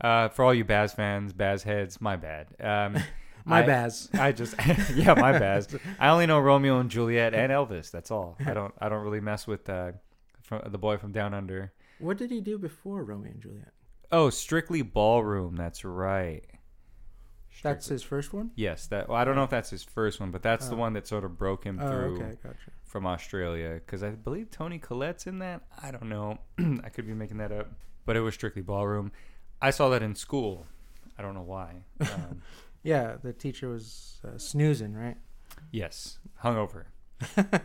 uh, 0.00 0.28
for 0.30 0.44
all 0.44 0.54
you 0.54 0.64
Baz 0.64 0.94
fans, 0.94 1.32
Baz 1.34 1.62
heads, 1.62 2.00
my 2.00 2.16
bad. 2.16 2.46
Um, 2.58 2.96
My 3.44 3.62
I- 3.62 3.66
Baz. 3.66 4.10
I 4.14 4.32
just, 4.32 4.54
yeah, 4.94 5.14
my 5.14 5.32
Baz. 5.38 5.68
I 5.98 6.08
only 6.08 6.26
know 6.26 6.38
Romeo 6.38 6.80
and 6.80 6.90
Juliet 6.90 7.32
and 7.34 7.50
Elvis. 7.52 7.90
That's 7.90 8.10
all. 8.10 8.36
I 8.44 8.52
don't, 8.52 8.74
I 8.78 8.88
don't 8.90 9.02
really 9.02 9.20
mess 9.20 9.46
with 9.46 9.68
uh, 9.70 9.92
from 10.42 10.62
the 10.70 10.76
boy 10.76 10.98
from 10.98 11.12
down 11.12 11.32
under. 11.32 11.72
What 11.98 12.18
did 12.18 12.30
he 12.30 12.40
do 12.42 12.58
before 12.58 13.04
Romeo 13.04 13.30
and 13.32 13.40
Juliet? 13.40 13.72
Oh, 14.12 14.28
Strictly 14.30 14.82
Ballroom. 14.82 15.56
That's 15.56 15.82
right. 15.84 16.44
That's 17.62 17.88
his 17.88 18.02
first 18.02 18.32
one. 18.32 18.50
Yes, 18.54 18.86
that. 18.88 19.08
Well, 19.08 19.16
I 19.18 19.24
don't 19.24 19.34
know 19.34 19.42
if 19.44 19.50
that's 19.50 19.70
his 19.70 19.82
first 19.82 20.20
one, 20.20 20.30
but 20.30 20.42
that's 20.42 20.68
the 20.68 20.74
Oh. 20.74 20.78
one 20.78 20.92
that 20.92 21.06
sort 21.08 21.24
of 21.24 21.36
broke 21.38 21.64
him 21.64 21.78
Oh, 21.80 21.88
through 21.88 22.16
okay, 22.16 22.36
gotcha. 22.42 22.70
From 22.88 23.06
Australia. 23.06 23.74
Because 23.74 24.02
I 24.02 24.10
believe 24.10 24.50
Toni 24.50 24.78
Collette's 24.78 25.26
in 25.26 25.38
that. 25.38 25.62
I 25.82 25.90
don't 25.92 26.08
know. 26.08 26.38
I 26.84 26.88
could 26.88 27.06
be 27.06 27.14
making 27.14 27.38
that 27.38 27.52
up, 27.52 27.68
but 28.06 28.16
it 28.16 28.20
was 28.20 28.34
Strictly 28.34 28.62
Ballroom. 28.62 29.12
I 29.62 29.70
saw 29.70 29.88
that 29.90 30.02
in 30.02 30.14
school. 30.14 30.66
I 31.18 31.22
don't 31.22 31.34
know 31.34 31.42
why. 31.42 31.82
Um, 32.00 32.42
Yeah, 32.82 33.16
the 33.22 33.32
teacher 33.32 33.68
was 33.68 34.20
uh, 34.26 34.38
snoozing, 34.38 34.94
right? 34.94 35.16
yes, 35.72 36.18
hungover, 36.44 36.84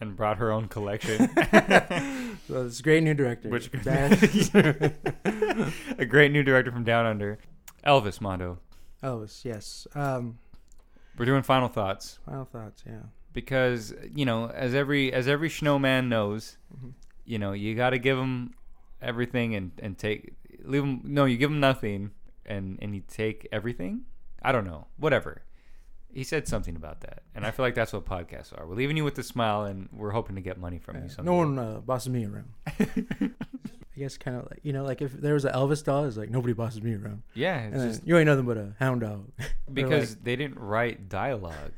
and 0.00 0.16
brought 0.16 0.38
her 0.38 0.50
own 0.50 0.66
collection. 0.68 1.28
So 2.48 2.66
it's 2.66 2.80
a 2.80 2.82
great 2.82 3.02
new 3.04 3.14
director. 3.14 3.48
Which- 3.48 3.70
a 3.72 5.70
great 6.06 6.32
new 6.32 6.42
director 6.42 6.72
from 6.72 6.84
Down 6.84 7.06
Under, 7.06 7.38
Elvis 7.86 8.20
Mondo. 8.20 8.58
Elvis, 9.02 9.44
yes. 9.44 9.86
Um, 9.94 10.38
We're 11.16 11.24
doing 11.26 11.42
final 11.42 11.68
thoughts. 11.68 12.18
final 12.28 12.44
thoughts, 12.44 12.82
yeah. 12.86 13.02
Because 13.36 13.94
you 14.14 14.24
know 14.24 14.48
as 14.50 14.74
every 14.74 15.12
as 15.12 15.28
every 15.28 15.50
snowman 15.50 16.08
knows 16.08 16.56
Mhm. 16.74 16.92
you 17.24 17.38
know 17.38 17.52
you 17.52 17.74
got 17.74 17.90
to 17.90 17.98
give 17.98 18.16
them 18.16 18.54
everything 19.00 19.54
and 19.54 19.70
and 19.84 19.96
take 19.98 20.32
leave 20.64 20.82
them 20.82 21.02
no 21.04 21.26
you 21.26 21.36
give 21.36 21.50
them 21.50 21.60
nothing 21.60 22.10
and 22.46 22.78
and 22.82 22.94
you 22.96 23.02
take 23.06 23.46
everything. 23.52 24.02
I 24.42 24.52
don't 24.52 24.64
know, 24.64 24.86
whatever. 24.96 25.42
He 26.12 26.22
said 26.24 26.46
something 26.48 26.76
about 26.76 27.00
that, 27.00 27.24
and 27.34 27.44
I 27.44 27.50
feel 27.50 27.64
like 27.66 27.74
that's 27.74 27.92
what 27.92 28.04
podcasts 28.06 28.56
are. 28.56 28.64
We're 28.66 28.76
leaving 28.76 28.96
you 28.96 29.04
with 29.04 29.18
a 29.18 29.22
smile, 29.22 29.64
and 29.64 29.88
we're 29.92 30.12
hoping 30.12 30.36
to 30.36 30.40
get 30.42 30.56
money 30.56 30.78
from 30.78 30.96
you. 30.96 31.02
Yeah, 31.02 31.08
Someday. 31.08 31.30
no 31.30 31.36
one 31.36 31.58
uh, 31.58 31.80
bosses 31.80 32.08
me 32.08 32.24
around. 32.24 32.48
I 33.96 34.00
guess 34.00 34.18
kind 34.18 34.36
of 34.36 34.44
like 34.50 34.60
you 34.62 34.72
know, 34.72 34.84
like 34.84 35.00
if 35.00 35.12
there 35.12 35.34
was 35.34 35.44
an 35.44 35.52
Elvis 35.54 35.82
doll, 35.82 36.04
it's 36.04 36.16
like 36.16 36.30
nobody 36.30 36.52
bosses 36.52 36.82
me 36.82 36.94
around. 36.94 37.22
Yeah, 37.34 37.66
it's 37.66 37.76
then, 37.76 37.88
just 37.88 38.06
you 38.06 38.16
ain't 38.18 38.26
nothing 38.26 38.44
but 38.44 38.56
a 38.58 38.74
hound 38.78 39.00
dog. 39.00 39.30
Because 39.72 40.10
like, 40.10 40.24
they 40.24 40.36
didn't 40.36 40.60
write 40.60 41.08
dialogue. 41.08 41.72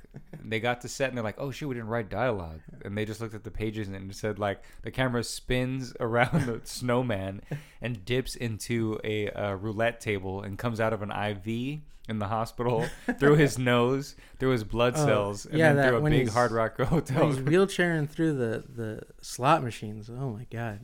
they 0.44 0.60
got 0.60 0.82
to 0.82 0.88
set 0.88 1.08
and 1.08 1.16
they're 1.16 1.24
like, 1.24 1.36
"Oh 1.38 1.50
shoot, 1.50 1.68
we 1.68 1.74
didn't 1.74 1.88
write 1.88 2.10
dialogue," 2.10 2.60
and 2.84 2.96
they 2.98 3.06
just 3.06 3.20
looked 3.20 3.34
at 3.34 3.44
the 3.44 3.50
pages 3.50 3.88
and 3.88 3.96
it 4.10 4.14
said 4.14 4.38
like 4.38 4.62
the 4.82 4.90
camera 4.90 5.24
spins 5.24 5.94
around 6.00 6.46
the 6.46 6.60
snowman 6.64 7.40
and 7.80 8.04
dips 8.04 8.34
into 8.36 9.00
a 9.04 9.30
uh, 9.30 9.52
roulette 9.54 10.00
table 10.00 10.42
and 10.42 10.58
comes 10.58 10.80
out 10.80 10.92
of 10.92 11.00
an 11.02 11.10
IV 11.10 11.80
in 12.10 12.18
the 12.18 12.26
hospital 12.26 12.86
through 13.18 13.36
his 13.36 13.58
nose, 13.58 14.16
through 14.38 14.50
his 14.50 14.64
blood 14.64 14.94
Oh, 14.96 15.06
cells, 15.06 15.46
and 15.46 15.58
yeah, 15.58 15.72
then 15.72 15.88
through 15.88 16.06
a 16.06 16.10
big 16.10 16.28
Hard 16.28 16.52
Rock 16.52 16.78
hotel. 16.80 17.26
he's 17.28 17.38
wheelchairing 17.38 18.08
through 18.08 18.34
the 18.34 18.64
the 18.68 19.02
slot 19.22 19.62
machines. 19.62 20.10
Oh 20.10 20.30
my 20.30 20.46
god. 20.50 20.80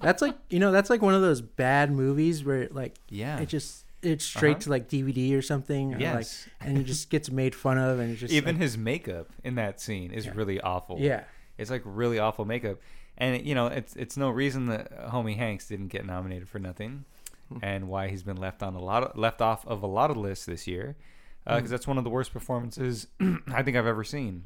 That's 0.00 0.22
like 0.22 0.36
you 0.50 0.58
know 0.58 0.72
that's 0.72 0.90
like 0.90 1.02
one 1.02 1.14
of 1.14 1.22
those 1.22 1.40
bad 1.40 1.90
movies 1.90 2.44
where 2.44 2.68
like 2.70 2.96
yeah. 3.08 3.38
it 3.40 3.48
just 3.48 3.84
it's 4.02 4.24
straight 4.24 4.52
Uh-huh. 4.52 4.60
to 4.60 4.70
like 4.70 4.88
DVD 4.88 5.36
or 5.36 5.42
something. 5.42 5.90
Or 5.94 5.96
like, 5.96 6.00
yes. 6.00 6.48
and 6.60 6.78
it 6.78 6.84
just 6.84 7.10
gets 7.10 7.30
made 7.30 7.54
fun 7.54 7.76
of 7.78 7.98
and 7.98 8.16
just 8.16 8.32
Even 8.32 8.54
like, 8.56 8.62
his 8.62 8.78
makeup 8.78 9.28
in 9.42 9.54
that 9.56 9.80
scene 9.80 10.12
is 10.12 10.26
Yeah. 10.26 10.32
really 10.34 10.60
awful. 10.60 10.98
yeah 11.00 11.24
It's 11.58 11.70
like 11.70 11.82
really 11.84 12.18
awful 12.18 12.44
makeup, 12.44 12.78
and 13.18 13.44
you 13.44 13.54
know 13.54 13.66
it's 13.66 13.96
it's 13.96 14.16
no 14.16 14.30
reason 14.30 14.66
that 14.66 15.10
Homie 15.10 15.36
Hanks 15.36 15.66
didn't 15.66 15.88
get 15.88 16.04
nominated 16.06 16.48
for 16.48 16.58
nothing, 16.58 17.04
Hmm. 17.48 17.58
and 17.62 17.88
why 17.88 18.08
he's 18.08 18.22
been 18.22 18.36
left 18.36 18.62
on 18.62 18.74
a 18.74 18.80
lot 18.80 19.02
of, 19.04 19.16
left 19.16 19.40
off 19.40 19.66
of 19.66 19.82
a 19.82 19.86
lot 19.86 20.10
of 20.10 20.16
lists 20.16 20.44
this 20.46 20.66
year, 20.66 20.96
because 21.44 21.62
Hmm. 21.62 21.68
that's 21.68 21.86
one 21.86 21.96
of 21.98 22.04
the 22.04 22.10
worst 22.10 22.32
performances 22.32 23.06
I 23.48 23.62
think 23.62 23.76
I've 23.76 23.86
ever 23.86 24.04
seen. 24.04 24.44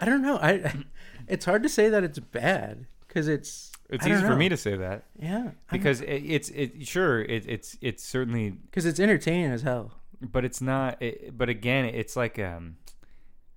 I 0.00 0.04
don't 0.04 0.22
know 0.22 0.36
I 0.38 0.84
it's 1.28 1.44
hard 1.44 1.62
to 1.64 1.68
say 1.68 1.88
that 1.88 2.04
it's 2.04 2.18
bad 2.18 2.86
because 3.08 3.26
it's 3.28 3.71
It's 3.92 4.06
easy 4.06 4.22
for 4.22 4.36
me 4.36 4.48
to 4.48 4.56
say 4.56 4.76
that 4.76 5.04
yeah 5.18 5.50
because 5.70 6.00
it, 6.00 6.06
it's 6.06 6.48
it 6.50 6.86
sure 6.86 7.22
it, 7.22 7.44
it's 7.46 7.76
it's 7.80 8.04
certainly, 8.04 8.50
because 8.50 8.86
it's 8.86 8.98
entertaining 8.98 9.52
as 9.52 9.62
hell. 9.62 9.92
but 10.20 10.44
it's 10.44 10.60
not. 10.60 11.00
It, 11.02 11.36
but 11.36 11.48
again, 11.48 11.84
it's 11.84 12.16
like 12.16 12.38
um. 12.38 12.76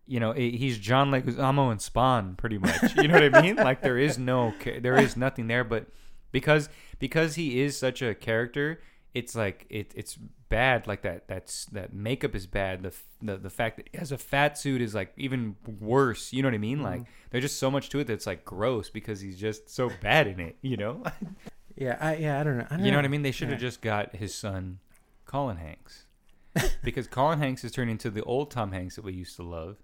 You 0.08 0.20
know, 0.20 0.34
he's 0.34 0.78
John 0.78 1.10
Leguizamo 1.10 1.72
and 1.72 1.82
Spawn, 1.82 2.36
pretty 2.36 2.60
much. 2.60 2.96
You 2.96 3.08
know 3.08 3.16
what 3.16 3.36
I 3.36 3.42
mean? 3.42 3.56
Like 3.56 3.82
there 3.82 3.98
is 3.98 4.20
no, 4.20 4.54
there 4.80 4.96
is 4.98 5.18
nothing 5.18 5.48
there. 5.48 5.64
But 5.64 5.88
because 6.32 6.70
because 7.00 7.34
he 7.34 7.62
is 7.62 7.76
such 7.76 8.04
a 8.04 8.14
character, 8.14 8.82
it's 9.16 9.34
like 9.34 9.66
it 9.68 9.94
it's 9.96 10.20
bad. 10.50 10.88
Like 10.88 11.02
that 11.04 11.28
that's 11.28 11.66
that 11.66 11.94
makeup 11.94 12.36
is 12.36 12.48
bad. 12.48 12.84
The 12.84 12.94
the 13.22 13.38
the 13.38 13.50
fact 13.50 13.78
that 13.78 13.90
he 13.92 13.98
has 13.98 14.12
a 14.12 14.18
fat 14.18 14.58
suit 14.58 14.82
is 14.82 14.94
like 14.96 15.14
even 15.18 15.56
worse. 15.80 16.32
You 16.34 16.42
know 16.44 16.48
what 16.50 16.56
I 16.56 16.60
mean? 16.60 16.78
Mm-hmm. 16.78 16.86
Like 16.86 17.02
there's 17.32 17.44
just 17.44 17.60
so 17.60 17.70
much 17.72 17.90
to 17.90 18.00
it 18.00 18.08
that's 18.08 18.26
like 18.28 18.46
gross 18.46 18.90
because 18.90 19.22
he's 19.22 19.38
just 19.40 19.70
so 19.70 19.90
bad 20.02 20.28
in 20.28 20.40
it. 20.40 20.58
You 20.62 20.78
know? 20.78 21.04
Yeah, 21.78 21.98
I 22.00 22.16
yeah 22.16 22.40
I 22.40 22.44
don't 22.46 22.58
know. 22.58 22.68
I 22.70 22.78
don't 22.78 22.86
you 22.86 22.92
know 22.92 22.98
what 23.00 23.04
I 23.04 23.10
mean? 23.10 23.22
They 23.22 23.32
should 23.32 23.50
have 23.50 23.60
Yeah. 23.62 23.68
just 23.68 23.82
got 23.82 24.16
his 24.16 24.34
son, 24.34 24.80
Colin 25.26 25.58
Hanks, 25.58 26.06
because 26.86 27.06
Colin 27.06 27.40
Hanks 27.40 27.66
is 27.66 27.74
turning 27.74 27.92
into 27.92 28.10
the 28.10 28.24
old 28.24 28.50
Tom 28.50 28.72
Hanks 28.72 28.96
that 28.96 29.04
we 29.04 29.12
used 29.12 29.36
to 29.36 29.44
love, 29.44 29.76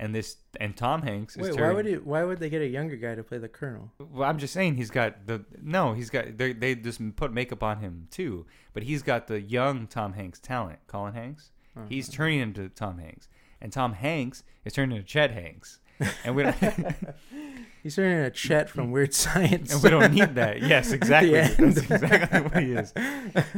and 0.00 0.14
this 0.14 0.36
and 0.58 0.76
Tom 0.76 1.02
Hanks 1.02 1.36
is 1.36 1.50
Wait, 1.50 1.60
why 1.60 1.72
would 1.72 1.86
it? 1.86 2.04
Why 2.04 2.24
would 2.24 2.40
they 2.40 2.48
get 2.50 2.62
a 2.62 2.66
younger 2.66 2.96
guy 2.96 3.14
to 3.14 3.22
play 3.22 3.38
the 3.38 3.48
colonel? 3.48 3.92
Well, 3.98 4.28
I'm 4.28 4.38
just 4.38 4.52
saying 4.54 4.74
he's 4.76 4.90
got 4.90 5.26
the 5.26 5.44
no. 5.62 5.92
He's 5.92 6.10
got 6.10 6.36
they 6.38 6.52
they 6.54 6.74
just 6.74 7.00
put 7.16 7.32
makeup 7.32 7.62
on 7.62 7.78
him 7.80 8.08
too, 8.10 8.46
but 8.72 8.82
he's 8.82 9.02
got 9.02 9.28
the 9.28 9.40
young 9.40 9.86
Tom 9.86 10.14
Hanks 10.14 10.40
talent. 10.40 10.78
Colin 10.88 11.12
Hanks, 11.14 11.50
Uh-huh. 11.76 11.86
he's 11.88 12.08
turning 12.08 12.40
into 12.40 12.68
Tom 12.70 12.98
Hanks, 12.98 13.28
and 13.60 13.72
Tom 13.72 13.92
Hanks 13.92 14.42
is 14.64 14.72
turning 14.72 14.96
into 14.96 15.06
Chet 15.06 15.30
Hanks, 15.32 15.78
and 16.24 16.34
we 16.34 16.42
don't 16.44 16.56
He's 17.82 17.96
turning 17.96 18.18
into 18.18 18.30
Chet 18.30 18.68
from 18.68 18.90
Weird 18.90 19.14
Science. 19.14 19.72
and 19.72 19.82
we 19.82 19.88
don't 19.90 20.12
need 20.12 20.34
that. 20.34 20.60
Yes, 20.62 20.92
exactly. 20.98 21.32
That's 21.32 21.58
exactly 21.58 22.40
what 22.40 22.62
he 22.62 22.72
is. 22.72 22.92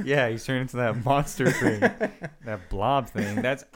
Yeah, 0.05 0.29
he's 0.29 0.45
turning 0.45 0.63
into 0.63 0.77
that 0.77 1.05
monster 1.05 1.51
thing, 1.51 1.81
that 1.81 2.69
blob 2.69 3.09
thing. 3.11 3.43
That's. 3.43 3.65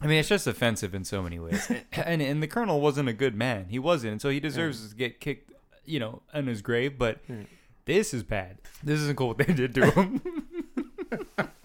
I 0.00 0.06
mean, 0.06 0.18
it's 0.18 0.28
just 0.28 0.46
offensive 0.46 0.94
in 0.94 1.04
so 1.04 1.22
many 1.22 1.38
ways. 1.38 1.70
And 1.92 2.22
and 2.22 2.42
the 2.42 2.46
Colonel 2.46 2.80
wasn't 2.80 3.08
a 3.08 3.12
good 3.12 3.34
man. 3.34 3.66
He 3.68 3.78
wasn't, 3.78 4.12
and 4.12 4.20
so 4.20 4.28
he 4.28 4.38
deserves 4.40 4.90
to 4.90 4.94
get 4.96 5.20
kicked, 5.20 5.52
you 5.84 5.98
know, 5.98 6.22
in 6.32 6.46
his 6.46 6.62
grave. 6.62 6.98
But 6.98 7.18
Yeah. 7.28 7.36
this 7.84 8.14
is 8.14 8.22
bad. 8.22 8.58
This 8.82 9.00
isn't 9.00 9.16
cool 9.16 9.28
what 9.28 9.38
they 9.38 9.52
did 9.52 9.74
to 9.74 9.90
him. 9.90 10.22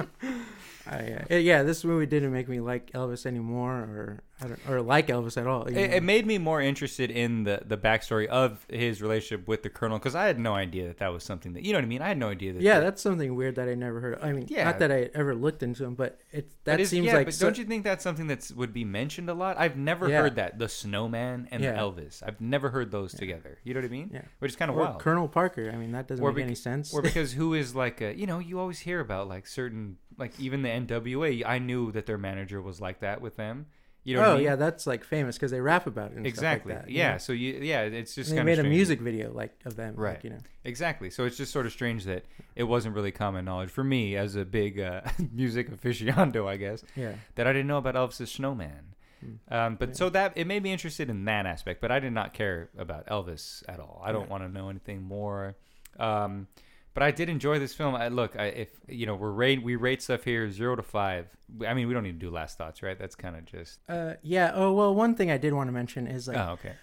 I, 0.94 1.34
uh, 1.36 1.38
yeah, 1.38 1.64
this 1.64 1.84
movie 1.84 2.06
didn't 2.06 2.32
make 2.32 2.48
me 2.48 2.60
like 2.60 2.92
Elvis 2.92 3.26
anymore, 3.26 3.74
or 3.74 4.24
I 4.42 4.48
don't, 4.48 4.60
or 4.70 4.82
like 4.82 5.08
Elvis 5.08 5.38
at 5.40 5.48
all. 5.48 5.64
it, 5.66 5.76
it 5.78 6.04
made 6.04 6.26
me 6.28 6.38
more 6.38 6.62
interested 6.62 7.10
in 7.12 7.44
the 7.44 7.62
the 7.66 7.78
backstory 7.78 8.28
of 8.28 8.66
his 8.70 9.02
relationship 9.02 9.48
with 9.48 9.64
the 9.64 9.70
Colonel 9.70 9.98
because 10.00 10.16
I 10.16 10.26
had 10.26 10.40
no 10.40 10.54
idea 10.54 10.88
that 10.88 10.98
that 11.00 11.14
was 11.14 11.24
something 11.24 11.54
that 11.54 11.64
you 11.64 11.72
know 11.74 11.78
what 11.80 11.86
I 11.86 11.88
mean. 11.88 12.02
I 12.02 12.08
had 12.10 12.18
no 12.18 12.30
idea 12.30 12.54
that. 12.54 12.62
yeah, 12.62 12.76
that, 12.80 12.86
that's 12.86 13.02
something 13.02 13.36
weird 13.36 13.56
that 13.56 13.68
I 13.70 13.76
never 13.76 14.00
heard. 14.00 14.14
Of. 14.16 14.24
I 14.24 14.34
mean, 14.34 14.46
Yeah. 14.50 14.66
not 14.66 14.80
that 14.80 14.92
I 14.92 15.10
ever 15.14 15.34
looked 15.36 15.64
into 15.64 15.84
him, 15.86 15.96
but 15.96 16.20
it 16.32 16.50
that 16.66 16.74
That 16.74 16.80
is, 16.80 16.90
seems 16.90 17.08
yeah, 17.08 17.16
like 17.16 17.28
but 17.28 17.34
so- 17.34 17.46
don't 17.46 17.58
you 17.58 17.66
think 17.66 17.84
that's 17.84 18.04
something 18.04 18.28
that 18.28 18.52
would 18.56 18.74
be 18.74 18.84
mentioned 18.86 19.30
a 19.30 19.34
lot? 19.34 19.58
I've 19.58 19.78
never 19.78 20.10
Yeah. 20.10 20.22
heard 20.22 20.36
that 20.36 20.60
the 20.60 20.70
snowman 20.70 21.48
and 21.52 21.64
Yeah. 21.64 21.74
the 21.74 21.80
Elvis. 21.80 22.22
I've 22.26 22.40
never 22.42 22.70
heard 22.70 22.92
those 22.92 23.14
together. 23.14 23.58
You 23.64 23.74
know 23.74 23.80
what 23.82 23.86
I 23.86 23.90
mean? 23.90 24.10
Yeah. 24.14 24.22
Which 24.40 24.52
is 24.52 24.56
kind 24.56 24.70
of 24.72 24.78
wild. 24.78 25.00
Colonel 25.00 25.28
Parker. 25.28 25.72
I 25.74 25.78
mean, 25.78 25.92
that 25.94 26.08
doesn't 26.08 26.24
Or 26.24 26.30
make 26.30 26.38
bec- 26.38 26.46
any 26.46 26.56
sense. 26.56 26.94
or 26.94 27.02
because 27.02 27.34
who 27.40 27.54
is 27.54 27.76
like 27.76 28.02
a 28.02 28.16
you 28.18 28.26
know 28.28 28.40
you 28.40 28.60
always 28.60 28.80
hear 28.80 29.00
about 29.00 29.28
like 29.28 29.48
certain 29.48 29.98
like 30.18 30.40
even 30.40 30.62
the 30.62 30.70
NWA. 30.88 31.44
I 31.46 31.60
knew 31.60 31.92
that 31.92 32.06
their 32.06 32.18
manager 32.18 32.62
was 32.62 32.80
like 32.82 33.00
that 33.02 33.22
with 33.22 33.36
them. 33.38 33.68
You 34.06 34.18
know? 34.18 34.24
oh 34.26 34.32
I 34.32 34.36
mean? 34.36 34.44
yeah, 34.44 34.56
that's 34.58 34.86
like 34.86 35.06
famous 35.06 35.38
because 35.38 35.52
they 35.52 35.62
rap 35.62 35.88
about 35.88 36.12
it. 36.12 36.18
And 36.18 36.28
exactly. 36.28 36.74
Stuff 36.74 36.82
like 36.82 36.88
that, 36.88 36.94
yeah. 36.94 37.16
So 37.18 37.32
you 37.32 37.54
yeah, 37.62 37.84
it's 37.84 38.14
just 38.14 38.36
they 38.36 38.44
made 38.44 38.60
of 38.60 38.66
a 38.66 38.70
music 38.70 39.00
video 39.00 39.32
like 39.32 39.54
of 39.64 39.78
them. 39.78 39.96
Right. 39.96 40.16
Like, 40.16 40.24
you 40.26 40.30
know. 40.32 40.40
Exactly. 40.66 41.10
So 41.10 41.24
it's 41.24 41.38
just 41.38 41.54
sort 41.54 41.66
of 41.66 41.72
strange 41.72 42.04
that 42.04 42.26
it 42.58 42.64
wasn't 42.64 42.96
really 42.96 43.12
common 43.14 43.46
knowledge 43.46 43.70
for 43.70 43.84
me 43.84 44.18
as 44.18 44.36
a 44.36 44.44
big 44.44 44.78
uh, 44.80 45.02
music 45.32 45.72
aficionado, 45.72 46.48
I 46.48 46.58
guess, 46.58 46.84
Yeah. 46.98 47.14
that 47.36 47.48
I 47.48 47.54
didn't 47.54 47.68
know 47.68 47.78
about 47.78 47.96
Elvis's 47.96 48.30
Snowman. 48.30 48.94
Hmm. 49.22 49.54
Um, 49.54 49.76
but 49.78 49.90
Yeah. 49.90 49.96
so 49.96 50.10
that 50.10 50.34
it 50.36 50.48
made 50.48 50.64
me 50.64 50.74
interested 50.74 51.10
in 51.10 51.24
that 51.24 51.46
aspect, 51.46 51.80
but 51.80 51.90
I 51.90 52.00
did 52.00 52.12
not 52.12 52.34
care 52.34 52.70
about 52.78 53.08
Elvis 53.08 53.64
at 53.70 53.80
all. 53.80 54.02
I 54.04 54.12
don't 54.12 54.24
Yeah. 54.24 54.32
want 54.32 54.44
to 54.44 54.50
know 54.50 54.68
anything 54.70 55.02
more. 55.04 55.56
Um, 55.98 56.48
but 56.94 57.04
I 57.04 57.12
did 57.12 57.30
enjoy 57.30 57.60
this 57.60 57.74
film. 57.74 57.96
I, 57.96 58.10
look, 58.10 58.36
I, 58.38 58.46
if 58.46 58.70
you 58.88 59.06
know, 59.06 59.16
we're 59.16 59.32
rate 59.32 59.64
we 59.64 59.76
rate 59.76 60.02
stuff 60.02 60.24
here 60.24 60.50
zero 60.52 60.76
to 60.76 60.84
five. 60.84 61.28
I 61.68 61.74
mean, 61.74 61.88
we 61.88 61.94
don't 61.94 62.04
need 62.04 62.20
to 62.20 62.26
do 62.26 62.30
last 62.30 62.58
thoughts, 62.58 62.84
right? 62.84 62.98
That's 62.98 63.16
kind 63.16 63.36
of 63.36 63.46
just. 63.46 63.80
Uh, 63.90 64.14
yeah. 64.22 64.52
Oh 64.54 64.74
well, 64.74 64.94
one 64.94 65.16
thing 65.16 65.32
I 65.32 65.38
did 65.38 65.54
want 65.54 65.68
to 65.68 65.72
mention 65.72 66.08
is 66.08 66.28
like 66.28 66.38
oh, 66.38 66.52
okay. 66.54 66.74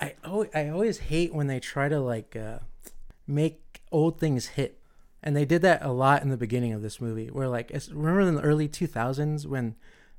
I 0.00 0.14
always, 0.24 0.50
I 0.54 0.68
always 0.68 0.98
hate 0.98 1.34
when 1.34 1.46
they 1.46 1.60
try 1.60 1.88
to 1.88 2.00
like 2.00 2.34
uh, 2.34 2.58
make 3.26 3.82
old 3.92 4.18
things 4.18 4.46
hit, 4.46 4.80
and 5.22 5.36
they 5.36 5.44
did 5.44 5.62
that 5.62 5.82
a 5.82 5.92
lot 5.92 6.22
in 6.22 6.28
the 6.28 6.36
beginning 6.36 6.72
of 6.72 6.82
this 6.82 7.00
movie. 7.00 7.28
Where 7.28 7.48
like 7.48 7.70
it's, 7.70 7.88
remember 7.90 8.20
in 8.22 8.34
the 8.34 8.42
early 8.42 8.68
two 8.68 8.86
thousands 8.86 9.46
when 9.46 9.76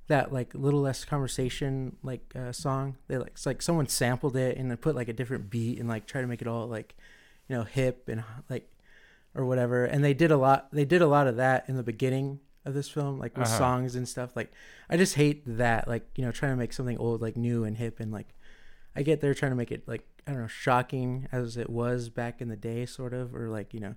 that 0.07 0.31
like 0.31 0.53
little 0.55 0.79
less 0.79 1.03
conversation 1.03 1.97
like 2.01 2.21
uh, 2.33 2.51
song 2.53 2.95
they 3.09 3.17
like 3.17 3.31
it's 3.31 3.45
like 3.45 3.61
someone 3.61 3.87
sampled 3.87 4.37
it 4.37 4.57
and 4.57 4.71
then 4.71 4.77
put 4.77 4.95
like 4.95 5.09
a 5.09 5.13
different 5.13 5.49
beat 5.49 5.79
and 5.79 5.89
like 5.89 6.05
try 6.07 6.21
to 6.21 6.27
make 6.27 6.41
it 6.41 6.47
all 6.47 6.65
like 6.65 6.95
you 7.49 7.55
know 7.57 7.63
hip 7.63 8.07
and 8.07 8.23
like 8.49 8.69
or 9.37 9.45
whatever 9.45 9.85
and 9.85 10.03
they 10.03 10.13
did 10.13 10.31
a 10.31 10.37
lot 10.37 10.67
they 10.71 10.83
did 10.85 11.01
a 11.01 11.07
lot 11.07 11.27
of 11.27 11.35
that 11.37 11.63
in 11.69 11.75
the 11.77 11.83
beginning 11.83 12.39
of 12.65 12.73
this 12.73 12.89
film 12.89 13.17
like 13.19 13.37
with 13.37 13.47
Uh-huh. 13.47 13.57
songs 13.57 13.95
and 13.95 14.07
stuff 14.09 14.35
like 14.35 14.51
i 14.89 14.97
just 14.97 15.15
hate 15.15 15.43
that 15.45 15.87
like 15.87 16.05
you 16.15 16.25
know 16.25 16.31
trying 16.31 16.51
to 16.53 16.57
make 16.57 16.73
something 16.73 16.97
old 16.97 17.21
like 17.21 17.37
new 17.37 17.63
and 17.63 17.77
hip 17.77 17.99
and 17.99 18.11
like 18.11 18.27
i 18.95 19.03
get 19.03 19.21
they're 19.21 19.33
trying 19.33 19.51
to 19.51 19.55
make 19.55 19.71
it 19.71 19.87
like 19.87 20.05
i 20.27 20.31
don't 20.31 20.41
know 20.41 20.47
shocking 20.47 21.27
as 21.31 21.55
it 21.55 21.69
was 21.69 22.09
back 22.09 22.41
in 22.41 22.49
the 22.49 22.55
day 22.57 22.85
sort 22.85 23.13
of 23.13 23.33
or 23.35 23.47
like 23.49 23.73
you 23.73 23.79
know 23.79 23.95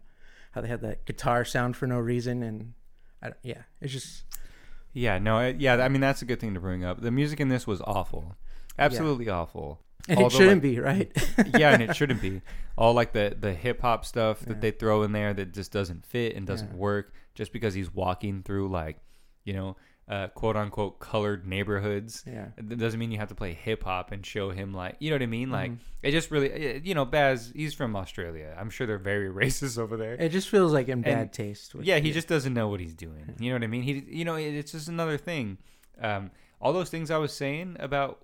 how 0.53 0.61
they 0.61 0.69
had 0.69 0.83
that 0.83 1.05
guitar 1.05 1.45
sound 1.45 1.77
for 1.77 1.87
no 1.87 1.99
reason 1.99 2.43
and 2.43 2.75
I 3.23 3.33
yeah 3.43 3.63
it's 3.81 3.93
just 3.93 4.25
Yeah, 4.93 5.19
no, 5.19 5.39
it, 5.39 5.61
yeah. 5.61 5.77
I 5.77 5.89
mean, 5.89 6.01
that's 6.01 6.21
a 6.23 6.25
good 6.25 6.41
thing 6.41 6.55
to 6.55 6.61
bring 6.61 6.85
up. 6.85 7.01
The 7.01 7.13
music 7.13 7.39
in 7.39 7.49
this 7.49 7.65
was 7.65 7.81
awful, 7.83 8.35
absolutely 8.81 9.29
awful. 9.29 9.81
and 10.09 10.19
Although, 10.19 10.27
it 10.29 10.33
shouldn't 10.39 10.63
like- 10.65 10.75
be 10.75 10.81
right 10.81 11.13
yeah, 11.59 11.73
and 11.75 11.83
it 11.83 11.95
shouldn't 12.01 12.21
be. 12.23 12.41
All 12.79 12.95
like 12.95 13.13
the 13.13 13.37
the 13.39 13.53
hip 13.53 13.81
hop 13.83 14.05
stuff 14.05 14.41
that 14.41 14.55
Yeah. 14.57 14.61
they 14.61 14.71
throw 14.71 15.03
in 15.03 15.13
there 15.13 15.35
that 15.35 15.53
just 15.53 15.71
doesn't 15.73 16.05
fit 16.07 16.35
and 16.37 16.47
doesn't 16.47 16.71
Yeah. 16.71 16.77
work 16.77 17.13
just 17.35 17.53
because 17.53 17.75
he's 17.75 17.93
walking 17.95 18.43
through 18.43 18.69
like, 18.71 18.99
you 19.45 19.53
know, 19.53 19.77
uh, 20.09 20.27
quote 20.29 20.57
unquote 20.57 20.99
colored 20.99 21.47
neighborhoods. 21.47 22.25
yeah 22.27 22.49
It 22.57 22.79
doesn't 22.79 22.99
mean 22.99 23.13
you 23.13 23.19
have 23.19 23.29
to 23.29 23.35
play 23.35 23.53
hip 23.53 23.85
hop 23.85 24.11
and 24.11 24.25
show 24.27 24.51
him 24.51 24.73
like, 24.75 24.97
you 24.99 25.11
know 25.11 25.15
what 25.17 25.23
I 25.23 25.27
mean? 25.27 25.51
Like 25.51 25.71
Mhm. 25.73 25.79
it 26.03 26.11
just 26.13 26.31
really, 26.33 26.51
eh, 26.51 26.81
you 26.83 26.95
know, 26.95 27.05
Baz, 27.05 27.53
he's 27.55 27.75
from 27.75 27.95
Australia. 27.95 28.57
I'm 28.59 28.71
sure 28.71 28.87
they're 28.89 28.99
very 28.99 29.29
racist 29.43 29.79
over 29.79 29.97
there. 29.97 30.15
it 30.15 30.31
just 30.33 30.49
feels 30.49 30.73
like 30.73 30.89
in 30.89 31.03
bad 31.03 31.33
taste 31.33 31.75
Yeah, 31.81 31.99
he 31.99 32.11
just 32.13 32.27
doesn't 32.27 32.55
know 32.55 32.69
what 32.69 32.81
he's 32.81 32.95
doing. 32.95 33.35
You 33.39 33.51
know 33.51 33.57
what 33.57 33.63
I 33.65 33.69
mean? 33.69 33.83
He, 33.83 34.03
you 34.09 34.25
know, 34.25 34.35
it- 34.37 34.55
it's 34.55 34.73
just 34.73 34.89
another 34.89 35.17
thing. 35.19 35.59
Um, 36.01 36.31
all 36.61 36.73
those 36.73 36.91
things 36.91 37.11
I 37.11 37.19
was 37.19 37.33
saying 37.33 37.77
about 37.79 38.19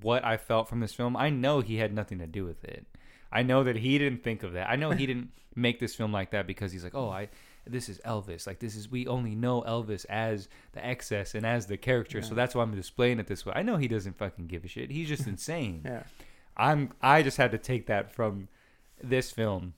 what 0.00 0.24
I 0.24 0.36
felt 0.36 0.68
from 0.68 0.80
this 0.80 0.94
film, 0.94 1.16
I 1.16 1.30
know 1.30 1.60
he 1.60 1.76
had 1.76 1.92
nothing 1.92 2.18
to 2.18 2.26
do 2.26 2.44
with 2.44 2.64
it. 2.64 2.86
I 3.30 3.42
know 3.42 3.64
that 3.64 3.76
he 3.76 3.98
didn't 3.98 4.22
think 4.22 4.42
of 4.42 4.52
that. 4.52 4.70
I 4.70 4.76
know 4.76 4.90
he 4.90 5.06
didn't 5.06 5.30
make 5.54 5.80
this 5.80 5.94
film 5.94 6.12
like 6.12 6.30
that 6.30 6.46
because 6.46 6.72
he's 6.72 6.84
like, 6.84 6.94
oh, 6.94 7.08
I, 7.08 7.28
this 7.66 7.88
is 7.88 7.98
Elvis. 8.00 8.46
Like 8.46 8.58
this 8.58 8.76
is 8.76 8.90
we 8.90 9.06
only 9.06 9.34
know 9.34 9.62
Elvis 9.62 10.04
as 10.08 10.48
the 10.72 10.84
excess 10.84 11.34
and 11.34 11.46
as 11.46 11.66
the 11.66 11.76
character, 11.76 12.22
so 12.22 12.34
that's 12.34 12.54
why 12.54 12.62
I'm 12.62 12.74
displaying 12.74 13.18
it 13.20 13.26
this 13.26 13.46
way. 13.46 13.52
I 13.54 13.62
know 13.62 13.76
he 13.76 13.88
doesn't 13.88 14.18
fucking 14.18 14.46
give 14.46 14.64
a 14.64 14.68
shit. 14.68 14.90
He's 14.90 15.08
just 15.08 15.26
insane. 15.26 15.82
Yeah. 15.92 16.02
I'm 16.56 16.90
I 17.00 17.22
just 17.22 17.38
had 17.38 17.50
to 17.52 17.58
take 17.58 17.86
that 17.86 18.12
from 18.12 18.48
this 19.02 19.30
film 19.30 19.72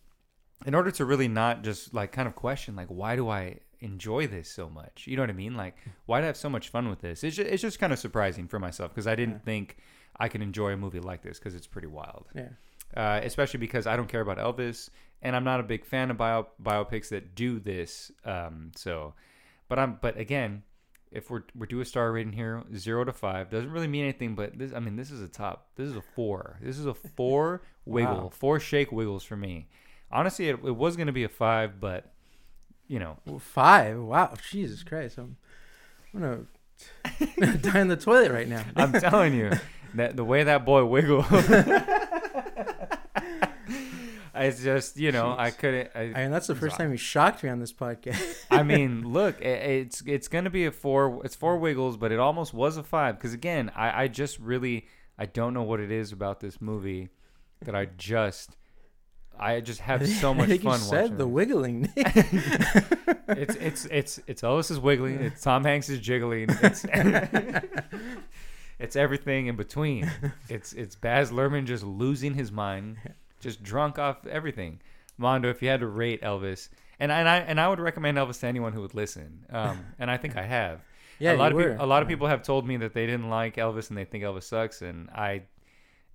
in 0.66 0.74
order 0.74 0.90
to 0.90 1.04
really 1.04 1.28
not 1.28 1.62
just 1.62 1.94
like 1.94 2.10
kind 2.10 2.26
of 2.26 2.34
question 2.34 2.74
like 2.74 2.88
why 2.88 3.14
do 3.14 3.28
I 3.28 3.60
enjoy 3.80 4.26
this 4.26 4.50
so 4.50 4.68
much? 4.68 5.06
You 5.06 5.16
know 5.16 5.22
what 5.22 5.30
I 5.30 5.34
mean? 5.34 5.54
Like 5.56 5.76
why 6.06 6.20
do 6.20 6.24
I 6.24 6.26
have 6.28 6.36
so 6.36 6.48
much 6.50 6.68
fun 6.68 6.88
with 6.88 7.00
this? 7.00 7.24
It's 7.24 7.36
just, 7.36 7.48
it's 7.50 7.62
just 7.62 7.78
kind 7.78 7.92
of 7.92 7.98
surprising 7.98 8.48
for 8.48 8.58
myself 8.58 8.90
because 8.92 9.06
I 9.06 9.14
didn't 9.14 9.34
Yeah. 9.36 9.44
think 9.44 9.76
I 10.18 10.28
could 10.28 10.42
enjoy 10.42 10.72
a 10.72 10.76
movie 10.76 11.00
like 11.00 11.22
this 11.22 11.38
because 11.38 11.54
it's 11.54 11.66
pretty 11.66 11.88
wild. 11.88 12.26
Yeah. 12.34 12.48
Uh, 12.96 13.20
especially 13.24 13.58
because 13.58 13.86
I 13.86 13.96
don't 13.96 14.08
care 14.08 14.20
about 14.20 14.38
Elvis 14.38 14.88
and 15.22 15.34
I'm 15.34 15.44
not 15.44 15.58
a 15.58 15.64
big 15.64 15.84
fan 15.84 16.10
of 16.10 16.16
bio, 16.16 16.48
biopics 16.62 17.08
that 17.08 17.34
do 17.34 17.58
this. 17.58 18.12
Um, 18.24 18.70
so, 18.76 19.14
but 19.68 19.78
I'm 19.78 19.98
but 20.00 20.16
again, 20.18 20.62
if 21.10 21.30
we're 21.30 21.42
we 21.56 21.66
do 21.66 21.80
a 21.80 21.84
star 21.84 22.12
rating 22.12 22.32
here, 22.32 22.62
zero 22.76 23.04
to 23.04 23.12
five 23.12 23.50
doesn't 23.50 23.70
really 23.70 23.86
mean 23.88 24.02
anything. 24.04 24.34
But 24.34 24.58
this, 24.58 24.72
I 24.72 24.80
mean, 24.80 24.96
this 24.96 25.10
is 25.10 25.20
a 25.22 25.28
top. 25.28 25.68
This 25.76 25.88
is 25.88 25.96
a 25.96 26.02
four. 26.02 26.58
This 26.62 26.78
is 26.78 26.86
a 26.86 26.94
four 26.94 27.62
wiggle, 27.84 28.14
Wow. 28.24 28.28
four 28.32 28.60
shake 28.60 28.92
wiggles 28.92 29.24
for 29.24 29.36
me. 29.36 29.68
Honestly, 30.12 30.48
it, 30.48 30.60
it 30.64 30.76
was 30.76 30.96
gonna 30.96 31.12
be 31.12 31.24
a 31.24 31.28
five, 31.28 31.80
but 31.80 32.12
you 32.88 32.98
know, 32.98 33.18
Well, 33.26 33.38
five. 33.38 33.98
Wow. 33.98 34.34
Jesus 34.50 34.82
Christ. 34.82 35.18
I'm, 35.18 35.36
I'm 36.14 36.20
gonna 36.20 37.56
die 37.58 37.80
in 37.80 37.88
the 37.88 37.96
toilet 37.96 38.30
right 38.32 38.48
now. 38.48 38.64
I'm 38.76 38.92
telling 38.92 39.34
you 39.34 39.50
that 39.94 40.16
the 40.16 40.24
way 40.24 40.44
that 40.44 40.64
boy 40.64 40.84
wiggled. 40.84 41.26
It's 44.36 44.64
just 44.64 44.96
you 44.98 45.12
know 45.12 45.34
I 45.38 45.50
couldn't. 45.52 45.90
I, 45.94 46.00
I 46.00 46.12
mean, 46.24 46.32
that's 46.32 46.48
the 46.48 46.56
first 46.56 46.76
time 46.76 46.90
you 46.90 46.96
shocked 46.96 47.44
me 47.44 47.50
on 47.50 47.60
this 47.60 47.72
podcast. 47.72 48.44
I 48.50 48.64
mean, 48.64 49.08
look, 49.12 49.36
i- 49.40 49.44
it's 49.44 50.02
it's 50.06 50.26
gonna 50.26 50.50
be 50.50 50.66
a 50.66 50.72
four. 50.72 51.22
It's 51.24 51.36
four 51.36 51.56
wiggles, 51.56 51.96
but 51.96 52.10
it 52.10 52.18
almost 52.18 52.52
was 52.52 52.76
a 52.76 52.82
five 52.82 53.16
because 53.16 53.32
again, 53.32 53.70
I 53.76 54.02
I 54.04 54.08
just 54.08 54.40
really 54.40 54.86
I 55.16 55.26
don't 55.26 55.54
know 55.54 55.62
what 55.62 55.78
it 55.78 55.92
is 55.92 56.10
about 56.10 56.40
this 56.40 56.60
movie 56.60 57.10
that 57.64 57.76
I 57.76 57.84
just 57.96 58.56
I 59.38 59.60
just 59.60 59.80
have 59.80 60.06
so 60.20 60.32
much 60.34 60.44
I 60.44 60.58
think 60.58 60.62
fun 60.62 60.78
you 60.80 60.84
said 60.86 61.18
the 61.18 61.24
it. 61.24 61.30
wiggling. 61.30 61.92
it's 61.96 63.54
it's 63.56 63.84
it's 63.86 64.20
it's 64.26 64.42
Elvis 64.42 64.70
is 64.70 64.78
wiggling. 64.78 65.20
It's 65.20 65.42
Tom 65.42 65.64
Hanks 65.64 65.88
is 65.88 65.98
jiggling. 66.00 66.46
It's 66.62 66.84
it's 68.78 68.96
everything 68.96 69.46
in 69.46 69.56
between. 69.56 70.10
It's 70.48 70.72
it's 70.72 70.94
Baz 70.96 71.30
Luhrmann 71.30 71.66
just 71.66 71.84
losing 71.84 72.34
his 72.34 72.50
mind, 72.52 72.96
just 73.40 73.62
drunk 73.62 73.98
off 73.98 74.26
everything. 74.26 74.80
Mondo, 75.16 75.48
if 75.48 75.62
you 75.62 75.68
had 75.68 75.80
to 75.80 75.86
rate 75.86 76.22
Elvis, 76.22 76.68
and 76.98 77.12
I, 77.12 77.20
and 77.20 77.28
I 77.28 77.36
and 77.38 77.60
I 77.60 77.68
would 77.68 77.80
recommend 77.80 78.18
Elvis 78.18 78.40
to 78.40 78.46
anyone 78.46 78.72
who 78.72 78.80
would 78.80 78.94
listen. 78.94 79.44
Um, 79.50 79.84
and 79.98 80.10
I 80.10 80.16
think 80.16 80.36
I 80.36 80.42
have. 80.42 80.80
yeah, 81.20 81.34
a 81.34 81.36
lot 81.36 81.52
of 81.52 81.58
people, 81.58 81.76
a 81.78 81.86
lot 81.86 82.02
of 82.02 82.08
people 82.08 82.26
have 82.26 82.42
told 82.42 82.66
me 82.66 82.76
that 82.78 82.94
they 82.94 83.06
didn't 83.06 83.30
like 83.30 83.56
Elvis 83.56 83.88
and 83.90 83.96
they 83.98 84.04
think 84.04 84.24
Elvis 84.24 84.44
sucks, 84.44 84.82
and 84.82 85.08
I, 85.10 85.42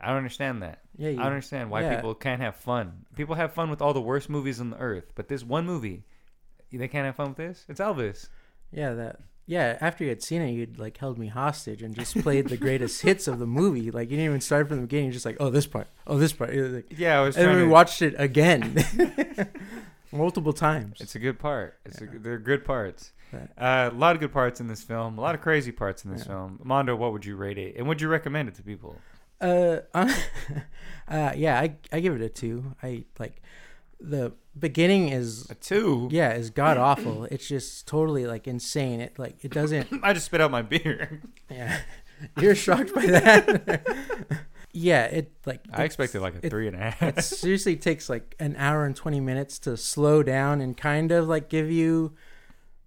I 0.01 0.07
don't 0.07 0.17
understand 0.17 0.61
that. 0.63 0.79
Yeah, 0.97 1.09
you, 1.09 1.19
I 1.19 1.23
don't 1.23 1.31
understand 1.33 1.69
why 1.69 1.81
yeah. 1.81 1.95
people 1.95 2.13
can't 2.15 2.41
have 2.41 2.55
fun. 2.55 3.05
People 3.15 3.35
have 3.35 3.53
fun 3.53 3.69
with 3.69 3.81
all 3.81 3.93
the 3.93 4.01
worst 4.01 4.29
movies 4.29 4.59
on 4.59 4.69
the 4.71 4.77
earth, 4.77 5.11
but 5.15 5.27
this 5.27 5.43
one 5.43 5.65
movie, 5.65 6.03
they 6.71 6.87
can't 6.87 7.05
have 7.05 7.15
fun 7.15 7.29
with 7.29 7.37
this. 7.37 7.65
It's 7.69 7.79
Elvis. 7.79 8.27
Yeah, 8.71 8.93
that. 8.93 9.19
Yeah, 9.45 9.77
after 9.81 10.03
you 10.03 10.09
had 10.11 10.21
seen 10.21 10.43
it, 10.43 10.51
you'd 10.51 10.77
like 10.77 10.95
held 10.97 11.17
me 11.17 11.25
hostage 11.25 11.81
and 11.81 11.95
just 11.95 12.21
played 12.21 12.49
the 12.49 12.57
greatest 12.57 13.01
hits 13.03 13.27
of 13.27 13.39
the 13.39 13.47
movie. 13.47 13.89
Like 13.89 14.11
you 14.11 14.15
didn't 14.17 14.25
even 14.29 14.41
start 14.41 14.67
from 14.67 14.77
the 14.77 14.81
beginning. 14.83 15.05
You're 15.05 15.13
just 15.13 15.25
like, 15.25 15.37
oh, 15.39 15.49
this 15.49 15.65
part, 15.65 15.87
oh, 16.05 16.19
this 16.19 16.33
part. 16.33 16.53
Like- 16.55 16.93
Yeah, 16.95 17.19
I 17.19 17.23
was 17.23 17.35
and 17.35 17.47
then 17.47 17.55
we 17.57 17.63
to. 17.63 17.67
watched 17.69 18.03
it 18.03 18.13
again, 18.19 18.75
multiple 20.11 20.53
times. 20.53 21.01
It's 21.01 21.15
a 21.15 21.19
good 21.19 21.39
part. 21.39 21.79
It's 21.85 21.99
Yeah. 21.99 22.07
a, 22.15 22.19
they're 22.19 22.37
good 22.37 22.63
parts. 22.65 23.11
Uh, 23.33 23.89
a 23.91 23.95
lot 23.95 24.15
of 24.15 24.19
good 24.19 24.33
parts 24.33 24.59
in 24.59 24.67
this 24.67 24.81
film. 24.83 25.17
A 25.17 25.21
lot 25.21 25.35
of 25.35 25.41
crazy 25.41 25.71
parts 25.71 26.03
in 26.05 26.11
this 26.11 26.21
Yeah. 26.21 26.27
film. 26.33 26.59
Mondo, 26.63 26.95
what 26.95 27.11
would 27.11 27.25
you 27.25 27.35
rate 27.35 27.57
it? 27.59 27.75
And 27.77 27.87
would 27.87 28.01
you 28.01 28.07
recommend 28.07 28.49
it 28.49 28.55
to 28.55 28.63
people? 28.63 28.97
Uh, 29.41 29.79
uh, 31.07 31.31
yeah, 31.35 31.59
I 31.59 31.75
I 31.91 31.99
give 31.99 32.15
it 32.15 32.21
a 32.21 32.29
two. 32.29 32.75
I 32.83 33.05
like 33.19 33.41
the 33.99 34.33
beginning 34.57 35.09
is 35.09 35.49
A 35.49 35.55
two. 35.55 36.07
yeah 36.11 36.33
is 36.33 36.49
god 36.49 36.77
awful. 36.77 37.25
It's 37.25 37.47
just 37.47 37.87
totally 37.87 38.25
like 38.27 38.47
insane. 38.47 38.99
It 39.01 39.17
like 39.19 39.37
it 39.43 39.51
doesn't. 39.51 39.87
I 40.03 40.13
just 40.13 40.25
spit 40.27 40.41
out 40.41 40.51
my 40.51 40.61
beer. 40.61 41.21
Yeah, 41.49 41.79
you're 42.39 42.53
shocked 42.55 42.93
by 42.93 43.05
that. 43.07 43.95
yeah, 44.71 45.05
it 45.05 45.31
like 45.45 45.61
I 45.73 45.83
expected 45.83 46.21
like 46.21 46.35
a 46.35 46.45
it- 46.45 46.49
three 46.49 46.67
and 46.67 46.75
a 46.75 46.91
half. 46.91 47.17
it 47.17 47.23
seriously 47.23 47.75
takes 47.75 48.09
like 48.09 48.35
an 48.39 48.55
hour 48.57 48.85
and 48.85 48.95
20 48.95 49.19
minutes 49.19 49.57
to 49.59 49.75
slow 49.77 50.21
down 50.21 50.61
and 50.61 50.77
kind 50.77 51.11
of 51.11 51.27
like 51.27 51.49
give 51.49 51.71
you 51.71 52.13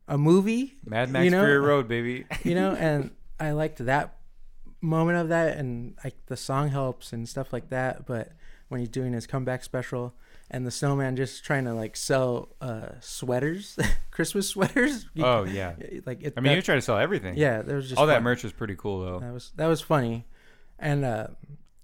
a 0.06 0.16
movie 0.18 0.76
Mad 0.84 1.10
Max 1.10 1.24
you 1.24 1.30
know- 1.30 1.42
Fury 1.42 1.58
Road, 1.58 1.88
baby. 1.88 2.24
you 2.44 2.54
know 2.54 2.72
and 2.74 3.10
i 3.40 3.50
liked 3.52 3.78
that 3.84 4.16
moment 4.82 5.16
of 5.18 5.28
that 5.30 5.56
and 5.56 5.94
like 6.04 6.14
the 6.26 6.36
song 6.36 6.68
helps 6.68 7.12
and 7.12 7.28
stuff 7.28 7.52
like 7.52 7.70
that 7.70 8.04
but 8.04 8.32
when 8.68 8.80
he's 8.80 8.88
doing 8.88 9.12
his 9.12 9.26
comeback 9.26 9.62
special 9.64 10.12
and 10.50 10.66
the 10.66 10.70
snowman 10.70 11.14
just 11.16 11.44
trying 11.44 11.64
to 11.64 11.72
like 11.72 11.96
sell 11.96 12.48
uh 12.60 12.88
sweaters 13.00 13.78
christmas 14.10 14.48
sweaters 14.48 15.06
You- 15.14 15.24
Oh 15.32 15.44
yeah. 15.44 15.74
like 16.04 16.22
it, 16.22 16.34
I 16.36 16.40
mean, 16.40 16.50
that- 16.50 16.56
you 16.56 16.62
try 16.62 16.74
to 16.74 16.82
sell 16.82 16.98
everything. 16.98 17.36
yeah 17.36 17.62
there 17.62 17.76
was 17.76 17.88
just 17.88 17.98
All 18.00 18.06
that 18.08 18.22
merch 18.22 18.42
was 18.42 18.52
pretty 18.52 18.74
cool 18.76 19.00
though. 19.04 19.20
that 19.20 19.32
was 19.32 19.52
that 19.56 19.66
was 19.68 19.80
funny 19.80 20.26
and 20.78 21.04
uh 21.04 21.28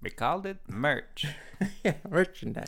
We 0.01 0.09
called 0.09 0.45
it 0.45 0.57
merch. 0.67 1.25
yeah, 1.83 1.95
merchandise. 2.09 2.67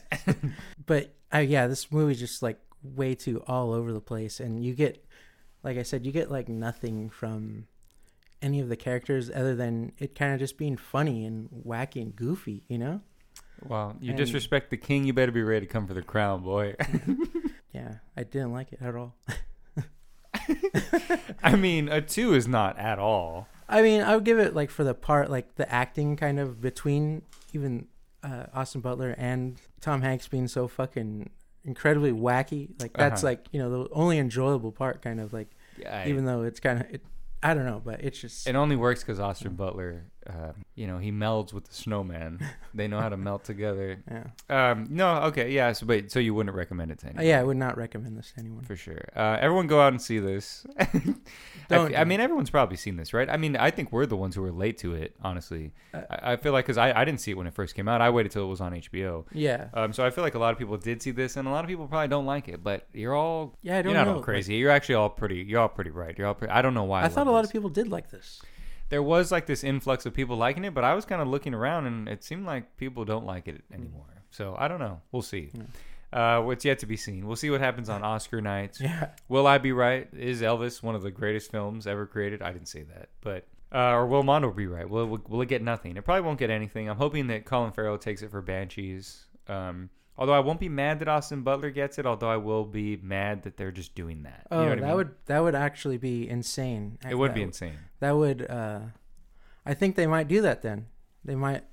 but 0.85 1.13
uh, 1.33 1.37
yeah, 1.39 1.67
this 1.67 1.91
movie's 1.91 2.19
just 2.19 2.41
like 2.43 2.59
way 2.83 3.15
too 3.15 3.41
all 3.47 3.71
over 3.71 3.93
the 3.93 4.01
place, 4.01 4.39
and 4.41 4.63
you 4.65 4.73
get, 4.75 5.05
like 5.63 5.77
I 5.77 5.83
said, 5.83 6.05
you 6.05 6.11
get 6.11 6.29
like 6.29 6.49
nothing 6.49 7.09
from 7.09 7.67
any 8.41 8.59
of 8.59 8.69
the 8.69 8.75
characters 8.75 9.29
other 9.29 9.55
than 9.55 9.91
it 9.99 10.15
kind 10.15 10.33
of 10.33 10.39
just 10.39 10.57
being 10.57 10.77
funny 10.77 11.25
and 11.25 11.49
wacky 11.65 12.01
and 12.01 12.15
goofy, 12.15 12.63
you 12.67 12.77
know? 12.77 13.01
Well, 13.63 13.95
you 14.01 14.09
And- 14.11 14.17
disrespect 14.17 14.71
the 14.71 14.77
king, 14.77 15.05
you 15.05 15.13
better 15.13 15.31
be 15.31 15.43
ready 15.43 15.67
to 15.67 15.71
come 15.71 15.87
for 15.87 15.93
the 15.93 16.01
crown, 16.01 16.41
boy. 16.43 16.75
Yeah, 17.73 17.95
I 18.17 18.23
didn't 18.23 18.51
like 18.51 18.73
it 18.73 18.81
at 18.81 18.95
all. 18.95 19.15
I 21.43 21.55
mean, 21.55 21.89
a 21.89 22.01
two 22.01 22.33
is 22.33 22.47
not 22.47 22.77
at 22.77 22.99
all. 22.99 23.47
I 23.69 23.81
mean, 23.81 24.01
I 24.01 24.15
would 24.15 24.25
give 24.25 24.39
it 24.39 24.55
like 24.55 24.69
for 24.69 24.83
the 24.83 24.93
part, 24.93 25.29
like 25.29 25.55
the 25.55 25.71
acting 25.71 26.15
kind 26.17 26.39
of 26.39 26.61
between 26.61 27.21
even 27.53 27.87
uh, 28.23 28.45
Austin 28.53 28.81
Butler 28.81 29.15
and 29.17 29.59
Tom 29.79 30.01
Hanks 30.01 30.27
being 30.27 30.47
so 30.47 30.67
fucking 30.67 31.29
incredibly 31.63 32.11
wacky. 32.11 32.69
Like 32.81 32.93
that's 32.93 33.23
Uh-huh. 33.23 33.31
like 33.31 33.45
you 33.51 33.59
know 33.59 33.83
the 33.85 33.93
only 33.93 34.17
enjoyable 34.17 34.71
part, 34.71 35.01
kind 35.01 35.19
of 35.19 35.33
like. 35.33 35.49
I, 35.89 36.09
even 36.09 36.25
though 36.25 36.43
it's 36.43 36.59
kind 36.59 36.81
of 36.81 36.93
it, 36.93 37.01
I 37.43 37.53
don't 37.53 37.65
know, 37.65 37.81
but 37.83 38.03
it's 38.03 38.19
just 38.19 38.47
it 38.47 38.55
only 38.55 38.75
works 38.75 39.01
because 39.03 39.19
Austin 39.19 39.55
Butler, 39.55 40.05
uh, 40.29 40.53
you 40.75 40.87
know, 40.87 40.97
he 40.97 41.11
melds 41.11 41.51
with 41.53 41.65
the 41.65 41.73
snowman. 41.73 42.39
they 42.73 42.87
know 42.87 42.99
how 42.99 43.09
to 43.09 43.17
melt 43.17 43.43
together. 43.43 43.97
yeah. 44.49 44.71
Um, 44.71 44.87
no, 44.89 45.15
okay, 45.23 45.51
yeah. 45.51 45.71
So, 45.73 45.85
but 45.85 46.11
so 46.11 46.19
you 46.19 46.33
wouldn't 46.33 46.55
recommend 46.55 46.91
it 46.91 46.99
to 46.99 47.07
Uh, 47.07 47.09
anyone? 47.09 47.25
yeah, 47.27 47.39
I 47.39 47.43
would 47.43 47.57
not 47.57 47.77
recommend 47.77 48.17
this 48.17 48.31
to 48.33 48.39
anyone. 48.39 48.63
for 48.63 48.75
sure. 48.75 49.01
Uh, 49.15 49.37
everyone 49.39 49.67
go 49.67 49.81
out 49.81 49.93
and 49.93 50.01
see 50.01 50.19
this. 50.19 50.65
I, 50.79 50.85
Don't 51.69 51.95
I 51.95 52.03
do 52.03 52.09
mean, 52.09 52.19
everyone's 52.19 52.49
probably 52.49 52.75
seen 52.77 52.97
this, 52.97 53.13
right? 53.13 53.29
I 53.29 53.37
mean, 53.37 53.55
I 53.55 53.71
think 53.71 53.91
we're 53.91 54.05
the 54.05 54.17
ones 54.17 54.35
who 54.35 54.41
were 54.41 54.51
late 54.51 54.77
to 54.79 54.93
it. 54.93 55.15
Honestly, 55.23 55.71
Uh, 55.93 56.01
I, 56.09 56.33
I 56.33 56.35
feel 56.35 56.51
like 56.51 56.65
because 56.65 56.77
I, 56.77 56.91
I 56.99 57.05
didn't 57.05 57.21
see 57.21 57.31
it 57.31 57.37
when 57.37 57.47
it 57.47 57.53
first 57.53 57.75
came 57.75 57.87
out. 57.87 58.01
I 58.01 58.09
waited 58.09 58.31
till 58.31 58.43
it 58.43 58.49
was 58.49 58.61
on 58.61 58.73
HBO. 58.73 59.25
Yeah, 59.31 59.69
Um, 59.73 59.93
so 59.93 60.05
I 60.05 60.09
feel 60.09 60.23
like 60.23 60.35
a 60.35 60.39
lot 60.39 60.51
of 60.51 60.59
people 60.59 60.77
did 60.77 61.01
see 61.01 61.11
this, 61.11 61.37
and 61.37 61.47
a 61.47 61.51
lot 61.51 61.63
of 61.63 61.69
people 61.69 61.87
probably 61.87 62.09
don't 62.09 62.25
like 62.25 62.47
it. 62.49 62.63
But 62.63 62.87
you're 62.93 63.15
all 63.15 63.57
yeah, 63.61 63.77
I 63.77 63.81
don't 63.81 63.93
you're 63.93 63.99
not 63.99 64.05
know. 64.05 64.11
all 64.11 64.17
like, 64.17 64.25
crazy. 64.25 64.55
you're 64.55 64.69
actually 64.71 64.95
all 64.95 65.09
pretty. 65.09 65.37
You're 65.47 65.61
all 65.61 65.69
pretty 65.69 65.91
right. 65.91 66.17
You're 66.17 66.27
all. 66.27 66.33
Pretty, 66.33 66.51
I 66.51 66.61
don't 66.61 66.73
know 66.73 66.83
why. 66.83 67.03
I 67.03 67.07
thought 67.07 67.27
a 67.27 67.31
lot 67.31 67.41
this. 67.41 67.49
of 67.49 67.53
people 67.53 67.69
did 67.69 67.87
like 67.87 68.09
this. 68.11 68.41
There 68.91 69.01
was 69.01 69.31
like 69.31 69.45
this 69.45 69.63
influx 69.63 70.05
of 70.05 70.13
people 70.13 70.35
liking 70.35 70.65
it, 70.65 70.73
but 70.73 70.83
I 70.83 70.93
was 70.93 71.05
kind 71.05 71.21
of 71.21 71.27
looking 71.29 71.53
around, 71.53 71.87
and 71.87 72.09
it 72.09 72.23
seemed 72.25 72.45
like 72.45 72.75
people 72.75 73.05
don't 73.05 73.25
like 73.25 73.47
it 73.47 73.63
anymore. 73.73 74.05
So 74.31 74.53
I 74.59 74.67
don't 74.67 74.79
know. 74.79 74.99
We'll 75.11 75.21
see. 75.21 75.49
Uh, 76.11 76.41
what's 76.41 76.65
yet 76.65 76.79
to 76.79 76.85
be 76.85 76.97
seen. 76.97 77.25
We'll 77.25 77.37
see 77.37 77.49
what 77.49 77.61
happens 77.61 77.87
on 77.89 78.03
Oscar 78.03 78.41
nights. 78.41 78.81
Yeah, 78.81 79.11
Will 79.29 79.47
I 79.47 79.59
be 79.59 79.71
right? 79.71 80.09
Is 80.13 80.41
Elvis 80.41 80.83
one 80.83 80.93
of 80.93 81.03
the 81.03 81.11
greatest 81.11 81.51
films 81.51 81.87
ever 81.87 82.05
created? 82.05 82.41
I 82.41 82.51
didn't 82.51 82.67
say 82.67 82.83
that, 82.83 83.09
but 83.21 83.47
uh, 83.73 83.91
or 83.91 84.07
will 84.07 84.23
Mondo 84.23 84.51
be 84.51 84.67
right? 84.67 84.89
Will, 84.89 85.07
will 85.07 85.21
will 85.29 85.41
it 85.41 85.47
get 85.47 85.61
nothing? 85.61 85.95
It 85.95 86.03
probably 86.03 86.23
won't 86.23 86.37
get 86.37 86.49
anything. 86.49 86.89
I'm 86.89 86.97
hoping 86.97 87.27
that 87.27 87.45
Colin 87.45 87.71
Farrell 87.71 87.97
takes 87.97 88.21
it 88.21 88.29
for 88.29 88.41
Banshees. 88.41 89.23
Um, 89.47 89.89
although 90.17 90.33
I 90.33 90.39
won't 90.39 90.59
be 90.59 90.69
mad 90.69 90.99
that 90.99 91.07
Austin 91.07 91.41
Butler 91.41 91.69
gets 91.71 91.97
it. 91.99 92.05
Although 92.05 92.29
I 92.29 92.37
will 92.37 92.65
be 92.65 92.97
mad 92.97 93.43
that 93.43 93.57
they're 93.57 93.71
just 93.71 93.95
doing 93.95 94.23
that. 94.23 94.47
oh, 94.51 94.59
you 94.59 94.63
know 94.63 94.69
what 94.69 94.79
that 94.79 94.83
I 94.83 94.87
mean? 94.87 94.97
would 94.97 95.15
that 95.25 95.39
would 95.39 95.55
actually 95.55 95.97
be 95.97 96.29
insane. 96.29 96.97
it 97.09 97.15
would 97.15 97.31
that, 97.31 97.35
be 97.35 97.43
insane. 97.43 97.77
That 97.99 98.11
would. 98.17 98.49
uh 98.49 98.79
I 99.65 99.73
think 99.75 99.95
they 99.95 100.07
might 100.07 100.27
do 100.27 100.41
that 100.41 100.61
then. 100.63 100.87
They 101.23 101.35
might 101.35 101.63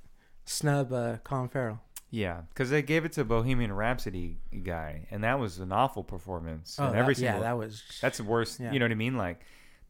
snub 0.45 0.93
uh, 0.93 1.17
Colin 1.23 1.49
Farrell. 1.49 1.81
Yeah, 2.11 2.41
because 2.49 2.69
they 2.69 2.81
gave 2.81 3.05
it 3.05 3.11
to 3.13 3.23
Bohemian 3.23 3.71
Rhapsody 3.71 4.37
guy, 4.63 5.07
and 5.11 5.23
that 5.23 5.39
was 5.39 5.59
an 5.59 5.71
awful 5.71 6.03
performance. 6.03 6.77
Oh, 6.79 6.85
and 6.85 6.93
that- 6.95 6.99
every 6.99 7.15
yeah, 7.15 7.39
that 7.39 7.57
was. 7.57 7.83
that's 8.01 8.17
the 8.17 8.23
worst. 8.23 8.59
Yeah. 8.59 8.71
You 8.71 8.79
know 8.79 8.85
what 8.85 8.91
I 8.91 8.95
mean? 8.95 9.17
Like 9.17 9.41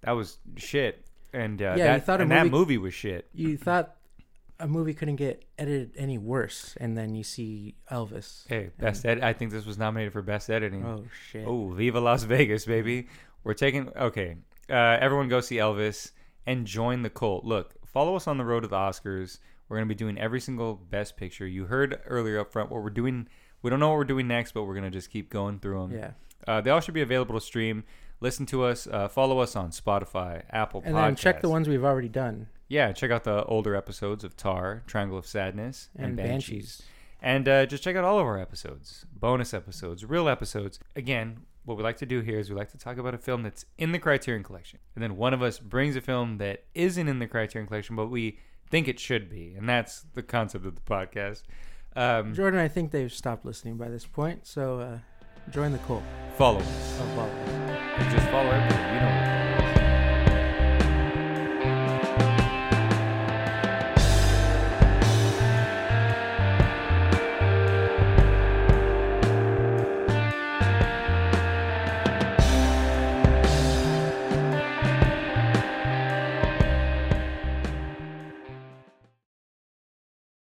that 0.02 0.12
was 0.12 0.38
shit. 0.58 1.06
And 1.34 1.62
uh, 1.62 1.66
Yeah, 1.66 1.72
you 1.76 1.84
that, 2.00 2.06
thought 2.06 2.20
a 2.20 2.24
and 2.24 2.32
that 2.32 2.47
movie 2.47 2.78
was 2.78 2.93
shit. 2.93 3.28
you 3.34 3.56
thought 3.58 3.95
a 4.60 4.68
movie 4.68 4.93
couldn't 4.93 5.16
get 5.16 5.45
edited 5.57 5.91
any 5.97 6.18
worse, 6.18 6.76
and 6.80 6.97
then 6.97 7.16
you 7.16 7.24
see 7.24 7.76
Elvis. 7.91 8.43
Hey, 8.47 8.72
best 8.78 9.05
ed. 9.05 9.22
I 9.22 9.34
think 9.34 9.51
this 9.51 9.66
was 9.66 9.78
nominated 9.78 10.12
for 10.14 10.22
best 10.22 10.49
editing. 10.49 10.86
Oh 10.86 11.05
shit! 11.32 11.45
Oh, 11.47 11.70
Viva 11.70 11.99
Las 11.99 12.24
Vegas, 12.24 12.66
baby. 12.66 13.07
We're 13.43 13.53
taking 13.53 13.89
okay. 13.95 14.36
Uh, 14.70 14.97
everyone 14.99 15.30
go 15.30 15.41
see 15.41 15.55
Elvis 15.57 16.12
and 16.45 16.66
join 16.68 17.01
the 17.03 17.10
cult. 17.10 17.45
Look, 17.45 17.74
follow 17.86 18.16
us 18.16 18.28
on 18.28 18.38
the 18.38 18.45
road 18.45 18.62
to 18.62 18.68
the 18.68 18.76
Oscars. 18.76 19.39
We're 19.68 19.78
gonna 19.78 19.86
be 19.88 19.95
doing 19.95 20.18
every 20.18 20.39
single 20.41 20.76
best 20.76 21.16
picture. 21.16 21.47
You 21.47 21.66
heard 21.66 21.99
earlier 22.05 22.39
up 22.39 22.51
front 22.51 22.70
what 22.70 22.84
we're 22.84 22.89
doing. 22.89 23.28
We 23.62 23.70
don't 23.70 23.80
know 23.80 23.89
what 23.89 23.97
we're 23.97 24.03
doing 24.05 24.28
next, 24.28 24.53
but 24.53 24.64
we're 24.64 24.76
gonna 24.76 24.89
just 24.91 25.10
keep 25.10 25.30
going 25.30 25.60
through 25.60 25.88
them. 25.88 25.97
Yeah, 25.97 26.12
Uh, 26.47 26.62
they 26.62 26.70
all 26.70 26.80
should 26.80 26.93
be 26.93 27.01
available 27.01 27.36
to 27.39 27.41
stream. 27.45 27.84
Listen 28.22 28.45
to 28.47 28.63
us. 28.63 28.88
Uh, 28.88 29.07
follow 29.07 29.39
us 29.39 29.55
on 29.55 29.72
Spotify, 29.72 30.43
Apple 30.49 30.82
and 30.86 30.95
Podcasts. 30.95 31.05
then 31.05 31.15
check 31.15 31.41
the 31.41 31.49
ones 31.49 31.70
we've 31.70 31.84
already 31.84 32.09
done 32.09 32.47
Yeah, 32.67 32.91
check 32.91 33.11
out 33.11 33.24
the 33.24 33.43
older 33.45 33.76
episodes 33.76 34.24
of 34.24 34.36
Tar, 34.36 34.84
Triangle 34.88 35.17
of 35.17 35.26
Sadness, 35.26 35.89
and, 35.95 36.07
and, 36.07 36.17
Banshees. 36.17 36.49
Banshees. 36.49 36.82
And 37.22 37.49
uh, 37.49 37.65
just 37.65 37.84
check 37.84 37.95
out 37.95 38.05
all 38.05 38.20
of 38.20 38.26
our 38.26 38.39
episodes, 38.39 39.05
bonus 39.13 39.53
episodes, 39.53 40.05
real 40.05 40.30
episodes. 40.30 40.80
Again, 40.95 41.41
what 41.65 41.78
we 41.78 41.84
like 41.84 41.97
to 41.97 42.05
do 42.05 42.22
here 42.22 42.39
is 42.39 42.49
we 42.49 42.55
like 42.55 42.72
to 42.72 42.78
talk 42.78 42.97
about 42.97 43.13
a 43.13 43.17
film 43.17 43.43
that's 43.43 43.65
in 43.78 43.91
the 43.91 43.99
Criterion 43.99 44.43
Collection. 44.43 44.80
And 44.95 45.03
then 45.03 45.17
one 45.17 45.34
of 45.34 45.41
us 45.41 45.59
brings 45.59 45.95
a 45.95 46.01
film 46.01 46.38
that 46.38 46.63
isn't 46.74 47.07
in 47.07 47.20
the 47.20 47.28
Criterion 47.28 47.67
Collection, 47.67 47.95
but 47.95 48.07
we 48.07 48.39
think 48.70 48.88
it 48.88 48.99
should 48.99 49.30
be. 49.30 49.53
And 49.57 49.67
that's 49.67 50.05
the 50.13 50.24
concept 50.24 50.65
of 50.65 50.76
the 50.76 50.82
podcast. 50.82 51.43
Um, 51.95 52.34
Jordan, 52.34 52.59
I 52.59 52.67
think 52.67 52.91
they've 52.91 53.11
stopped 53.11 53.45
listening 53.45 53.76
by 53.76 53.89
this 53.89 54.05
point, 54.05 54.47
so 54.47 54.80
uh, 54.80 54.97
join 55.52 55.72
the 55.72 55.78
cult. 55.80 56.04
follow 56.38 56.60
us. 56.60 57.00
Oh, 57.02 57.18
well. 57.18 57.26
And 57.26 58.12
just 58.12 58.28
follow. 58.30 58.54
You 58.54 59.02
know 59.02 59.39